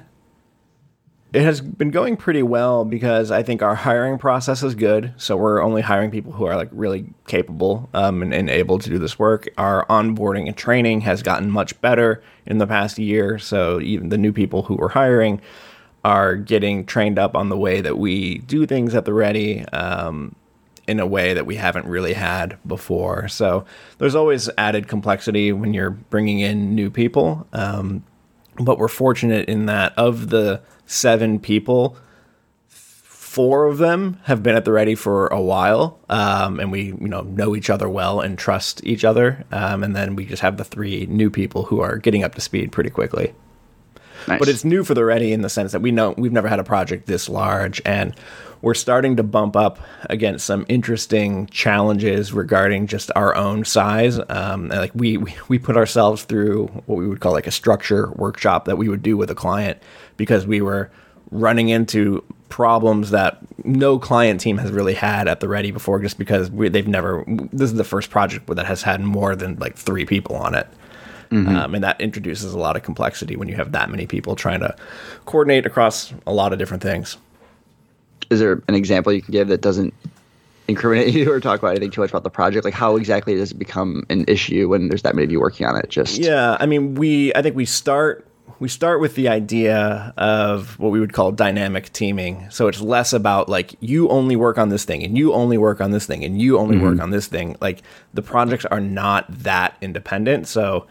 it 1.33 1.41
has 1.41 1.61
been 1.61 1.89
going 1.89 2.15
pretty 2.15 2.43
well 2.43 2.85
because 2.85 3.31
I 3.31 3.41
think 3.41 3.63
our 3.63 3.73
hiring 3.73 4.19
process 4.19 4.61
is 4.61 4.75
good. 4.75 5.13
So 5.17 5.35
we're 5.35 5.63
only 5.63 5.81
hiring 5.81 6.11
people 6.11 6.31
who 6.31 6.45
are 6.45 6.55
like 6.55 6.69
really 6.71 7.11
capable 7.25 7.89
um, 7.95 8.21
and, 8.21 8.31
and, 8.33 8.51
able 8.51 8.77
to 8.77 8.87
do 8.87 8.99
this 8.99 9.17
work. 9.17 9.49
Our 9.57 9.83
onboarding 9.87 10.47
and 10.47 10.55
training 10.55 11.01
has 11.01 11.23
gotten 11.23 11.49
much 11.49 11.79
better 11.81 12.21
in 12.45 12.59
the 12.59 12.67
past 12.67 12.99
year. 12.99 13.39
So 13.39 13.81
even 13.81 14.09
the 14.09 14.17
new 14.17 14.31
people 14.31 14.61
who 14.63 14.75
we're 14.75 14.89
hiring 14.89 15.41
are 16.05 16.35
getting 16.35 16.85
trained 16.85 17.17
up 17.17 17.35
on 17.35 17.49
the 17.49 17.57
way 17.57 17.81
that 17.81 17.97
we 17.97 18.37
do 18.39 18.67
things 18.67 18.93
at 18.93 19.05
the 19.05 19.13
ready. 19.13 19.65
Um, 19.69 20.35
in 20.85 20.99
a 20.99 21.07
way 21.07 21.33
that 21.33 21.45
we 21.45 21.55
haven't 21.55 21.85
really 21.85 22.11
had 22.11 22.57
before. 22.67 23.29
So 23.29 23.63
there's 23.99 24.15
always 24.15 24.49
added 24.57 24.89
complexity 24.89 25.53
when 25.53 25.73
you're 25.73 25.91
bringing 25.91 26.41
in 26.41 26.75
new 26.75 26.89
people. 26.89 27.47
Um, 27.53 28.03
but 28.57 28.77
we're 28.77 28.89
fortunate 28.89 29.47
in 29.47 29.65
that 29.67 29.97
of 29.97 30.29
the 30.29 30.61
seven 30.93 31.39
people, 31.39 31.97
four 32.67 33.65
of 33.65 33.79
them 33.79 34.19
have 34.25 34.43
been 34.43 34.55
at 34.55 34.63
the 34.63 34.71
ready 34.71 34.95
for 34.95 35.27
a 35.27 35.41
while, 35.41 35.99
um, 36.09 36.59
and 36.59 36.71
we 36.71 36.85
you 36.85 37.07
know 37.07 37.21
know 37.21 37.55
each 37.55 37.69
other 37.69 37.89
well 37.89 38.21
and 38.21 38.37
trust 38.37 38.83
each 38.85 39.03
other. 39.03 39.43
Um, 39.51 39.83
and 39.83 39.95
then 39.95 40.15
we 40.15 40.25
just 40.25 40.41
have 40.41 40.57
the 40.57 40.63
three 40.63 41.07
new 41.07 41.29
people 41.29 41.63
who 41.63 41.81
are 41.81 41.97
getting 41.97 42.23
up 42.23 42.35
to 42.35 42.41
speed 42.41 42.71
pretty 42.71 42.89
quickly. 42.89 43.33
Nice. 44.27 44.39
But 44.39 44.47
it's 44.49 44.63
new 44.63 44.83
for 44.83 44.93
the 44.93 45.03
ready 45.05 45.33
in 45.33 45.41
the 45.41 45.49
sense 45.49 45.71
that 45.71 45.81
we 45.81 45.91
know 45.91 46.13
we've 46.17 46.31
never 46.31 46.47
had 46.47 46.59
a 46.59 46.63
project 46.63 47.07
this 47.07 47.29
large, 47.29 47.81
and 47.85 48.15
we're 48.61 48.73
starting 48.73 49.17
to 49.17 49.23
bump 49.23 49.55
up 49.55 49.79
against 50.09 50.45
some 50.45 50.65
interesting 50.69 51.47
challenges 51.47 52.31
regarding 52.31 52.87
just 52.87 53.11
our 53.15 53.35
own 53.35 53.65
size. 53.65 54.19
Um, 54.29 54.69
like 54.69 54.91
we, 54.95 55.17
we 55.17 55.35
we 55.49 55.59
put 55.59 55.75
ourselves 55.75 56.23
through 56.23 56.67
what 56.85 56.97
we 56.97 57.07
would 57.07 57.19
call 57.19 57.33
like 57.33 57.47
a 57.47 57.51
structure 57.51 58.11
workshop 58.15 58.65
that 58.65 58.77
we 58.77 58.87
would 58.87 59.03
do 59.03 59.17
with 59.17 59.29
a 59.29 59.35
client 59.35 59.77
because 60.17 60.47
we 60.47 60.61
were 60.61 60.89
running 61.31 61.69
into 61.69 62.23
problems 62.53 63.09
that 63.09 63.39
no 63.65 63.97
client 63.97 64.39
team 64.39 64.59
has 64.59 64.71
really 64.71 64.93
had 64.93 65.27
at 65.27 65.39
the 65.39 65.47
ready 65.47 65.71
before 65.71 65.99
just 65.99 66.19
because 66.19 66.51
we, 66.51 66.69
they've 66.69 66.87
never 66.87 67.23
this 67.51 67.71
is 67.71 67.73
the 67.73 67.83
first 67.83 68.11
project 68.11 68.45
that 68.45 68.67
has 68.67 68.83
had 68.83 69.01
more 69.01 69.35
than 69.35 69.57
like 69.57 69.75
three 69.75 70.05
people 70.05 70.35
on 70.35 70.53
it 70.53 70.67
mm-hmm. 71.33 71.55
um, 71.55 71.75
and 71.75 71.83
that 71.83 71.99
introduces 71.99 72.53
a 72.53 72.57
lot 72.57 72.75
of 72.75 72.83
complexity 72.83 73.35
when 73.35 73.47
you 73.47 73.55
have 73.55 73.71
that 73.71 73.89
many 73.89 74.05
people 74.05 74.35
trying 74.35 74.59
to 74.59 74.75
coordinate 75.25 75.65
across 75.65 76.13
a 76.27 76.33
lot 76.33 76.53
of 76.53 76.59
different 76.59 76.83
things 76.83 77.17
is 78.29 78.39
there 78.39 78.61
an 78.67 78.75
example 78.75 79.11
you 79.11 79.21
can 79.21 79.31
give 79.31 79.47
that 79.47 79.61
doesn't 79.61 79.93
incriminate 80.67 81.13
you 81.13 81.31
or 81.31 81.39
talk 81.39 81.59
about 81.59 81.69
anything 81.69 81.91
too 81.91 82.01
much 82.01 82.09
about 82.09 82.23
the 82.23 82.29
project 82.29 82.63
like 82.63 82.73
how 82.73 82.95
exactly 82.95 83.35
does 83.35 83.51
it 83.51 83.59
become 83.59 84.05
an 84.09 84.25
issue 84.27 84.69
when 84.69 84.87
there's 84.87 85.01
that 85.01 85.15
many 85.15 85.25
of 85.25 85.31
you 85.31 85.39
working 85.39 85.65
on 85.65 85.75
it 85.75 85.89
just 85.89 86.17
yeah 86.17 86.57
i 86.59 86.65
mean 86.65 86.95
we 86.95 87.33
i 87.35 87.41
think 87.41 87.55
we 87.55 87.65
start 87.65 88.27
we 88.59 88.69
start 88.69 89.01
with 89.01 89.15
the 89.15 89.27
idea 89.27 90.13
of 90.17 90.79
what 90.79 90.91
we 90.91 90.99
would 90.99 91.13
call 91.13 91.31
dynamic 91.31 91.91
teaming. 91.91 92.49
So 92.49 92.67
it's 92.67 92.79
less 92.79 93.11
about 93.11 93.49
like 93.49 93.75
you 93.79 94.07
only 94.09 94.35
work 94.35 94.57
on 94.57 94.69
this 94.69 94.85
thing 94.85 95.03
and 95.03 95.17
you 95.17 95.33
only 95.33 95.57
work 95.57 95.81
on 95.81 95.91
this 95.91 96.05
thing 96.05 96.23
and 96.23 96.39
you 96.41 96.57
only 96.57 96.75
mm-hmm. 96.75 96.85
work 96.85 96.99
on 97.01 97.09
this 97.09 97.27
thing. 97.27 97.57
Like 97.59 97.81
the 98.13 98.21
projects 98.21 98.65
are 98.65 98.79
not 98.79 99.25
that 99.39 99.75
independent. 99.81 100.47
So 100.47 100.87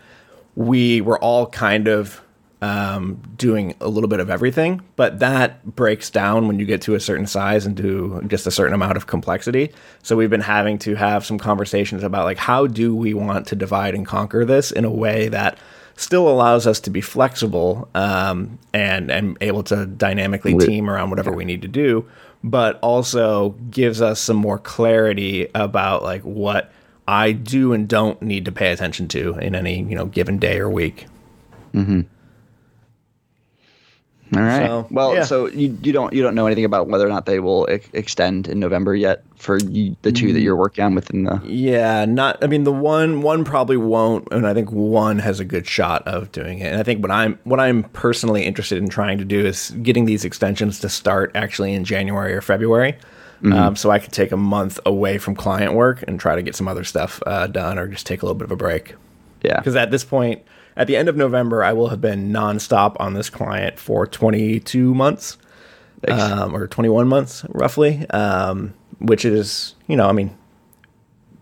we 0.54 1.00
were 1.00 1.18
all 1.18 1.46
kind 1.46 1.88
of 1.88 2.20
um, 2.62 3.20
doing 3.36 3.74
a 3.80 3.88
little 3.88 4.08
bit 4.08 4.20
of 4.20 4.30
everything, 4.30 4.80
but 4.94 5.18
that 5.18 5.64
breaks 5.74 6.10
down 6.10 6.46
when 6.46 6.60
you 6.60 6.64
get 6.64 6.80
to 6.82 6.94
a 6.94 7.00
certain 7.00 7.26
size 7.26 7.66
and 7.66 7.76
to 7.76 8.22
just 8.28 8.46
a 8.46 8.52
certain 8.52 8.72
amount 8.72 8.96
of 8.96 9.08
complexity. 9.08 9.72
So 10.04 10.16
we've 10.16 10.30
been 10.30 10.40
having 10.40 10.78
to 10.80 10.94
have 10.94 11.26
some 11.26 11.38
conversations 11.38 12.04
about 12.04 12.24
like 12.24 12.38
how 12.38 12.68
do 12.68 12.94
we 12.94 13.14
want 13.14 13.48
to 13.48 13.56
divide 13.56 13.96
and 13.96 14.06
conquer 14.06 14.44
this 14.44 14.70
in 14.70 14.84
a 14.84 14.90
way 14.90 15.28
that 15.28 15.58
still 15.96 16.28
allows 16.28 16.66
us 16.66 16.78
to 16.80 16.90
be 16.90 17.00
flexible 17.00 17.88
um, 17.94 18.58
and 18.72 19.10
and 19.10 19.36
able 19.40 19.64
to 19.64 19.84
dynamically 19.86 20.56
team 20.56 20.88
around 20.88 21.10
whatever 21.10 21.32
we 21.32 21.44
need 21.44 21.62
to 21.62 21.68
do, 21.68 22.08
but 22.44 22.78
also 22.80 23.50
gives 23.70 24.00
us 24.00 24.20
some 24.20 24.36
more 24.36 24.58
clarity 24.58 25.48
about 25.54 26.04
like 26.04 26.22
what 26.22 26.72
I 27.06 27.32
do 27.32 27.72
and 27.72 27.88
don't 27.88 28.20
need 28.22 28.44
to 28.44 28.52
pay 28.52 28.72
attention 28.72 29.08
to 29.08 29.38
in 29.38 29.54
any 29.54 29.82
you 29.82 29.94
know 29.94 30.06
given 30.06 30.38
day 30.38 30.58
or 30.58 30.70
week. 30.70 31.06
Mm-hmm. 31.74 32.02
All 34.34 34.42
right. 34.42 34.66
So, 34.66 34.86
well, 34.90 35.14
yeah. 35.14 35.24
so 35.24 35.46
you, 35.46 35.76
you 35.82 35.92
don't 35.92 36.12
you 36.14 36.22
don't 36.22 36.34
know 36.34 36.46
anything 36.46 36.64
about 36.64 36.88
whether 36.88 37.06
or 37.06 37.10
not 37.10 37.26
they 37.26 37.38
will 37.38 37.66
ex- 37.68 37.88
extend 37.92 38.48
in 38.48 38.58
November 38.60 38.94
yet 38.94 39.24
for 39.36 39.58
you, 39.58 39.94
the 40.02 40.12
two 40.12 40.32
that 40.32 40.40
you're 40.40 40.56
working 40.56 40.84
on 40.84 40.94
within 40.94 41.24
the. 41.24 41.40
Yeah, 41.44 42.06
not. 42.06 42.42
I 42.42 42.46
mean, 42.46 42.64
the 42.64 42.72
one 42.72 43.20
one 43.20 43.44
probably 43.44 43.76
won't, 43.76 44.26
and 44.30 44.46
I 44.46 44.54
think 44.54 44.72
one 44.72 45.18
has 45.18 45.38
a 45.38 45.44
good 45.44 45.66
shot 45.66 46.06
of 46.08 46.32
doing 46.32 46.60
it. 46.60 46.68
And 46.68 46.80
I 46.80 46.82
think 46.82 47.02
what 47.02 47.10
I'm 47.10 47.38
what 47.44 47.60
I'm 47.60 47.82
personally 47.90 48.44
interested 48.44 48.78
in 48.78 48.88
trying 48.88 49.18
to 49.18 49.24
do 49.24 49.44
is 49.44 49.70
getting 49.82 50.06
these 50.06 50.24
extensions 50.24 50.80
to 50.80 50.88
start 50.88 51.30
actually 51.34 51.74
in 51.74 51.84
January 51.84 52.32
or 52.32 52.40
February. 52.40 52.96
Mm-hmm. 53.42 53.52
Um, 53.52 53.76
so 53.76 53.90
I 53.90 53.98
could 53.98 54.12
take 54.12 54.30
a 54.30 54.36
month 54.36 54.78
away 54.86 55.18
from 55.18 55.34
client 55.34 55.74
work 55.74 56.04
and 56.06 56.20
try 56.20 56.36
to 56.36 56.42
get 56.42 56.54
some 56.54 56.68
other 56.68 56.84
stuff 56.84 57.20
uh, 57.26 57.48
done, 57.48 57.78
or 57.78 57.88
just 57.88 58.06
take 58.06 58.22
a 58.22 58.24
little 58.24 58.38
bit 58.38 58.44
of 58.44 58.52
a 58.52 58.56
break. 58.56 58.94
Yeah, 59.42 59.58
because 59.58 59.74
at 59.74 59.90
this 59.90 60.04
point, 60.04 60.42
at 60.76 60.86
the 60.86 60.96
end 60.96 61.08
of 61.08 61.16
November, 61.16 61.64
I 61.64 61.72
will 61.72 61.88
have 61.88 62.00
been 62.00 62.30
nonstop 62.32 62.96
on 63.00 63.14
this 63.14 63.28
client 63.28 63.80
for 63.80 64.06
22 64.06 64.94
months 64.94 65.38
um, 66.08 66.54
or 66.54 66.66
21 66.66 67.08
months, 67.08 67.44
roughly, 67.48 68.08
um, 68.10 68.74
which 68.98 69.24
is, 69.24 69.74
you 69.88 69.96
know, 69.96 70.08
I 70.08 70.12
mean, 70.12 70.36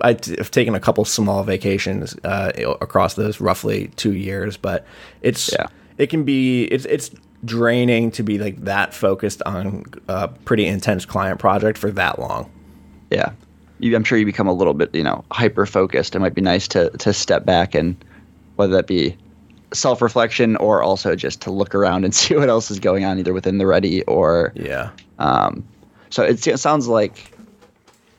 I've 0.00 0.50
taken 0.50 0.74
a 0.74 0.80
couple 0.80 1.04
small 1.04 1.42
vacations 1.44 2.16
uh, 2.24 2.52
across 2.80 3.14
those 3.14 3.40
roughly 3.40 3.88
two 3.96 4.14
years, 4.14 4.56
but 4.56 4.86
it's 5.20 5.52
Yeah. 5.52 5.66
it 5.98 6.08
can 6.08 6.24
be 6.24 6.64
it's 6.64 6.86
it's 6.86 7.10
draining 7.44 8.10
to 8.12 8.22
be 8.22 8.38
like 8.38 8.56
that 8.64 8.92
focused 8.92 9.42
on 9.46 9.84
a 10.08 10.28
pretty 10.28 10.66
intense 10.66 11.04
client 11.06 11.38
project 11.38 11.78
for 11.78 11.90
that 11.90 12.18
long. 12.18 12.50
Yeah. 13.10 13.32
You, 13.78 13.96
I'm 13.96 14.04
sure 14.04 14.18
you 14.18 14.26
become 14.26 14.46
a 14.46 14.52
little 14.52 14.74
bit, 14.74 14.94
you 14.94 15.02
know, 15.02 15.24
hyper 15.30 15.64
focused. 15.64 16.14
It 16.14 16.18
might 16.18 16.34
be 16.34 16.42
nice 16.42 16.68
to 16.68 16.90
to 16.90 17.12
step 17.12 17.44
back 17.46 17.74
and 17.74 17.96
whether 18.56 18.74
that 18.74 18.86
be 18.86 19.16
self 19.72 20.02
reflection 20.02 20.56
or 20.56 20.82
also 20.82 21.16
just 21.16 21.40
to 21.42 21.50
look 21.50 21.74
around 21.74 22.04
and 22.04 22.14
see 22.20 22.34
what 22.36 22.48
else 22.48 22.70
is 22.70 22.78
going 22.78 23.04
on 23.04 23.18
either 23.18 23.32
within 23.32 23.58
the 23.58 23.66
ready 23.66 24.02
or 24.04 24.52
Yeah. 24.54 24.90
um 25.18 25.64
so 26.10 26.24
it, 26.24 26.46
it 26.46 26.58
sounds 26.58 26.88
like 26.88 27.32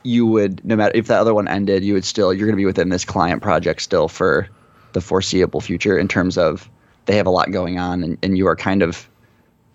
you 0.02 0.26
would 0.26 0.64
no 0.64 0.74
matter 0.74 0.92
if 0.96 1.06
that 1.06 1.20
other 1.20 1.34
one 1.34 1.46
ended, 1.46 1.84
you 1.84 1.94
would 1.94 2.04
still 2.04 2.32
you're 2.34 2.46
going 2.46 2.56
to 2.56 2.60
be 2.60 2.66
within 2.66 2.88
this 2.88 3.04
client 3.04 3.40
project 3.42 3.82
still 3.82 4.08
for 4.08 4.48
the 4.94 5.00
foreseeable 5.00 5.60
future 5.60 5.96
in 5.96 6.08
terms 6.08 6.36
of 6.36 6.68
they 7.06 7.16
have 7.16 7.26
a 7.26 7.30
lot 7.30 7.50
going 7.52 7.78
on 7.78 8.02
and, 8.02 8.18
and 8.22 8.36
you 8.36 8.46
are 8.48 8.56
kind 8.56 8.82
of 8.82 9.08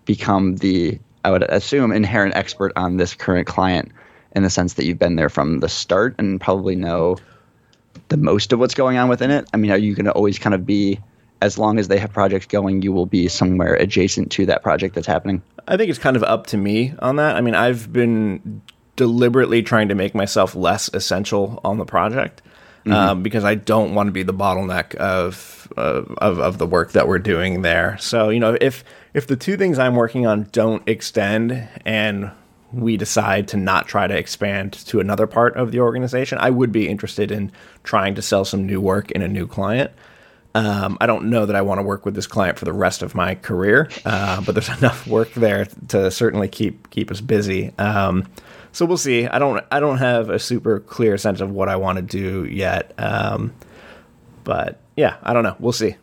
become 0.08 0.56
the 0.56 0.98
I 1.24 1.30
would 1.30 1.42
assume 1.42 1.92
inherent 1.92 2.34
expert 2.34 2.72
on 2.74 2.96
this 2.96 3.14
current 3.14 3.46
client 3.46 3.92
in 4.34 4.42
the 4.42 4.50
sense 4.50 4.74
that 4.74 4.86
you've 4.86 4.98
been 4.98 5.16
there 5.16 5.28
from 5.28 5.60
the 5.60 5.68
start 5.68 6.14
and 6.18 6.40
probably 6.40 6.74
know 6.74 7.18
the 8.08 8.16
most 8.16 8.52
of 8.52 8.58
what's 8.58 8.74
going 8.74 8.96
on 8.96 9.08
within 9.10 9.30
it. 9.30 9.46
I 9.52 9.58
mean, 9.58 9.70
are 9.70 9.76
you 9.76 9.94
going 9.94 10.06
to 10.06 10.12
always 10.12 10.38
kind 10.38 10.54
of 10.54 10.64
be 10.64 10.98
as 11.42 11.58
long 11.58 11.78
as 11.78 11.88
they 11.88 11.98
have 11.98 12.12
projects 12.12 12.46
going, 12.46 12.80
you 12.80 12.92
will 12.92 13.06
be 13.06 13.28
somewhere 13.28 13.74
adjacent 13.74 14.32
to 14.32 14.46
that 14.46 14.62
project 14.62 14.94
that's 14.94 15.06
happening? 15.06 15.42
I 15.66 15.76
think 15.76 15.90
it's 15.90 15.98
kind 15.98 16.16
of 16.16 16.22
up 16.22 16.46
to 16.48 16.56
me 16.56 16.94
on 17.00 17.16
that. 17.16 17.36
I 17.36 17.42
mean, 17.42 17.54
I've 17.54 17.92
been 17.92 18.62
deliberately 18.96 19.62
trying 19.62 19.88
to 19.88 19.94
make 19.94 20.14
myself 20.14 20.54
less 20.54 20.88
essential 20.94 21.60
on 21.62 21.76
the 21.76 21.84
project 21.84 22.40
um, 22.92 23.22
because 23.22 23.44
I 23.44 23.54
don't 23.54 23.94
want 23.94 24.08
to 24.08 24.12
be 24.12 24.22
the 24.22 24.34
bottleneck 24.34 24.94
of, 24.96 25.72
uh, 25.76 26.02
of 26.18 26.38
of 26.38 26.58
the 26.58 26.66
work 26.66 26.92
that 26.92 27.08
we're 27.08 27.18
doing 27.18 27.62
there. 27.62 27.96
So 27.98 28.30
you 28.30 28.40
know, 28.40 28.56
if 28.60 28.84
if 29.14 29.26
the 29.26 29.36
two 29.36 29.56
things 29.56 29.78
I'm 29.78 29.94
working 29.94 30.26
on 30.26 30.48
don't 30.52 30.86
extend 30.88 31.68
and 31.84 32.30
we 32.72 32.96
decide 32.96 33.48
to 33.48 33.56
not 33.56 33.88
try 33.88 34.06
to 34.06 34.16
expand 34.16 34.72
to 34.74 35.00
another 35.00 35.26
part 35.26 35.56
of 35.56 35.72
the 35.72 35.80
organization, 35.80 36.38
I 36.38 36.50
would 36.50 36.72
be 36.72 36.88
interested 36.88 37.30
in 37.30 37.50
trying 37.82 38.14
to 38.16 38.22
sell 38.22 38.44
some 38.44 38.66
new 38.66 38.80
work 38.80 39.10
in 39.10 39.22
a 39.22 39.28
new 39.28 39.46
client. 39.46 39.90
Um, 40.54 40.98
I 41.00 41.06
don't 41.06 41.30
know 41.30 41.46
that 41.46 41.54
I 41.56 41.62
want 41.62 41.78
to 41.78 41.82
work 41.82 42.04
with 42.04 42.14
this 42.14 42.26
client 42.26 42.58
for 42.58 42.64
the 42.64 42.72
rest 42.72 43.02
of 43.02 43.14
my 43.14 43.34
career, 43.34 43.88
uh, 44.04 44.40
but 44.42 44.52
there's 44.52 44.68
enough 44.78 45.06
work 45.06 45.32
there 45.32 45.66
to 45.88 46.10
certainly 46.10 46.48
keep 46.48 46.90
keep 46.90 47.10
us 47.10 47.20
busy. 47.20 47.72
Um, 47.78 48.26
so 48.78 48.86
we'll 48.86 48.96
see. 48.96 49.26
I 49.26 49.40
don't 49.40 49.64
I 49.72 49.80
don't 49.80 49.98
have 49.98 50.30
a 50.30 50.38
super 50.38 50.78
clear 50.78 51.18
sense 51.18 51.40
of 51.40 51.50
what 51.50 51.68
I 51.68 51.74
want 51.74 51.96
to 51.96 52.02
do 52.02 52.44
yet, 52.44 52.94
um, 52.96 53.52
but 54.44 54.78
yeah, 54.96 55.16
I 55.24 55.32
don't 55.32 55.42
know. 55.42 55.56
We'll 55.58 55.72
see. 55.72 55.96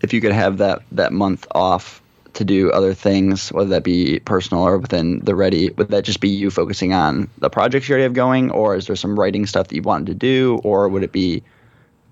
if 0.00 0.12
you 0.12 0.20
could 0.22 0.32
have 0.32 0.56
that 0.58 0.82
that 0.92 1.12
month 1.12 1.46
off 1.54 2.02
to 2.34 2.44
do 2.44 2.70
other 2.70 2.94
things, 2.94 3.52
whether 3.52 3.68
that 3.68 3.84
be 3.84 4.20
personal 4.20 4.62
or 4.62 4.78
within 4.78 5.20
the 5.20 5.34
ready, 5.34 5.68
would 5.72 5.88
that 5.88 6.04
just 6.04 6.20
be 6.20 6.30
you 6.30 6.50
focusing 6.50 6.94
on 6.94 7.28
the 7.38 7.50
projects 7.50 7.88
you 7.88 7.92
already 7.92 8.04
have 8.04 8.14
going, 8.14 8.50
or 8.50 8.74
is 8.74 8.86
there 8.86 8.96
some 8.96 9.20
writing 9.20 9.44
stuff 9.44 9.68
that 9.68 9.76
you 9.76 9.82
wanted 9.82 10.06
to 10.06 10.14
do, 10.14 10.60
or 10.64 10.88
would 10.88 11.02
it 11.02 11.12
be 11.12 11.42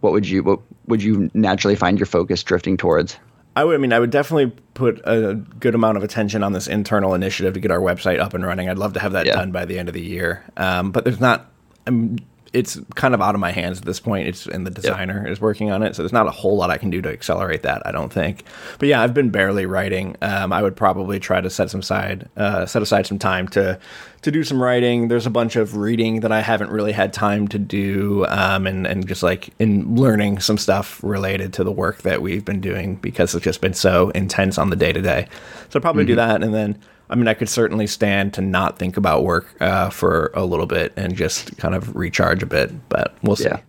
what 0.01 0.13
would 0.13 0.29
you 0.29 0.43
what 0.43 0.61
would 0.89 1.03
you 1.03 1.31
naturally 1.33 1.77
find 1.77 1.99
your 1.99 2.07
focus 2.07 2.43
drifting 2.43 2.77
towards? 2.77 3.17
I 3.61 3.65
would. 3.65 3.75
I 3.75 3.79
mean, 3.79 3.93
I 3.93 3.99
would 3.99 4.11
definitely 4.11 4.53
put 4.73 5.01
a 5.05 5.35
good 5.35 5.75
amount 5.75 5.99
of 5.99 6.03
attention 6.03 6.43
on 6.43 6.53
this 6.55 6.67
internal 6.67 7.13
initiative 7.13 7.53
to 7.55 7.61
get 7.61 7.71
our 7.71 7.79
website 7.79 8.19
up 8.19 8.33
and 8.33 8.45
running. 8.45 8.71
I'd 8.71 8.79
love 8.79 8.95
to 8.95 9.01
have 9.01 9.13
that 9.13 9.27
Yeah. 9.27 9.35
done 9.35 9.53
by 9.53 9.67
the 9.67 9.79
end 9.79 9.89
of 9.89 9.95
the 9.95 10.01
year. 10.01 10.43
Um, 10.57 10.93
but 10.93 11.05
there's 11.05 11.21
not. 11.21 11.51
Um, 11.87 12.17
it's 12.53 12.79
kind 12.97 13.15
of 13.15 13.21
out 13.21 13.35
of 13.35 13.41
my 13.41 13.53
hands 13.53 13.79
at 13.79 13.85
this 13.85 14.01
point. 14.01 14.27
It's 14.27 14.47
and 14.47 14.67
the 14.67 14.71
designer 14.71 15.27
is 15.27 15.41
working 15.41 15.71
on 15.71 15.83
it, 15.83 15.95
so 15.95 16.03
there's 16.03 16.13
not 16.13 16.27
a 16.27 16.33
whole 16.33 16.57
lot 16.57 16.71
I 16.71 16.79
can 16.79 16.91
do 16.91 17.01
to 17.03 17.09
accelerate 17.09 17.63
that. 17.63 17.87
I 17.87 17.93
don't 17.93 18.13
think. 18.13 18.45
But 18.79 18.89
yeah, 18.89 19.03
I've 19.03 19.15
been 19.15 19.31
barely 19.31 19.67
writing. 19.67 20.17
Um, 20.23 20.53
I 20.53 20.63
would 20.63 20.77
probably 20.77 21.21
try 21.21 21.41
to 21.41 21.49
set 21.49 21.71
some 21.71 21.83
side, 21.83 22.29
uh, 22.37 22.67
set 22.67 22.83
aside 22.83 23.07
some 23.07 23.19
time 23.19 23.47
to 23.49 23.79
to 24.23 24.31
do 24.31 24.45
some 24.45 24.63
writing. 24.63 25.09
There's 25.09 25.27
a 25.27 25.31
bunch 25.31 25.57
of 25.57 25.77
reading 25.77 26.21
that 26.21 26.33
I 26.33 26.41
haven't 26.41 26.71
really 26.71 26.93
had 26.93 27.13
time 27.13 27.49
to 27.49 27.59
do, 27.59 28.27
um, 28.27 28.67
and 28.67 28.87
and 28.87 29.07
just 29.07 29.23
like 29.23 29.51
in 29.59 29.95
learning 29.95 30.41
some 30.41 30.59
stuff 30.59 31.03
related 31.05 31.53
to 31.55 31.65
the 31.65 31.73
work 31.73 32.03
that 32.03 32.21
we've 32.21 32.45
been 32.45 32.61
doing 32.61 32.97
because 32.97 33.35
it's 33.35 33.45
just 33.45 33.61
been 33.61 33.75
so 33.75 34.11
intense 34.11 34.59
on 34.59 34.71
the 34.71 34.77
day 34.77 34.93
to 34.93 35.01
day. 35.01 35.29
So 35.69 35.79
I'll 35.79 35.83
probably 35.83 36.05
do 36.05 36.17
that, 36.17 36.43
and 36.43 36.53
then 36.53 36.79
I 37.11 37.17
mean 37.17 37.29
I 37.29 37.35
could 37.35 37.49
certainly 37.49 37.87
stand 37.87 38.35
to 38.35 38.41
not 38.41 38.79
think 38.79 38.97
about 38.97 39.25
work 39.25 39.55
uh, 39.61 39.91
for 39.91 40.31
a 40.35 40.45
little 40.45 40.67
bit 40.67 40.93
and 40.97 41.17
just 41.17 41.57
kind 41.59 41.75
of 41.75 41.95
recharge 41.95 42.43
a 42.43 42.47
bit, 42.47 42.89
but 42.89 43.15
we'll 43.23 43.37
see. 43.37 43.45
Yeah. 43.45 43.61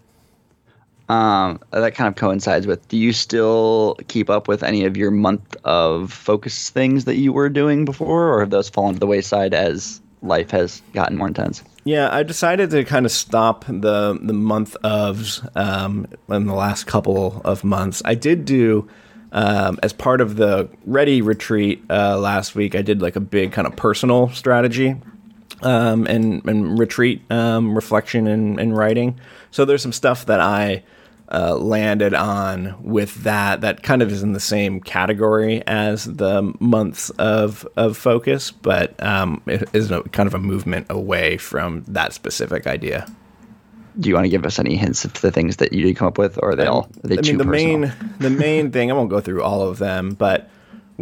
Um, 1.10 1.60
that 1.72 1.94
kind 1.94 2.08
of 2.08 2.16
coincides 2.16 2.66
with. 2.66 2.88
Do 2.88 2.96
you 2.96 3.12
still 3.12 3.98
keep 4.08 4.30
up 4.30 4.48
with 4.48 4.64
any 4.64 4.86
of 4.86 4.96
your 4.96 5.12
month 5.12 5.58
of 5.66 6.14
focus 6.14 6.70
things 6.70 7.04
that 7.04 7.18
you 7.18 7.34
were 7.34 7.50
doing 7.50 7.84
before, 7.84 8.34
or 8.34 8.40
have 8.40 8.50
those 8.50 8.70
fallen 8.70 8.94
to 8.94 9.00
the 9.00 9.08
wayside 9.08 9.54
as 9.54 10.00
life 10.22 10.52
has 10.52 10.82
gotten 10.94 11.18
more 11.18 11.28
intense? 11.28 11.64
Yeah, 11.84 12.10
I 12.16 12.24
decided 12.24 12.70
to 12.70 12.86
kind 12.86 13.06
of 13.06 13.12
stop 13.12 13.66
the 13.66 14.18
the 14.22 14.34
month 14.34 14.78
ofs 14.86 15.46
um, 15.58 16.08
in 16.30 16.46
the 16.46 16.54
last 16.54 16.86
couple 16.88 17.42
of 17.44 17.66
months. 17.66 18.02
I 18.06 18.16
did 18.16 18.46
do 18.46 18.88
um, 19.32 19.80
as 19.84 19.94
part 19.94 20.22
of 20.22 20.36
the 20.36 20.70
Ready 20.86 21.22
retreat 21.22 21.84
uh, 21.90 22.18
last 22.18 22.56
week. 22.56 22.76
I 22.76 22.82
did 22.82 23.02
like 23.02 23.16
a 23.16 23.22
big 23.22 23.52
kind 23.52 23.68
of 23.68 23.76
personal 23.76 24.30
strategy 24.30 24.96
um, 25.62 26.08
and 26.08 26.46
and 26.46 26.78
retreat 26.78 27.22
um, 27.32 27.76
reflection 27.76 28.28
and, 28.28 28.60
and 28.60 28.76
writing. 28.76 29.20
So 29.52 29.66
there's 29.66 29.82
some 29.82 29.94
stuff 29.94 30.26
that 30.26 30.40
I 30.40 30.84
uh, 31.32 31.56
landed 31.56 32.14
on 32.14 32.76
with 32.84 33.24
that 33.24 33.62
that 33.62 33.84
kind 33.84 34.02
of 34.02 34.12
is 34.12 34.22
in 34.22 34.34
the 34.34 34.40
same 34.40 34.82
category 34.82 35.66
as 35.66 36.06
the 36.06 36.54
months 36.60 37.10
of 37.12 37.66
of 37.78 37.96
focus, 37.98 38.52
but 38.52 39.02
um, 39.04 39.42
it 39.46 39.70
is 39.74 39.92
a, 39.92 40.04
kind 40.04 40.28
of 40.28 40.34
a 40.34 40.40
movement 40.40 40.88
away 40.90 41.38
from 41.38 41.84
that 41.88 42.14
specific 42.14 42.68
idea. 42.68 43.08
Do 44.00 44.10
you 44.10 44.16
want 44.16 44.26
to 44.26 44.30
give 44.30 44.46
us 44.46 44.60
any 44.60 44.78
hints 44.78 45.06
of 45.06 45.14
the 45.22 45.32
things 45.32 45.58
that 45.58 45.74
you 45.74 45.84
did 45.84 45.96
come 45.96 46.08
up 46.08 46.18
with, 46.18 46.38
or 46.42 46.52
are 46.52 46.56
they 46.56 46.66
all 46.66 46.90
are 47.04 47.08
they 47.08 47.18
I 47.18 47.22
mean, 47.22 47.38
the 47.38 47.46
personal? 47.46 47.80
main 47.80 47.94
the 48.20 48.30
main 48.30 48.72
thing. 48.72 48.92
I 48.92 48.94
won't 48.94 49.10
go 49.10 49.20
through 49.20 49.44
all 49.44 49.62
of 49.68 49.80
them, 49.80 50.12
but 50.12 50.50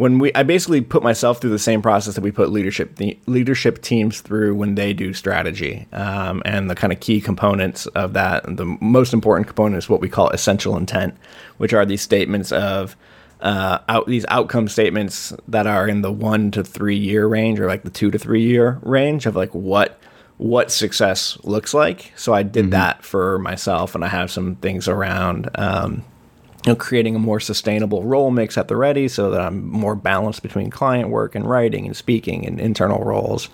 when 0.00 0.18
we, 0.18 0.32
I 0.34 0.44
basically 0.44 0.80
put 0.80 1.02
myself 1.02 1.42
through 1.42 1.50
the 1.50 1.58
same 1.58 1.82
process 1.82 2.14
that 2.14 2.22
we 2.22 2.30
put 2.30 2.50
leadership 2.50 2.96
the, 2.96 3.18
leadership 3.26 3.82
teams 3.82 4.22
through 4.22 4.54
when 4.54 4.74
they 4.74 4.94
do 4.94 5.12
strategy, 5.12 5.86
um, 5.92 6.42
and 6.46 6.70
the 6.70 6.74
kind 6.74 6.90
of 6.90 7.00
key 7.00 7.20
components 7.20 7.86
of 7.88 8.14
that. 8.14 8.44
The 8.44 8.64
most 8.80 9.12
important 9.12 9.46
component 9.46 9.76
is 9.76 9.90
what 9.90 10.00
we 10.00 10.08
call 10.08 10.30
essential 10.30 10.76
intent, 10.76 11.14
which 11.58 11.74
are 11.74 11.84
these 11.84 12.00
statements 12.00 12.50
of 12.50 12.96
uh, 13.40 13.80
out 13.88 14.06
these 14.06 14.24
outcome 14.28 14.68
statements 14.68 15.34
that 15.48 15.66
are 15.66 15.86
in 15.86 16.00
the 16.00 16.12
one 16.12 16.50
to 16.52 16.64
three 16.64 16.96
year 16.96 17.26
range, 17.26 17.60
or 17.60 17.66
like 17.66 17.82
the 17.82 17.90
two 17.90 18.10
to 18.10 18.18
three 18.18 18.42
year 18.42 18.78
range 18.82 19.26
of 19.26 19.36
like 19.36 19.54
what 19.54 20.00
what 20.40 20.72
success 20.72 21.36
looks 21.44 21.74
like. 21.74 22.14
So 22.16 22.32
I 22.32 22.42
did 22.42 22.70
that 22.70 23.04
for 23.04 23.38
myself, 23.40 23.94
and 23.94 24.02
I 24.02 24.08
have 24.08 24.30
some 24.30 24.56
things 24.56 24.88
around. 24.88 25.50
Um, 25.54 26.02
you 26.64 26.72
know, 26.72 26.76
creating 26.76 27.14
a 27.14 27.18
more 27.18 27.40
sustainable 27.40 28.04
role 28.04 28.30
mix 28.30 28.56
at 28.56 28.68
the 28.68 28.76
ready 28.76 29.06
so 29.06 29.30
that 29.30 29.40
I'm 29.40 29.68
more 29.68 29.94
balanced 29.94 30.42
between 30.42 30.70
client 30.70 31.10
work 31.10 31.34
and 31.34 31.48
writing 31.48 31.86
and 31.86 31.94
speaking 31.94 32.46
and 32.46 32.58
internal 32.58 33.04
roles. 33.04 33.50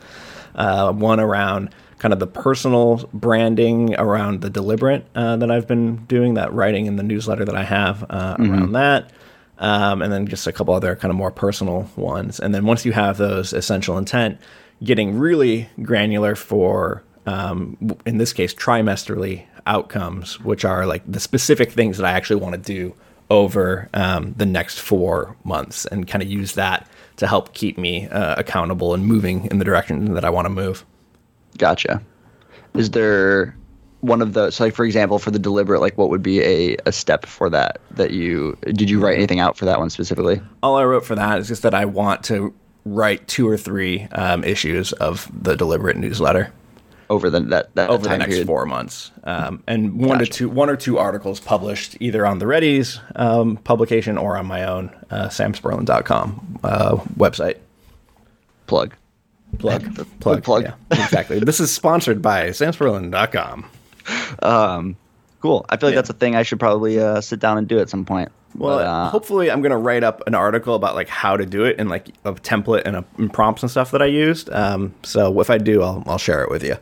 Uh, 0.54 0.92
one 0.92 1.18
around 1.18 1.74
kind 1.98 2.12
of 2.12 2.20
the 2.20 2.26
personal 2.26 3.08
branding 3.12 3.96
around 3.96 4.40
the 4.40 4.50
deliberate 4.50 5.06
uh, 5.16 5.36
that 5.36 5.50
I've 5.50 5.66
been 5.66 6.04
doing, 6.06 6.34
that 6.34 6.52
writing 6.52 6.86
in 6.86 6.96
the 6.96 7.02
newsletter 7.02 7.44
that 7.44 7.56
I 7.56 7.64
have 7.64 8.04
uh, 8.10 8.36
around 8.38 8.72
that. 8.72 9.10
Um, 9.58 10.02
and 10.02 10.12
then 10.12 10.26
just 10.28 10.46
a 10.46 10.52
couple 10.52 10.74
other 10.74 10.94
kind 10.94 11.10
of 11.10 11.16
more 11.16 11.30
personal 11.32 11.90
ones. 11.96 12.38
And 12.38 12.54
then 12.54 12.64
once 12.64 12.84
you 12.84 12.92
have 12.92 13.16
those 13.16 13.52
essential 13.52 13.98
intent, 13.98 14.38
getting 14.82 15.18
really 15.18 15.68
granular 15.82 16.34
for, 16.34 17.02
um, 17.26 17.76
in 18.04 18.18
this 18.18 18.32
case, 18.32 18.54
trimesterly 18.54 19.44
outcomes, 19.66 20.40
which 20.40 20.64
are 20.64 20.86
like 20.86 21.02
the 21.10 21.20
specific 21.20 21.72
things 21.72 21.98
that 21.98 22.06
I 22.06 22.12
actually 22.12 22.40
want 22.40 22.54
to 22.54 22.60
do 22.60 22.94
over 23.30 23.88
um, 23.94 24.34
the 24.36 24.46
next 24.46 24.78
four 24.78 25.36
months 25.44 25.84
and 25.86 26.06
kind 26.06 26.22
of 26.22 26.30
use 26.30 26.52
that 26.52 26.88
to 27.16 27.26
help 27.26 27.54
keep 27.54 27.76
me 27.76 28.06
uh, 28.08 28.36
accountable 28.38 28.94
and 28.94 29.06
moving 29.06 29.46
in 29.46 29.58
the 29.58 29.64
direction 29.64 30.14
that 30.14 30.24
I 30.24 30.30
want 30.30 30.44
to 30.46 30.50
move. 30.50 30.84
Gotcha. 31.58 32.02
Is 32.74 32.90
there 32.90 33.56
one 34.00 34.22
of 34.22 34.34
the 34.34 34.50
so 34.50 34.64
like 34.64 34.74
for 34.74 34.84
example 34.84 35.18
for 35.18 35.30
the 35.30 35.38
deliberate 35.38 35.80
like 35.80 35.96
what 35.98 36.10
would 36.10 36.22
be 36.22 36.40
a, 36.42 36.76
a 36.86 36.92
step 36.92 37.26
for 37.26 37.48
that 37.50 37.80
that 37.92 38.12
you 38.12 38.56
did 38.62 38.88
you 38.88 39.00
write 39.00 39.16
anything 39.16 39.40
out 39.40 39.56
for 39.56 39.64
that 39.64 39.78
one 39.78 39.90
specifically? 39.90 40.40
All 40.62 40.76
I 40.76 40.84
wrote 40.84 41.04
for 41.04 41.14
that 41.14 41.38
is 41.38 41.48
just 41.48 41.62
that 41.62 41.74
I 41.74 41.86
want 41.86 42.22
to 42.24 42.54
write 42.86 43.26
two 43.26 43.48
or 43.48 43.56
three 43.58 44.04
um, 44.12 44.44
issues 44.44 44.92
of 44.94 45.28
the 45.42 45.56
deliberate 45.56 45.96
newsletter. 45.96 46.52
over 47.10 47.28
the 47.30 47.40
that, 47.40 47.74
that 47.74 47.90
over 47.90 48.02
the 48.04 48.16
next 48.16 48.30
period. 48.30 48.46
four 48.46 48.64
months, 48.66 49.10
um, 49.24 49.62
and 49.66 49.98
one 50.00 50.18
Gotcha. 50.18 50.30
to 50.30 50.38
two, 50.38 50.48
one 50.48 50.70
or 50.70 50.76
two 50.76 50.98
articles 50.98 51.40
published 51.40 51.96
either 52.00 52.24
on 52.26 52.38
the 52.38 52.46
Ready's 52.46 53.00
um, 53.16 53.56
publication 53.58 54.16
or 54.18 54.36
on 54.36 54.46
my 54.46 54.64
own 54.64 54.90
uh, 55.10 55.26
samspurlin.com 55.28 56.58
uh, 56.64 56.96
website. 57.16 57.58
plug. 58.66 58.94
Plug, 59.58 60.06
plug, 60.20 60.42
plug. 60.42 60.64
Yeah, 60.64 60.74
exactly. 60.90 61.38
this 61.38 61.60
is 61.60 61.72
sponsored 61.72 62.20
by 62.20 62.48
samspurlin.com. 62.50 63.64
um, 64.42 64.96
cool. 65.40 65.64
I 65.68 65.76
feel 65.76 65.88
like 65.88 65.94
Yeah. 65.94 65.98
that's 66.00 66.10
a 66.10 66.14
thing 66.14 66.34
I 66.36 66.42
should 66.42 66.60
probably 66.60 66.98
uh, 67.00 67.20
sit 67.20 67.40
down 67.40 67.56
and 67.56 67.66
do 67.66 67.78
at 67.78 67.88
some 67.88 68.04
point. 68.04 68.30
Well, 68.58 68.78
But, 68.78 68.86
uh, 68.86 69.08
hopefully, 69.10 69.50
I'm 69.50 69.60
gonna 69.62 69.78
write 69.78 70.02
up 70.04 70.22
an 70.26 70.34
article 70.34 70.74
about 70.74 70.94
like 70.94 71.08
how 71.08 71.36
to 71.36 71.44
do 71.46 71.64
it 71.64 71.76
and 71.78 71.88
like 71.88 72.08
a 72.24 72.32
template 72.34 72.82
and, 72.84 72.96
a, 72.96 73.04
and 73.18 73.32
prompts 73.32 73.62
and 73.62 73.70
stuff 73.70 73.90
that 73.90 74.02
I 74.02 74.06
used. 74.06 74.50
Um, 74.50 74.94
so 75.02 75.40
if 75.40 75.50
I 75.50 75.58
do, 75.58 75.82
I'll 75.82 76.02
I'll 76.06 76.18
share 76.18 76.42
it 76.42 76.50
with 76.50 76.62
you. 76.64 76.76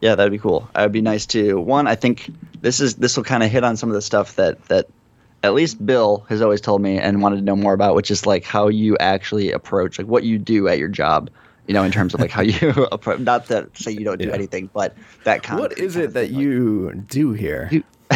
Yeah, 0.00 0.14
that'd 0.14 0.32
be 0.32 0.38
cool. 0.38 0.68
It 0.74 0.80
would 0.80 0.92
be 0.92 1.02
nice 1.02 1.26
to 1.26 1.60
one. 1.60 1.86
I 1.86 1.94
think 1.94 2.30
this 2.62 2.80
is 2.80 2.94
this 2.96 3.16
will 3.16 3.24
kind 3.24 3.42
of 3.42 3.50
hit 3.50 3.64
on 3.64 3.76
some 3.76 3.88
of 3.90 3.94
the 3.94 4.02
stuff 4.02 4.36
that 4.36 4.62
that 4.66 4.86
at 5.42 5.54
least 5.54 5.84
Bill 5.84 6.24
has 6.28 6.42
always 6.42 6.60
told 6.60 6.82
me 6.82 6.98
and 6.98 7.22
wanted 7.22 7.36
to 7.36 7.42
know 7.42 7.56
more 7.56 7.72
about, 7.74 7.94
which 7.94 8.10
is 8.10 8.26
like 8.26 8.44
how 8.44 8.68
you 8.68 8.96
actually 8.98 9.52
approach 9.52 9.98
like 9.98 10.06
what 10.06 10.24
you 10.24 10.38
do 10.38 10.68
at 10.68 10.78
your 10.78 10.88
job. 10.88 11.30
You 11.66 11.74
know, 11.74 11.84
in 11.84 11.92
terms 11.92 12.14
of 12.14 12.20
like 12.20 12.30
how 12.32 12.42
you 12.42 12.70
approach. 12.92 13.20
Not 13.20 13.46
that 13.46 13.76
say 13.76 13.92
you 13.92 14.04
don't 14.04 14.18
do 14.18 14.26
Yeah. 14.28 14.34
anything, 14.34 14.70
but 14.72 14.96
that 15.24 15.42
kind. 15.44 15.60
What 15.60 15.78
is 15.78 15.94
it 15.96 16.14
that 16.14 16.30
you 16.30 16.92
do 17.06 17.32
here? 17.32 17.68
You- 17.70 17.84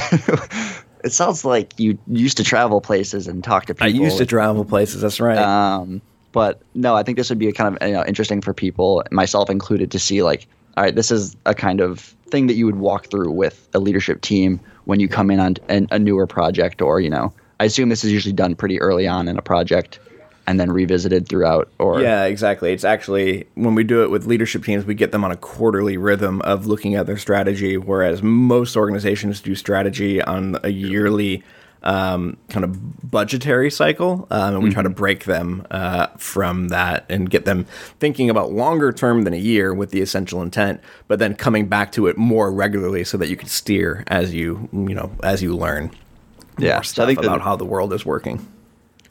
it 1.04 1.12
sounds 1.12 1.44
like 1.44 1.78
you 1.78 1.98
used 2.06 2.38
to 2.38 2.44
travel 2.44 2.80
places 2.80 3.28
and 3.28 3.44
talk 3.44 3.66
to 3.66 3.74
people. 3.74 3.86
I 3.86 3.90
used 3.90 4.18
to 4.18 4.26
travel 4.26 4.64
places. 4.64 5.02
That's 5.02 5.20
right. 5.20 5.38
Um, 5.38 6.00
but 6.32 6.60
no, 6.74 6.96
I 6.96 7.02
think 7.02 7.18
this 7.18 7.28
would 7.28 7.38
be 7.38 7.52
kind 7.52 7.76
of 7.76 7.86
you 7.86 7.94
know, 7.94 8.04
interesting 8.06 8.40
for 8.40 8.52
people, 8.52 9.04
myself 9.12 9.50
included, 9.50 9.90
to 9.92 9.98
see 9.98 10.22
like, 10.22 10.48
all 10.76 10.82
right, 10.82 10.94
this 10.94 11.10
is 11.10 11.36
a 11.46 11.54
kind 11.54 11.80
of 11.80 12.00
thing 12.28 12.48
that 12.48 12.54
you 12.54 12.64
would 12.66 12.76
walk 12.76 13.10
through 13.10 13.30
with 13.30 13.68
a 13.74 13.78
leadership 13.78 14.22
team 14.22 14.58
when 14.86 14.98
you 14.98 15.06
come 15.06 15.30
in 15.30 15.38
on 15.38 15.56
an, 15.68 15.86
a 15.92 15.98
newer 15.98 16.26
project, 16.26 16.82
or 16.82 17.00
you 17.00 17.10
know, 17.10 17.32
I 17.60 17.66
assume 17.66 17.90
this 17.90 18.02
is 18.02 18.10
usually 18.10 18.32
done 18.32 18.56
pretty 18.56 18.80
early 18.80 19.06
on 19.06 19.28
in 19.28 19.36
a 19.36 19.42
project, 19.42 20.00
and 20.46 20.60
then 20.60 20.70
revisited 20.70 21.28
throughout. 21.28 21.70
Or 21.78 22.00
Yeah, 22.00 22.24
exactly. 22.24 22.72
It's 22.72 22.84
actually 22.84 23.46
when 23.54 23.74
we 23.74 23.84
do 23.84 24.02
it 24.02 24.10
with 24.10 24.26
leadership 24.26 24.64
teams, 24.64 24.84
we 24.84 24.94
get 24.94 25.12
them 25.12 25.24
on 25.24 25.30
a 25.30 25.36
quarterly 25.36 25.96
rhythm 25.96 26.40
of 26.42 26.66
looking 26.66 26.94
at 26.94 27.06
their 27.06 27.16
strategy, 27.18 27.76
whereas 27.76 28.22
most 28.22 28.76
organizations 28.76 29.40
do 29.40 29.54
strategy 29.54 30.20
on 30.22 30.58
a 30.62 30.68
yearly 30.70 31.42
um, 31.82 32.38
kind 32.48 32.64
of 32.64 33.10
budgetary 33.10 33.70
cycle, 33.70 34.26
um, 34.30 34.54
and 34.54 34.64
we 34.64 34.70
try 34.70 34.82
to 34.82 34.88
break 34.88 35.24
them 35.24 35.66
uh, 35.70 36.06
from 36.16 36.68
that 36.68 37.04
and 37.10 37.28
get 37.28 37.44
them 37.44 37.66
thinking 38.00 38.30
about 38.30 38.50
longer 38.52 38.90
term 38.90 39.22
than 39.24 39.34
a 39.34 39.38
year 39.38 39.74
with 39.74 39.90
the 39.90 40.00
essential 40.00 40.40
intent, 40.40 40.80
but 41.08 41.18
then 41.18 41.34
coming 41.34 41.66
back 41.66 41.92
to 41.92 42.06
it 42.06 42.16
more 42.16 42.50
regularly 42.50 43.04
so 43.04 43.18
that 43.18 43.28
you 43.28 43.36
can 43.36 43.48
steer 43.48 44.02
as 44.06 44.32
you 44.32 44.66
you 44.72 44.94
know 44.94 45.10
as 45.22 45.42
you 45.42 45.54
learn 45.54 45.90
Yeah, 46.56 46.76
so 46.76 46.78
I 46.78 46.82
stuff 46.82 47.06
think 47.08 47.20
that- 47.20 47.26
about 47.26 47.42
how 47.42 47.54
the 47.56 47.66
world 47.66 47.92
is 47.92 48.06
working. 48.06 48.46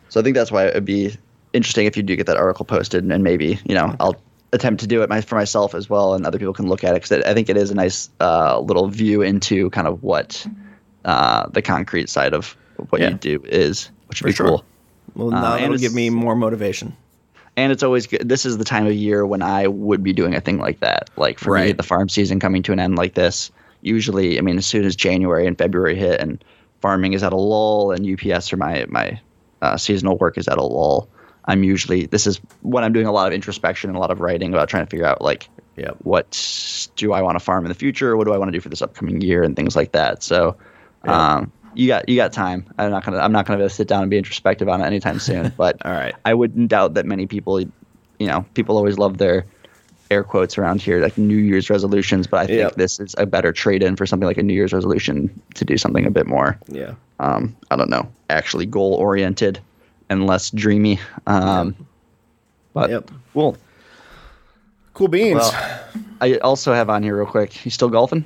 So 0.09 0.19
I 0.19 0.23
think 0.23 0.35
that's 0.35 0.51
why 0.51 0.65
it'd 0.67 0.83
be 0.85 1.15
interesting 1.53 1.85
if 1.85 1.95
you 1.97 2.03
do 2.03 2.15
get 2.15 2.25
that 2.27 2.37
article 2.37 2.65
posted, 2.65 3.03
and 3.03 3.23
maybe 3.23 3.59
you 3.65 3.75
know 3.75 3.95
I'll 3.99 4.15
attempt 4.51 4.81
to 4.81 4.87
do 4.87 5.01
it 5.01 5.09
my, 5.09 5.21
for 5.21 5.35
myself 5.35 5.73
as 5.73 5.89
well, 5.89 6.13
and 6.13 6.25
other 6.25 6.37
people 6.37 6.53
can 6.53 6.67
look 6.67 6.83
at 6.83 6.91
it 6.95 7.01
because 7.03 7.23
I 7.23 7.33
think 7.33 7.49
it 7.49 7.57
is 7.57 7.71
a 7.71 7.75
nice 7.75 8.09
uh, 8.19 8.59
little 8.59 8.87
view 8.87 9.21
into 9.21 9.69
kind 9.71 9.87
of 9.87 10.03
what 10.03 10.45
uh, 11.05 11.47
the 11.49 11.61
concrete 11.61 12.09
side 12.09 12.33
of 12.33 12.55
what 12.89 13.01
Yeah. 13.01 13.09
you 13.09 13.15
do 13.15 13.43
is, 13.45 13.89
which 14.07 14.21
would 14.21 14.27
For 14.27 14.31
be 14.33 14.35
sure. 14.35 14.47
cool. 14.47 14.65
Well, 15.15 15.33
Uh, 15.33 15.41
now 15.41 15.55
and 15.55 15.65
it'll 15.65 15.77
give 15.77 15.93
me 15.95 16.09
more 16.09 16.35
motivation. 16.35 16.95
And 17.55 17.71
it's 17.71 17.83
always 17.83 18.07
good. 18.07 18.27
This 18.27 18.45
is 18.47 18.57
the 18.57 18.63
time 18.63 18.87
of 18.87 18.93
year 18.93 19.25
when 19.27 19.43
I 19.43 19.67
would 19.67 20.01
be 20.03 20.11
doing 20.13 20.33
a 20.33 20.41
thing 20.41 20.57
like 20.57 20.79
that. 20.79 21.09
Like 21.17 21.37
for 21.39 21.55
me, 21.59 21.71
the 21.71 21.83
farm 21.83 22.09
season 22.09 22.39
coming 22.39 22.63
to 22.63 22.71
an 22.71 22.79
end 22.79 22.95
like 22.95 23.13
this. 23.13 23.51
Usually, 23.81 24.39
I 24.39 24.41
mean, 24.41 24.57
as 24.57 24.65
soon 24.65 24.85
as 24.85 24.95
January 24.95 25.45
and 25.45 25.55
February 25.57 25.95
hit, 25.95 26.19
and 26.19 26.43
farming 26.81 27.13
is 27.13 27.21
at 27.21 27.31
a 27.31 27.35
lull, 27.37 27.91
and 27.91 28.05
UPS 28.07 28.51
or 28.51 28.57
my 28.57 28.85
my 28.89 29.19
uh, 29.61 29.77
seasonal 29.77 30.17
work 30.17 30.37
is 30.37 30.47
at 30.47 30.57
a 30.57 30.63
lull. 30.63 31.07
I'm 31.45 31.63
usually 31.63 32.05
this 32.05 32.25
is 32.27 32.39
when 32.61 32.83
I'm 32.83 32.93
doing 32.93 33.07
a 33.07 33.11
lot 33.11 33.27
of 33.27 33.33
introspection 33.33 33.89
and 33.89 33.97
a 33.97 33.99
lot 33.99 34.11
of 34.11 34.19
writing 34.21 34.53
about 34.53 34.69
trying 34.69 34.85
to 34.85 34.89
figure 34.89 35.05
out 35.05 35.21
like 35.21 35.49
Yep. 35.75 35.97
what 36.03 36.87
do 36.97 37.13
I 37.13 37.21
want 37.21 37.35
to 37.35 37.39
farm 37.43 37.65
in 37.65 37.69
the 37.69 37.75
future? 37.75 38.15
What 38.15 38.25
do 38.25 38.33
I 38.33 38.37
want 38.37 38.49
to 38.49 38.51
do 38.57 38.61
for 38.61 38.69
this 38.69 38.81
upcoming 38.81 39.21
year 39.21 39.41
and 39.43 39.55
things 39.55 39.75
like 39.75 39.91
that. 39.93 40.21
So, 40.21 40.55
Yeah. 41.03 41.35
um, 41.35 41.51
you 41.73 41.87
got 41.87 42.07
you 42.07 42.15
got 42.15 42.31
time. 42.31 42.65
I'm 42.77 42.91
not 42.91 43.03
gonna 43.03 43.17
I'm 43.17 43.31
not 43.31 43.45
gonna 43.47 43.57
be 43.57 43.63
able 43.63 43.69
to 43.69 43.75
sit 43.75 43.87
down 43.87 44.01
and 44.03 44.09
be 44.11 44.17
introspective 44.17 44.69
on 44.69 44.81
it 44.81 44.85
anytime 44.85 45.17
soon. 45.19 45.51
But 45.57 45.83
All 45.85 45.91
right. 45.91 46.13
I 46.25 46.33
wouldn't 46.35 46.67
doubt 46.69 46.93
that 46.93 47.05
many 47.07 47.25
people, 47.25 47.59
you 47.59 47.71
know, 48.27 48.45
people 48.53 48.77
always 48.77 48.97
love 48.99 49.17
their 49.17 49.45
air 50.11 50.23
quotes 50.23 50.59
around 50.59 50.79
here 50.81 51.01
like 51.01 51.17
New 51.17 51.37
Year's 51.37 51.71
resolutions. 51.71 52.27
But 52.27 52.41
I 52.41 52.45
think 52.45 52.59
Yep. 52.59 52.75
this 52.75 52.99
is 52.99 53.15
a 53.17 53.25
better 53.25 53.51
trade 53.51 53.81
in 53.81 53.95
for 53.95 54.05
something 54.05 54.27
like 54.27 54.37
a 54.37 54.43
New 54.43 54.53
Year's 54.53 54.71
resolution 54.73 55.41
to 55.55 55.65
do 55.65 55.75
something 55.77 56.05
a 56.05 56.11
bit 56.11 56.27
more. 56.27 56.59
Yeah. 56.67 56.93
Um, 57.19 57.55
I 57.71 57.75
don't 57.75 57.89
know, 57.89 58.07
actually 58.29 58.67
goal 58.67 58.93
oriented 58.93 59.59
and 60.09 60.27
less 60.27 60.49
dreamy. 60.51 60.99
Um, 61.27 61.75
But 62.73 62.89
Yep. 62.89 63.11
cool. 63.33 63.57
Cool 64.93 65.07
beans. 65.07 65.39
Well, 65.39 65.83
I 66.21 66.37
also 66.37 66.73
have 66.73 66.89
on 66.89 67.03
here 67.03 67.17
real 67.17 67.25
quick. 67.25 67.65
You 67.65 67.71
still 67.71 67.89
golfing? 67.89 68.25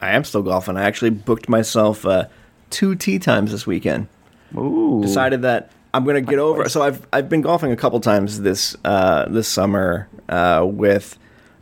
I 0.00 0.10
am 0.10 0.24
still 0.24 0.42
golfing. 0.42 0.76
I 0.76 0.84
actually 0.84 1.10
booked 1.10 1.48
myself 1.48 2.06
uh, 2.06 2.26
two 2.70 2.94
tee 2.94 3.18
times 3.18 3.50
this 3.52 3.66
weekend. 3.66 4.08
Ooh. 4.56 5.00
Decided 5.02 5.42
that 5.42 5.70
I'm 5.92 6.04
going 6.04 6.14
to 6.16 6.30
get 6.30 6.38
over. 6.38 6.68
So 6.68 6.82
I've 6.82 7.06
I've 7.12 7.28
been 7.28 7.42
golfing 7.42 7.72
a 7.72 7.76
couple 7.76 8.00
times 8.00 8.40
this 8.40 8.76
uh, 8.84 9.26
this 9.28 9.48
summer 9.48 10.08
uh, 10.28 10.66
with 10.68 11.18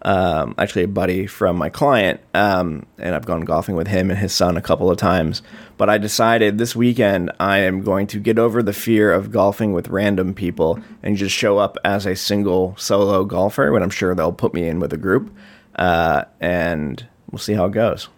um, 0.07 0.55
actually 0.57 0.85
a 0.85 0.89
buddy 0.89 1.27
from 1.27 1.57
my 1.57 1.69
client, 1.69 2.21
um, 2.33 2.87
and 2.97 3.15
I've 3.15 3.27
gone 3.27 3.41
golfing 3.41 3.75
with 3.75 3.89
him 3.89 4.09
and 4.09 4.19
his 4.19 4.33
son 4.33 4.57
a 4.57 4.63
couple 4.63 4.89
of 4.89 4.97
times. 4.97 5.43
But 5.77 5.91
I 5.91 5.99
decided 5.99 6.59
this 6.59 6.77
weekend 6.77 7.33
I 7.41 7.59
am 7.59 7.83
going 7.83 8.07
to 8.09 8.21
get 8.21 8.39
over 8.39 8.63
the 8.63 8.73
fear 8.73 9.13
of 9.13 9.33
golfing 9.33 9.73
with 9.73 9.89
random 9.89 10.33
people 10.33 10.79
and 11.03 11.17
just 11.17 11.35
show 11.35 11.59
up 11.59 11.77
as 11.85 12.07
a 12.07 12.15
single 12.15 12.77
solo 12.79 13.25
golfer. 13.25 13.73
When 13.73 13.83
I'm 13.83 13.91
sure 13.91 14.15
they'll 14.15 14.33
put 14.33 14.55
me 14.55 14.69
in 14.69 14.79
with 14.79 14.93
a 14.93 14.97
group, 14.97 15.35
uh, 15.75 16.25
and 16.41 17.05
we'll 17.33 17.41
see 17.41 17.55
how 17.55 17.67
it 17.67 17.73
goes. 17.73 18.09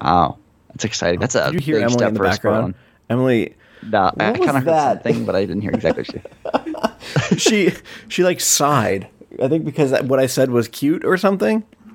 Wow, 0.00 0.38
that's 0.68 0.84
exciting. 0.84 1.18
That's 1.18 1.34
a 1.34 1.46
Did 1.50 1.54
you 1.54 1.60
hear 1.60 1.74
big 1.76 1.82
Emily 1.82 1.98
step 1.98 2.08
in 2.08 2.14
the 2.14 2.20
background? 2.20 2.74
Emily, 3.10 3.56
Nah, 3.82 4.12
I 4.18 4.30
What 4.30 4.38
was 4.38 4.46
kind 4.46 4.56
of 4.56 4.64
heard 4.64 4.72
that? 4.72 5.02
something, 5.02 5.24
but 5.24 5.34
I 5.34 5.40
didn't 5.44 5.62
hear 5.62 5.72
exactly 5.72 6.04
what 6.42 6.96
she. 7.28 7.38
she 7.70 7.72
she 8.08 8.24
like 8.24 8.40
sighed. 8.40 9.08
I 9.42 9.48
think 9.48 9.64
because 9.64 9.92
what 10.02 10.18
I 10.18 10.26
said 10.26 10.50
was 10.50 10.68
cute 10.68 11.04
or 11.04 11.16
something. 11.16 11.64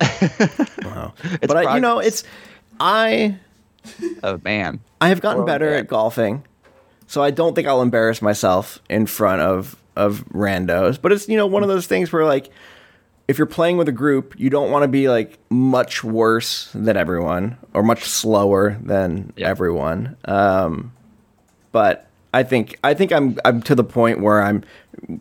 wow. 0.82 1.12
but 1.40 1.56
I, 1.56 1.74
you 1.74 1.80
know, 1.80 1.98
it's 1.98 2.24
I 2.80 3.36
Oh 4.22 4.40
man, 4.44 4.80
I 5.00 5.08
have 5.08 5.20
gotten 5.20 5.44
better 5.44 5.68
okay. 5.68 5.78
at 5.80 5.88
golfing, 5.88 6.44
so 7.06 7.22
I 7.22 7.30
don't 7.30 7.54
think 7.54 7.66
I'll 7.68 7.82
embarrass 7.82 8.22
myself 8.22 8.80
in 8.88 9.06
front 9.06 9.42
of 9.42 9.76
of 9.96 10.24
randos. 10.32 11.00
But 11.00 11.12
it's 11.12 11.28
you 11.28 11.36
know 11.36 11.46
one 11.46 11.62
of 11.62 11.68
those 11.68 11.86
things 11.86 12.12
where 12.12 12.24
like 12.24 12.50
if 13.28 13.38
you're 13.38 13.46
playing 13.46 13.76
with 13.76 13.88
a 13.88 13.92
group, 13.92 14.34
you 14.38 14.50
don't 14.50 14.70
want 14.70 14.82
to 14.82 14.88
be 14.88 15.08
like 15.08 15.38
much 15.50 16.02
worse 16.04 16.70
than 16.74 16.96
everyone 16.96 17.56
or 17.72 17.82
much 17.82 18.04
slower 18.04 18.76
than 18.82 19.32
Yeah. 19.36 19.48
everyone. 19.48 20.16
Um, 20.24 20.92
but 21.70 22.06
I 22.34 22.42
think 22.42 22.78
I 22.82 22.94
think 22.94 23.12
I'm 23.12 23.38
I'm 23.44 23.62
to 23.62 23.74
the 23.74 23.84
point 23.84 24.20
where 24.20 24.42
I'm 24.42 24.64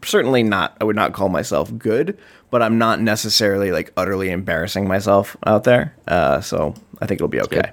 certainly 0.04 0.44
not 0.44 0.78
I 0.80 0.86
would 0.86 0.96
not 0.96 1.14
call 1.14 1.30
myself 1.30 1.76
good, 1.78 2.18
but 2.50 2.62
I'm 2.62 2.78
not 2.78 3.02
necessarily 3.02 3.72
like 3.72 3.92
utterly 3.98 4.30
embarrassing 4.30 4.88
myself 4.88 5.36
out 5.46 5.64
there. 5.64 5.96
Uh, 6.08 6.42
so 6.42 6.74
I 7.02 7.08
think 7.08 7.18
it'll 7.20 7.28
be 7.28 7.42
okay. 7.42 7.72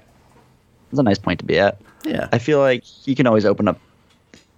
It's, 0.91 0.99
a 0.99 1.03
nice 1.03 1.19
point 1.19 1.39
to 1.39 1.45
be 1.45 1.59
at. 1.59 1.79
Yeah. 2.03 2.27
I 2.31 2.39
feel 2.39 2.59
like 2.59 2.83
you 3.07 3.15
can 3.15 3.27
always 3.27 3.45
open 3.45 3.67
up 3.67 3.79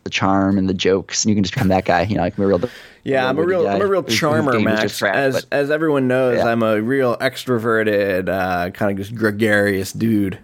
the 0.04 0.10
charm 0.10 0.58
and 0.58 0.70
the 0.70 0.74
jokes, 0.74 1.24
and 1.24 1.30
you 1.30 1.36
can 1.36 1.44
just 1.44 1.54
become 1.54 1.68
that 1.68 1.86
guy. 1.86 2.04
You 2.04 2.16
know, 2.16 2.22
like 2.22 2.38
a 2.38 2.46
real. 2.46 2.62
Yeah, 3.04 3.28
I'm 3.28 3.38
a 3.38 3.44
real, 3.44 3.68
I'm 3.68 3.82
a 3.82 3.88
real 3.88 4.04
charmer, 4.04 4.60
Max. 4.60 5.02
as 5.02 5.46
as 5.52 5.72
everyone 5.72 6.08
knows, 6.08 6.38
Yeah. 6.38 6.46
I'm 6.46 6.64
a 6.64 6.82
real 6.82 7.18
extroverted, 7.18 8.30
uh, 8.30 8.70
kind 8.72 8.92
of 8.92 8.98
just 8.98 9.16
gregarious 9.16 9.92
dude. 9.92 10.40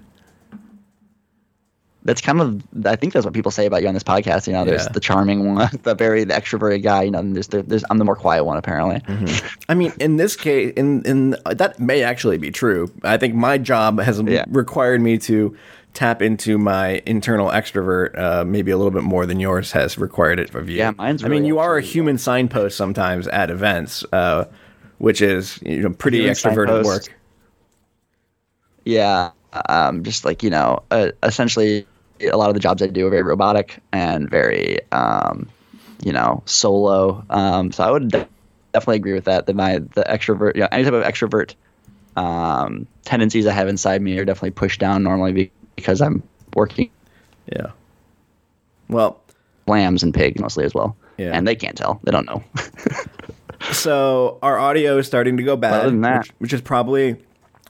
That's 2.08 2.22
kind 2.22 2.42
of. 2.42 2.64
I 2.88 2.96
think 2.96 3.14
that's 3.14 3.26
what 3.26 3.34
people 3.36 3.52
say 3.52 3.66
about 3.68 3.82
you 3.84 3.88
on 3.88 3.94
this 3.94 4.04
podcast. 4.04 4.48
You 4.48 4.54
know, 4.54 4.66
there's 4.66 4.86
Yeah. 4.86 4.92
the 4.94 5.00
charming 5.00 5.54
one, 5.54 5.70
the 5.84 5.94
very 5.94 6.24
the 6.24 6.34
extroverted 6.34 6.82
guy. 6.82 7.04
You 7.04 7.12
know, 7.12 7.20
and 7.20 7.36
there's, 7.36 7.48
there's 7.50 7.84
I'm 7.92 8.00
the 8.00 8.06
more 8.06 8.16
quiet 8.16 8.46
one 8.46 8.58
apparently. 8.58 9.02
I 9.70 9.76
mean, 9.76 9.94
in 10.00 10.18
this 10.18 10.36
case, 10.36 10.74
in 10.76 11.04
in 11.06 11.36
that 11.46 11.80
may 11.80 12.02
actually 12.04 12.38
be 12.40 12.50
true. 12.50 12.92
I 13.04 13.18
think 13.18 13.36
my 13.36 13.60
job 13.60 14.00
has 14.00 14.20
Yeah. 14.22 14.46
required 14.50 15.02
me 15.02 15.18
to 15.20 15.56
tap 15.94 16.22
into 16.22 16.58
my 16.60 17.02
internal 17.08 17.48
extrovert, 17.50 18.18
uh, 18.18 18.44
maybe 18.46 18.70
a 18.72 18.78
little 18.78 18.92
bit 18.92 19.02
more 19.04 19.26
than 19.26 19.40
yours 19.40 19.72
has 19.72 19.98
required 19.98 20.40
it 20.40 20.54
of 20.56 20.70
you. 20.70 20.78
Yeah, 20.78 20.92
mine's 20.98 21.24
I 21.24 21.28
mean, 21.28 21.44
you 21.44 21.60
are 21.60 21.76
a 21.78 21.82
human 21.82 22.18
signpost 22.18 22.78
sometimes 22.78 23.28
at 23.30 23.50
events, 23.50 24.06
uh, 24.14 24.46
which 25.00 25.22
is 25.22 25.60
you 25.62 25.82
know 25.82 25.90
pretty 25.90 26.20
Human 26.20 26.34
extroverted 26.36 26.68
signpost. 26.68 26.86
work. 26.86 27.04
Yeah, 28.86 29.32
um, 29.68 30.04
just 30.04 30.24
like 30.24 30.44
you 30.44 30.50
know, 30.50 30.84
uh, 30.92 31.12
essentially, 31.24 31.86
a 32.22 32.38
lot 32.38 32.50
of 32.50 32.54
the 32.54 32.60
jobs 32.60 32.82
I 32.82 32.88
do 32.88 33.08
are 33.08 33.10
very 33.10 33.24
robotic 33.24 33.80
and 33.92 34.30
very, 34.30 34.80
um, 34.92 35.48
you 36.04 36.12
know, 36.14 36.42
solo. 36.46 37.24
Um, 37.30 37.72
so 37.72 37.84
I 37.84 37.92
would 37.92 38.10
de- 38.10 38.28
definitely 38.74 38.98
agree 38.98 39.14
with 39.14 39.26
that. 39.26 39.46
That 39.46 39.56
my 39.56 39.80
the 39.80 40.04
extrovert, 40.10 40.56
you 40.56 40.62
know, 40.62 40.68
any 40.72 40.84
type 40.84 40.94
of 40.94 41.04
extrovert 41.04 41.56
um, 42.16 42.88
tendencies 43.06 43.46
I 43.46 43.54
have 43.54 43.68
inside 43.68 44.02
me 44.02 44.18
are 44.18 44.26
definitely 44.26 44.52
pushed 44.52 44.80
down 44.80 45.04
normally 45.04 45.52
because 45.76 46.02
I'm 46.02 46.24
working 46.56 46.90
Yeah. 47.54 47.68
Well, 48.90 49.22
lambs 49.68 50.02
and 50.04 50.14
pigs 50.14 50.40
mostly 50.42 50.66
as 50.66 50.74
well. 50.74 50.96
Yeah. 51.18 51.32
And 51.34 51.48
they 51.48 51.56
can't 51.56 51.78
tell; 51.78 52.00
they 52.04 52.12
don't 52.12 52.26
know. 52.26 52.44
So 53.72 54.38
our 54.42 54.58
audio 54.60 54.98
is 55.00 55.08
starting 55.08 55.38
to 55.38 55.44
go 55.44 55.56
bad, 55.56 55.74
Other 55.74 55.90
than 55.90 56.02
that- 56.02 56.20
which, 56.20 56.34
which 56.40 56.54
is 56.54 56.62
probably 56.62 57.18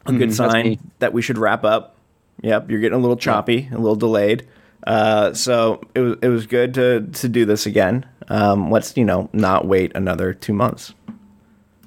a 0.05 0.11
good 0.11 0.29
that's 0.29 0.37
sign 0.37 0.79
that 0.99 1.13
we 1.13 1.21
should 1.21 1.37
wrap 1.37 1.63
up. 1.63 1.95
Yep, 2.41 2.69
you're 2.69 2.79
getting 2.79 2.97
a 2.97 3.01
little 3.01 3.17
choppy, 3.17 3.67
a 3.71 3.77
little 3.77 3.95
delayed. 3.95 4.47
Uh, 4.85 5.33
so 5.33 5.81
it 5.95 5.99
was 6.01 6.17
it 6.21 6.27
was 6.29 6.45
good 6.47 6.73
to 6.75 7.01
to 7.01 7.27
do 7.29 7.45
this 7.45 7.65
again. 7.65 8.05
Um, 8.29 8.69
let's 8.71 8.95
you 8.95 9.03
know 9.05 9.29
not 9.33 9.65
wait 9.67 9.91
another 9.95 10.33
two 10.33 10.53
months. 10.53 10.93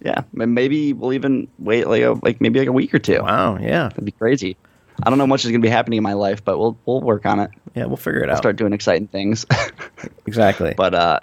Yeah, 0.03 0.23
maybe 0.33 0.93
we'll 0.93 1.13
even 1.13 1.47
wait 1.59 1.87
like 1.87 2.03
a, 2.03 2.13
like 2.23 2.41
maybe 2.41 2.59
like 2.59 2.69
a 2.69 2.73
week 2.73 2.93
or 2.95 2.99
two. 2.99 3.23
Wow, 3.23 3.59
yeah, 3.59 3.89
That'd 3.91 4.05
be 4.05 4.13
crazy. 4.13 4.57
I 5.03 5.09
don't 5.09 5.19
know 5.19 5.27
much 5.27 5.45
is 5.45 5.51
gonna 5.51 5.61
be 5.63 5.69
happening 5.69 5.99
in 5.99 6.03
my 6.03 6.15
life, 6.15 6.45
but 6.45 6.59
we'll 6.59 6.77
we'll 6.85 7.01
work 7.01 7.27
on 7.27 7.39
it. 7.41 7.51
yeah, 7.75 7.85
we'll 7.87 7.97
figure 7.97 8.21
it 8.25 8.29
I'll 8.29 8.33
out. 8.37 8.39
start 8.39 8.57
doing 8.57 8.73
exciting 8.73 9.07
things. 9.09 9.47
exactly. 10.27 10.75
but 10.77 10.95
uh, 10.95 11.21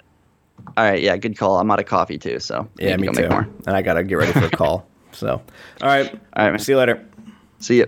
all 0.76 0.84
right, 0.84 1.02
yeah, 1.02 1.16
good 1.16 1.36
call. 1.36 1.58
I'm 1.58 1.70
out 1.70 1.80
of 1.80 1.86
coffee 1.86 2.18
too, 2.18 2.40
so 2.40 2.68
yeah, 2.78 2.96
me 2.96 3.08
to 3.08 3.12
too. 3.14 3.20
Make 3.22 3.30
more. 3.30 3.48
And 3.66 3.76
I 3.76 3.82
gotta 3.82 4.02
get 4.04 4.14
ready 4.16 4.32
for 4.32 4.46
a 4.46 4.50
call. 4.50 4.86
So, 5.12 5.30
all 5.30 5.88
right, 5.88 6.12
All 6.12 6.44
right, 6.44 6.50
man. 6.50 6.58
see 6.58 6.72
you 6.72 6.78
later. 6.78 7.04
See 7.58 7.78
you. 7.78 7.86